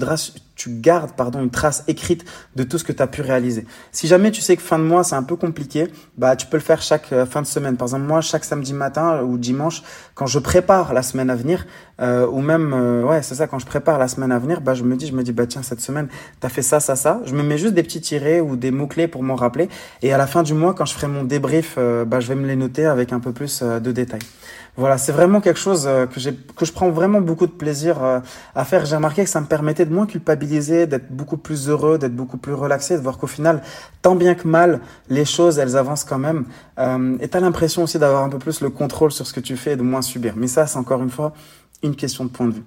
tu 0.54 0.70
gardes 0.70 1.12
pardon, 1.12 1.42
une 1.42 1.50
trace 1.50 1.84
écrite 1.88 2.24
de 2.56 2.62
tout 2.62 2.78
ce 2.78 2.84
que 2.84 2.92
tu 2.92 3.02
as 3.02 3.06
pu 3.06 3.22
réaliser. 3.22 3.66
Si 3.92 4.06
jamais 4.06 4.30
tu 4.30 4.40
sais 4.40 4.56
que 4.56 4.62
fin 4.62 4.78
de 4.78 4.84
mois, 4.84 5.04
c'est 5.04 5.14
un 5.14 5.22
peu 5.22 5.36
compliqué, 5.36 5.88
bah, 6.16 6.36
tu 6.36 6.46
peux 6.46 6.56
le 6.56 6.62
faire 6.62 6.82
chaque 6.82 7.12
euh, 7.12 7.26
fin 7.26 7.42
de 7.42 7.46
semaine. 7.46 7.76
Par 7.76 7.86
exemple, 7.86 8.04
moi, 8.04 8.20
chaque 8.20 8.44
samedi 8.44 8.74
matin 8.74 9.22
ou 9.22 9.38
dimanche, 9.38 9.82
quand 10.14 10.26
je 10.26 10.38
prépare 10.38 10.92
la 10.92 11.02
semaine 11.02 11.30
à 11.30 11.36
venir, 11.36 11.66
euh, 12.00 12.26
ou 12.26 12.40
même, 12.40 12.72
euh, 12.74 13.02
ouais, 13.04 13.22
c'est 13.22 13.36
ça, 13.36 13.46
quand 13.46 13.58
je 13.58 13.66
prépare 13.66 13.98
la 13.98 14.08
semaine 14.08 14.32
à 14.32 14.38
venir, 14.38 14.60
bah, 14.60 14.74
je 14.74 14.82
me 14.82 14.96
dis, 14.96 15.06
je 15.06 15.12
me 15.12 15.22
dis, 15.22 15.32
bah, 15.32 15.46
tiens, 15.46 15.62
cette 15.62 15.80
semaine, 15.80 16.08
tu 16.40 16.46
as 16.46 16.50
fait 16.50 16.62
ça, 16.62 16.80
ça, 16.80 16.96
ça. 16.96 17.20
Je 17.24 17.34
me 17.34 17.42
mets 17.42 17.58
juste 17.58 17.74
des 17.74 17.82
petits 17.82 18.00
tirés 18.00 18.40
ou 18.40 18.56
des 18.56 18.70
mots-clés 18.70 19.08
pour 19.08 19.22
m'en 19.22 19.36
rappeler. 19.36 19.68
Et 20.02 20.12
à 20.12 20.18
la 20.18 20.26
fin 20.26 20.42
du 20.42 20.54
mois, 20.54 20.74
quand 20.74 20.84
je 20.84 20.94
ferai 20.94 21.08
mon 21.08 21.24
débrief, 21.24 21.76
euh, 21.78 22.04
bah, 22.04 22.20
je 22.20 22.28
vais 22.28 22.34
me 22.34 22.46
les 22.46 22.56
noter 22.56 22.86
avec 22.86 23.12
un 23.12 23.20
peu 23.20 23.32
plus 23.32 23.60
euh, 23.62 23.80
de 23.80 23.92
détails. 23.92 24.20
Voilà, 24.76 24.98
c'est 24.98 25.12
vraiment 25.12 25.40
quelque 25.40 25.58
chose 25.58 25.86
euh, 25.86 26.06
que, 26.06 26.20
que 26.54 26.64
je 26.64 26.72
prends 26.72 26.90
vraiment 26.90 27.20
beaucoup 27.20 27.46
de 27.46 27.52
plaisir 27.52 27.96
à 28.54 28.64
faire. 28.64 28.84
J'ai 28.84 28.96
remarqué 28.96 29.24
que 29.24 29.30
ça 29.30 29.40
me 29.40 29.46
permettait 29.46 29.86
de 29.86 29.94
moins 29.94 30.06
culpabiliser, 30.06 30.86
d'être 30.86 31.10
beaucoup 31.10 31.38
plus 31.38 31.68
heureux, 31.68 31.98
d'être 31.98 32.14
beaucoup 32.14 32.36
plus 32.36 32.52
relaxé, 32.52 32.96
de 32.96 33.02
voir 33.02 33.16
qu'au 33.16 33.26
final, 33.26 33.62
tant 34.02 34.16
bien 34.16 34.34
que 34.34 34.46
mal, 34.46 34.80
les 35.08 35.24
choses, 35.24 35.58
elles 35.58 35.76
avancent 35.76 36.04
quand 36.04 36.18
même. 36.18 36.44
et 37.20 37.28
tu 37.28 37.36
as 37.36 37.40
l'impression 37.40 37.84
aussi 37.84 37.98
d'avoir 37.98 38.22
un 38.22 38.28
peu 38.28 38.38
plus 38.38 38.60
le 38.60 38.68
contrôle 38.68 39.12
sur 39.12 39.26
ce 39.26 39.32
que 39.32 39.40
tu 39.40 39.56
fais 39.56 39.72
et 39.72 39.76
de 39.76 39.82
moins 39.82 40.02
subir. 40.02 40.34
Mais 40.36 40.46
ça, 40.46 40.66
c'est 40.66 40.78
encore 40.78 41.02
une 41.02 41.10
fois 41.10 41.32
une 41.82 41.96
question 41.96 42.24
de 42.24 42.30
point 42.30 42.46
de 42.46 42.54
vue. 42.54 42.64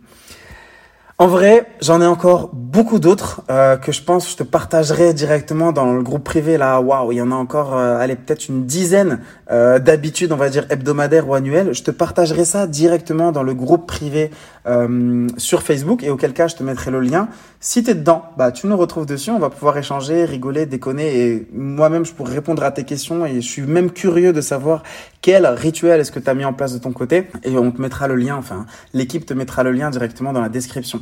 En 1.21 1.27
vrai, 1.27 1.65
j'en 1.81 2.01
ai 2.01 2.05
encore 2.05 2.49
beaucoup 2.53 2.97
d'autres 2.97 3.41
euh, 3.51 3.75
que 3.75 3.91
je 3.91 4.01
pense 4.01 4.31
je 4.31 4.37
te 4.37 4.43
partagerai 4.43 5.13
directement 5.13 5.73
dans 5.73 5.91
le 5.91 6.01
groupe 6.01 6.23
privé. 6.23 6.57
Là, 6.57 6.79
waouh, 6.79 7.11
il 7.11 7.17
y 7.17 7.21
en 7.21 7.33
a 7.33 7.35
encore, 7.35 7.75
euh, 7.75 7.99
allez, 7.99 8.15
peut-être 8.15 8.47
une 8.47 8.65
dizaine 8.65 9.19
euh, 9.51 9.79
d'habitudes, 9.79 10.31
on 10.31 10.37
va 10.37 10.49
dire 10.49 10.65
hebdomadaires 10.69 11.27
ou 11.27 11.33
annuelles. 11.33 11.73
Je 11.73 11.83
te 11.83 11.91
partagerai 11.91 12.45
ça 12.45 12.67
directement 12.67 13.31
dans 13.31 13.43
le 13.43 13.53
groupe 13.53 13.87
privé 13.87 14.29
euh, 14.67 15.27
sur 15.37 15.63
Facebook 15.63 16.03
et 16.03 16.09
auquel 16.09 16.33
cas 16.33 16.47
je 16.47 16.55
te 16.55 16.63
mettrai 16.63 16.91
le 16.91 16.99
lien. 16.99 17.29
Si 17.59 17.83
tu 17.83 17.91
es 17.91 17.95
dedans, 17.95 18.25
bah 18.37 18.51
tu 18.51 18.67
nous 18.67 18.77
retrouves 18.77 19.05
dessus, 19.05 19.31
on 19.31 19.39
va 19.39 19.49
pouvoir 19.49 19.77
échanger, 19.77 20.25
rigoler, 20.25 20.65
déconner 20.65 21.19
et 21.19 21.47
moi-même 21.51 22.05
je 22.05 22.13
pourrai 22.13 22.35
répondre 22.35 22.63
à 22.63 22.71
tes 22.71 22.83
questions 22.83 23.25
et 23.25 23.41
je 23.41 23.47
suis 23.47 23.63
même 23.63 23.91
curieux 23.91 24.33
de 24.33 24.41
savoir 24.41 24.83
quel 25.21 25.45
rituel 25.45 25.99
est-ce 25.99 26.11
que 26.11 26.19
tu 26.19 26.29
as 26.29 26.33
mis 26.35 26.45
en 26.45 26.53
place 26.53 26.73
de 26.73 26.79
ton 26.79 26.91
côté 26.91 27.27
et 27.43 27.57
on 27.57 27.71
te 27.71 27.81
mettra 27.81 28.07
le 28.07 28.15
lien, 28.15 28.35
enfin 28.35 28.65
l'équipe 28.93 29.25
te 29.25 29.33
mettra 29.33 29.63
le 29.63 29.71
lien 29.71 29.89
directement 29.89 30.31
dans 30.31 30.41
la 30.41 30.49
description. 30.49 31.01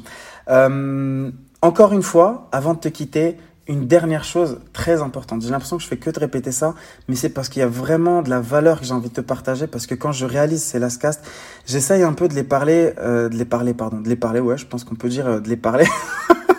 Euh, 0.49 1.29
encore 1.61 1.91
une 1.91 2.03
fois, 2.03 2.47
avant 2.51 2.75
de 2.75 2.79
te 2.79 2.87
quitter, 2.87 3.35
une 3.67 3.87
dernière 3.87 4.23
chose 4.23 4.59
très 4.73 5.01
importante. 5.01 5.41
J'ai 5.41 5.49
l'impression 5.49 5.77
que 5.77 5.83
je 5.83 5.87
fais 5.87 5.97
que 5.97 6.09
de 6.09 6.19
répéter 6.19 6.51
ça, 6.51 6.73
mais 7.07 7.15
c'est 7.15 7.29
parce 7.29 7.49
qu'il 7.49 7.59
y 7.59 7.63
a 7.63 7.67
vraiment 7.67 8.21
de 8.21 8.29
la 8.29 8.39
valeur 8.39 8.79
que 8.79 8.85
j'ai 8.85 8.93
envie 8.93 9.09
de 9.09 9.13
te 9.13 9.21
partager, 9.21 9.67
parce 9.67 9.87
que 9.87 9.95
quand 9.95 10.11
je 10.11 10.25
réalise 10.25 10.63
ces 10.63 10.79
lastcasts, 10.79 11.23
j'essaye 11.65 12.03
un 12.03 12.13
peu 12.13 12.27
de 12.27 12.33
les 12.33 12.43
parler, 12.43 12.93
euh, 12.99 13.29
de 13.29 13.35
les 13.35 13.45
parler, 13.45 13.73
pardon, 13.73 13.99
de 13.99 14.09
les 14.09 14.15
parler, 14.15 14.39
ouais, 14.39 14.57
je 14.57 14.65
pense 14.65 14.83
qu'on 14.83 14.95
peut 14.95 15.09
dire 15.09 15.27
euh, 15.27 15.39
de 15.39 15.49
les 15.49 15.57
parler. 15.57 15.85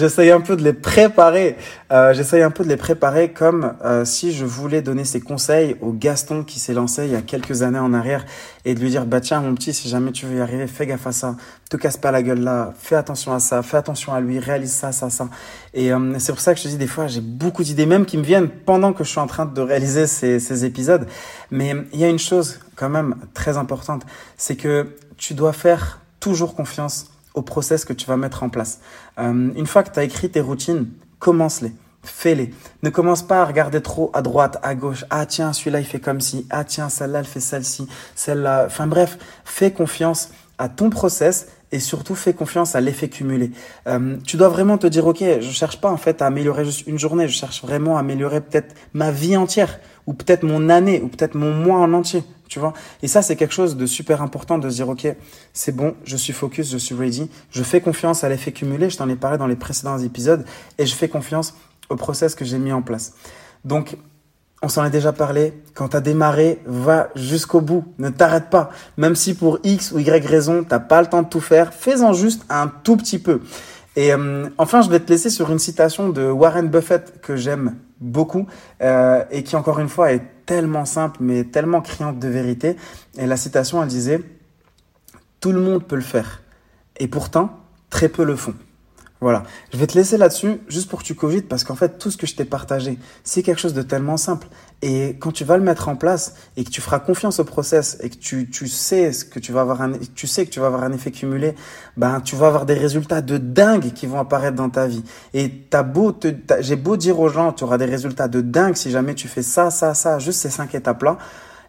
j'essaye 0.00 0.30
un 0.30 0.40
peu 0.40 0.56
de 0.56 0.64
les 0.64 0.72
préparer. 0.72 1.56
Euh, 1.92 2.14
j'essaye 2.14 2.42
un 2.42 2.50
peu 2.50 2.64
de 2.64 2.68
les 2.68 2.76
préparer 2.76 3.32
comme 3.32 3.74
euh, 3.84 4.04
si 4.04 4.32
je 4.32 4.44
voulais 4.44 4.80
donner 4.80 5.04
ces 5.04 5.20
conseils 5.20 5.76
au 5.80 5.92
Gaston 5.92 6.42
qui 6.42 6.58
s'est 6.58 6.72
lancé 6.72 7.04
il 7.04 7.12
y 7.12 7.16
a 7.16 7.22
quelques 7.22 7.62
années 7.62 7.78
en 7.78 7.92
arrière 7.92 8.24
et 8.64 8.74
de 8.74 8.80
lui 8.80 8.90
dire 8.90 9.04
bah 9.06 9.20
tiens 9.20 9.40
mon 9.40 9.54
petit 9.54 9.74
si 9.74 9.88
jamais 9.88 10.12
tu 10.12 10.26
veux 10.26 10.38
y 10.38 10.40
arriver 10.40 10.66
fais 10.66 10.86
gaffe 10.86 11.06
à 11.06 11.12
ça, 11.12 11.36
te 11.68 11.76
casse 11.76 11.96
pas 11.96 12.10
la 12.10 12.22
gueule 12.22 12.40
là, 12.40 12.72
fais 12.78 12.96
attention 12.96 13.32
à 13.32 13.40
ça, 13.40 13.62
fais 13.62 13.76
attention 13.76 14.14
à 14.14 14.20
lui, 14.20 14.38
réalise 14.38 14.72
ça 14.72 14.92
ça 14.92 15.10
ça. 15.10 15.28
Et 15.74 15.92
euh, 15.92 16.18
c'est 16.18 16.32
pour 16.32 16.40
ça 16.40 16.54
que 16.54 16.58
je 16.58 16.64
te 16.64 16.68
dis 16.68 16.78
des 16.78 16.86
fois 16.86 17.06
j'ai 17.06 17.20
beaucoup 17.20 17.62
d'idées 17.62 17.86
même 17.86 18.06
qui 18.06 18.16
me 18.16 18.24
viennent 18.24 18.48
pendant 18.48 18.92
que 18.92 19.04
je 19.04 19.10
suis 19.10 19.20
en 19.20 19.26
train 19.26 19.46
de 19.46 19.60
réaliser 19.60 20.06
ces, 20.06 20.40
ces 20.40 20.64
épisodes. 20.64 21.06
Mais 21.50 21.74
il 21.92 22.00
y 22.00 22.04
a 22.04 22.08
une 22.08 22.18
chose 22.18 22.60
quand 22.76 22.88
même 22.88 23.16
très 23.34 23.58
importante, 23.58 24.06
c'est 24.36 24.56
que 24.56 24.96
tu 25.18 25.34
dois 25.34 25.52
faire 25.52 26.00
toujours 26.20 26.54
confiance 26.54 27.10
au 27.34 27.42
process 27.42 27.84
que 27.84 27.92
tu 27.92 28.06
vas 28.06 28.16
mettre 28.16 28.42
en 28.42 28.48
place. 28.48 28.80
Euh, 29.18 29.50
une 29.54 29.66
fois 29.66 29.82
que 29.82 29.90
tu 29.90 29.98
as 29.98 30.04
écrit 30.04 30.30
tes 30.30 30.40
routines, 30.40 30.88
commence-les. 31.18 31.72
Fais-les. 32.02 32.54
Ne 32.82 32.88
commence 32.90 33.22
pas 33.22 33.42
à 33.42 33.44
regarder 33.44 33.82
trop 33.82 34.10
à 34.14 34.22
droite, 34.22 34.58
à 34.62 34.74
gauche. 34.74 35.04
Ah 35.10 35.26
tiens, 35.26 35.52
celui-là 35.52 35.80
il 35.80 35.86
fait 35.86 36.00
comme 36.00 36.20
ci. 36.20 36.46
Ah 36.50 36.64
tiens, 36.64 36.88
celle-là 36.88 37.20
elle 37.20 37.26
fait 37.26 37.40
celle-ci. 37.40 37.88
Celle-là. 38.14 38.64
Enfin 38.66 38.86
bref, 38.86 39.18
fais 39.44 39.70
confiance 39.70 40.30
à 40.58 40.68
ton 40.68 40.88
process 40.88 41.48
et 41.72 41.80
surtout 41.80 42.14
fais 42.14 42.34
confiance 42.34 42.74
à 42.74 42.80
l'effet 42.80 43.08
cumulé. 43.08 43.50
Euh, 43.86 44.16
tu 44.26 44.36
dois 44.36 44.48
vraiment 44.48 44.78
te 44.78 44.86
dire 44.86 45.06
ok, 45.06 45.22
je 45.40 45.50
cherche 45.50 45.80
pas 45.80 45.90
en 45.90 45.96
fait 45.96 46.22
à 46.22 46.26
améliorer 46.26 46.64
juste 46.64 46.86
une 46.86 46.98
journée. 46.98 47.28
Je 47.28 47.34
cherche 47.36 47.62
vraiment 47.62 47.96
à 47.96 48.00
améliorer 48.00 48.40
peut-être 48.40 48.74
ma 48.92 49.10
vie 49.10 49.36
entière 49.36 49.78
ou 50.06 50.12
peut-être 50.12 50.42
mon 50.42 50.68
année 50.68 51.00
ou 51.02 51.08
peut-être 51.08 51.34
mon 51.34 51.52
mois 51.52 51.78
en 51.78 51.92
entier 51.92 52.22
tu 52.50 52.58
vois. 52.58 52.74
Et 53.00 53.08
ça, 53.08 53.22
c'est 53.22 53.36
quelque 53.36 53.54
chose 53.54 53.76
de 53.76 53.86
super 53.86 54.20
important 54.20 54.58
de 54.58 54.68
se 54.68 54.74
dire, 54.74 54.88
OK, 54.88 55.06
c'est 55.52 55.74
bon, 55.74 55.94
je 56.04 56.16
suis 56.16 56.32
focus, 56.32 56.70
je 56.70 56.78
suis 56.78 56.96
ready, 56.96 57.30
je 57.52 57.62
fais 57.62 57.80
confiance 57.80 58.24
à 58.24 58.28
l'effet 58.28 58.50
cumulé, 58.50 58.90
je 58.90 58.98
t'en 58.98 59.08
ai 59.08 59.14
parlé 59.14 59.38
dans 59.38 59.46
les 59.46 59.56
précédents 59.56 59.98
épisodes, 59.98 60.44
et 60.76 60.84
je 60.84 60.94
fais 60.94 61.08
confiance 61.08 61.54
au 61.88 61.96
process 61.96 62.34
que 62.34 62.44
j'ai 62.44 62.58
mis 62.58 62.72
en 62.72 62.82
place. 62.82 63.14
Donc, 63.64 63.96
on 64.62 64.68
s'en 64.68 64.84
est 64.84 64.90
déjà 64.90 65.12
parlé, 65.12 65.54
quand 65.74 65.88
tu 65.88 65.96
as 65.96 66.00
démarré, 66.00 66.60
va 66.66 67.08
jusqu'au 67.14 67.60
bout, 67.60 67.84
ne 67.98 68.10
t'arrête 68.10 68.50
pas. 68.50 68.70
Même 68.98 69.14
si 69.14 69.34
pour 69.34 69.58
X 69.64 69.92
ou 69.92 69.98
Y 69.98 70.26
raison, 70.26 70.64
t'as 70.68 70.80
pas 70.80 71.00
le 71.00 71.08
temps 71.08 71.22
de 71.22 71.28
tout 71.28 71.40
faire, 71.40 71.72
fais-en 71.72 72.12
juste 72.12 72.44
un 72.50 72.68
tout 72.68 72.96
petit 72.96 73.18
peu. 73.18 73.40
Et 73.96 74.12
euh, 74.12 74.48
enfin, 74.58 74.82
je 74.82 74.90
vais 74.90 75.00
te 75.00 75.10
laisser 75.10 75.30
sur 75.30 75.50
une 75.50 75.58
citation 75.58 76.10
de 76.10 76.30
Warren 76.30 76.68
Buffett 76.68 77.20
que 77.22 77.36
j'aime 77.36 77.76
beaucoup 78.00 78.46
euh, 78.82 79.24
et 79.30 79.42
qui 79.42 79.56
encore 79.56 79.78
une 79.78 79.88
fois 79.88 80.12
est 80.12 80.22
tellement 80.46 80.84
simple 80.84 81.18
mais 81.20 81.44
tellement 81.44 81.80
criante 81.80 82.18
de 82.18 82.28
vérité. 82.28 82.76
Et 83.18 83.26
la 83.26 83.36
citation, 83.36 83.82
elle 83.82 83.88
disait, 83.88 84.20
Tout 85.40 85.52
le 85.52 85.60
monde 85.60 85.84
peut 85.84 85.96
le 85.96 86.02
faire 86.02 86.42
et 86.98 87.08
pourtant, 87.08 87.50
très 87.88 88.08
peu 88.08 88.24
le 88.24 88.36
font. 88.36 88.54
Voilà. 89.20 89.42
Je 89.72 89.76
vais 89.76 89.86
te 89.86 89.98
laisser 89.98 90.16
là-dessus 90.16 90.60
juste 90.68 90.88
pour 90.88 91.00
que 91.00 91.04
tu 91.04 91.14
cogites 91.14 91.46
parce 91.46 91.62
qu'en 91.62 91.74
fait, 91.74 91.98
tout 91.98 92.10
ce 92.10 92.16
que 92.16 92.26
je 92.26 92.34
t'ai 92.34 92.46
partagé, 92.46 92.98
c'est 93.22 93.42
quelque 93.42 93.60
chose 93.60 93.74
de 93.74 93.82
tellement 93.82 94.16
simple. 94.16 94.48
Et 94.80 95.16
quand 95.20 95.30
tu 95.30 95.44
vas 95.44 95.58
le 95.58 95.62
mettre 95.62 95.88
en 95.90 95.96
place 95.96 96.34
et 96.56 96.64
que 96.64 96.70
tu 96.70 96.80
feras 96.80 97.00
confiance 97.00 97.38
au 97.38 97.44
process 97.44 97.98
et 98.02 98.08
que 98.08 98.16
tu, 98.16 98.48
tu 98.48 98.66
sais 98.66 99.12
ce 99.12 99.26
que 99.26 99.38
tu 99.38 99.52
vas 99.52 99.60
avoir 99.60 99.82
un, 99.82 99.92
tu 100.14 100.26
sais 100.26 100.46
que 100.46 100.50
tu 100.50 100.58
vas 100.58 100.68
avoir 100.68 100.84
un 100.84 100.92
effet 100.92 101.10
cumulé, 101.10 101.54
ben, 101.98 102.22
tu 102.22 102.34
vas 102.34 102.46
avoir 102.46 102.64
des 102.64 102.74
résultats 102.74 103.20
de 103.20 103.36
dingue 103.36 103.92
qui 103.92 104.06
vont 104.06 104.18
apparaître 104.18 104.56
dans 104.56 104.70
ta 104.70 104.86
vie. 104.86 105.04
Et 105.34 105.50
t'as 105.68 105.82
beau 105.82 106.12
te, 106.12 106.28
j'ai 106.60 106.76
beau 106.76 106.96
dire 106.96 107.20
aux 107.20 107.28
gens, 107.28 107.52
tu 107.52 107.64
auras 107.64 107.76
des 107.76 107.84
résultats 107.84 108.28
de 108.28 108.40
dingue 108.40 108.74
si 108.74 108.90
jamais 108.90 109.14
tu 109.14 109.28
fais 109.28 109.42
ça, 109.42 109.70
ça, 109.70 109.92
ça, 109.92 110.18
juste 110.18 110.40
ces 110.40 110.50
cinq 110.50 110.74
étapes-là. 110.74 111.18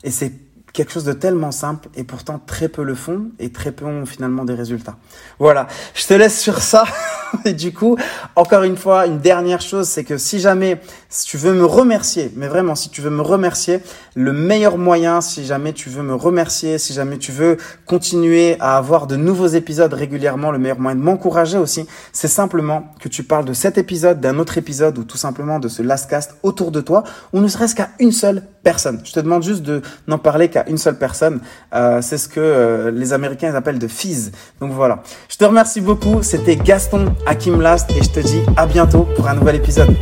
Et 0.06 0.12
c'est 0.12 0.32
quelque 0.74 0.92
chose 0.92 1.04
de 1.04 1.14
tellement 1.14 1.52
simple 1.52 1.90
et 1.96 2.04
pourtant 2.04 2.40
très 2.46 2.70
peu 2.70 2.84
le 2.84 2.96
font 2.96 3.32
et 3.40 3.52
très 3.52 3.72
peu 3.72 3.86
ont 3.86 4.06
finalement 4.06 4.46
des 4.46 4.54
résultats. 4.54 4.98
Voilà, 5.40 5.68
je 5.94 6.06
te 6.06 6.14
laisse 6.14 6.40
sur 6.40 6.62
ça. 6.62 6.86
et 7.46 7.54
du 7.54 7.74
coup, 7.74 7.98
encore 8.36 8.64
une 8.64 8.78
fois, 8.78 9.06
une 9.08 9.20
dernière 9.20 9.62
chose, 9.62 9.88
c'est 9.88 10.04
que 10.04 10.18
si 10.18 10.40
jamais 10.40 10.82
si 11.12 11.28
tu 11.28 11.38
veux 11.38 11.54
me 11.54 11.66
remercier, 11.66 12.32
mais 12.38 12.48
vraiment 12.48 12.74
si 12.74 12.90
tu 12.90 13.02
veux 13.02 13.10
me 13.10 13.22
remercier, 13.22 13.82
le 14.16 14.32
meilleur 14.32 14.78
moyen, 14.78 15.20
si 15.20 15.46
jamais 15.46 15.74
tu 15.74 15.90
veux 15.90 16.04
me 16.04 16.16
remercier, 16.16 16.78
si 16.78 16.94
jamais 16.94 17.18
tu 17.18 17.34
veux 17.34 17.58
continuer 17.86 18.56
à 18.62 18.78
avoir 18.78 19.08
de 19.08 19.18
nouveaux 19.18 19.48
épisodes 19.48 19.94
régulièrement, 19.94 20.52
le 20.52 20.58
meilleur 20.58 20.80
moyen 20.80 20.96
de 20.96 21.04
m'encourager 21.04 21.58
aussi, 21.58 21.86
c'est 22.14 22.30
simplement 22.30 22.94
que 23.02 23.10
tu 23.10 23.24
parles 23.24 23.44
de 23.44 23.54
cet 23.54 23.78
épisode, 23.78 24.22
d'un 24.22 24.40
autre 24.40 24.58
épisode 24.58 24.98
ou 24.98 25.04
tout 25.04 25.18
simplement 25.18 25.60
de 25.60 25.68
ce 25.68 25.84
last 25.84 26.10
cast 26.10 26.36
autour 26.44 26.72
de 26.72 26.80
toi, 26.80 27.04
ou 27.34 27.42
ne 27.42 27.48
serait-ce 27.50 27.76
qu'à 27.76 27.90
une 28.00 28.14
seule 28.14 28.44
personne. 28.64 29.02
Je 29.04 29.12
te 29.12 29.20
demande 29.20 29.44
juste 29.44 29.64
de 29.64 29.82
n'en 30.08 30.18
parler 30.18 30.48
qu'à 30.48 30.68
une 30.70 30.78
seule 30.78 30.98
personne. 30.98 31.42
Euh, 31.74 32.02
c'est 32.02 32.18
ce 32.18 32.30
que 32.30 32.40
euh, 32.40 32.92
les 32.92 33.12
Américains 33.12 33.54
appellent 33.54 33.80
de 33.80 33.88
fizz. 33.88 34.32
Donc 34.62 34.72
voilà. 34.72 35.04
Je 35.28 35.36
te 35.36 35.44
remercie 35.44 35.82
beaucoup. 35.82 36.24
C'était 36.24 36.56
Gaston 36.56 37.14
Hakim 37.26 37.60
Last 37.62 37.92
et 37.92 38.02
je 38.02 38.10
te 38.10 38.20
dis 38.22 38.42
à 38.56 38.66
bientôt 38.66 39.08
pour 39.16 39.28
un 39.28 39.34
nouvel 39.34 39.56
épisode. 39.56 39.94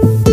Bye. 0.00 0.27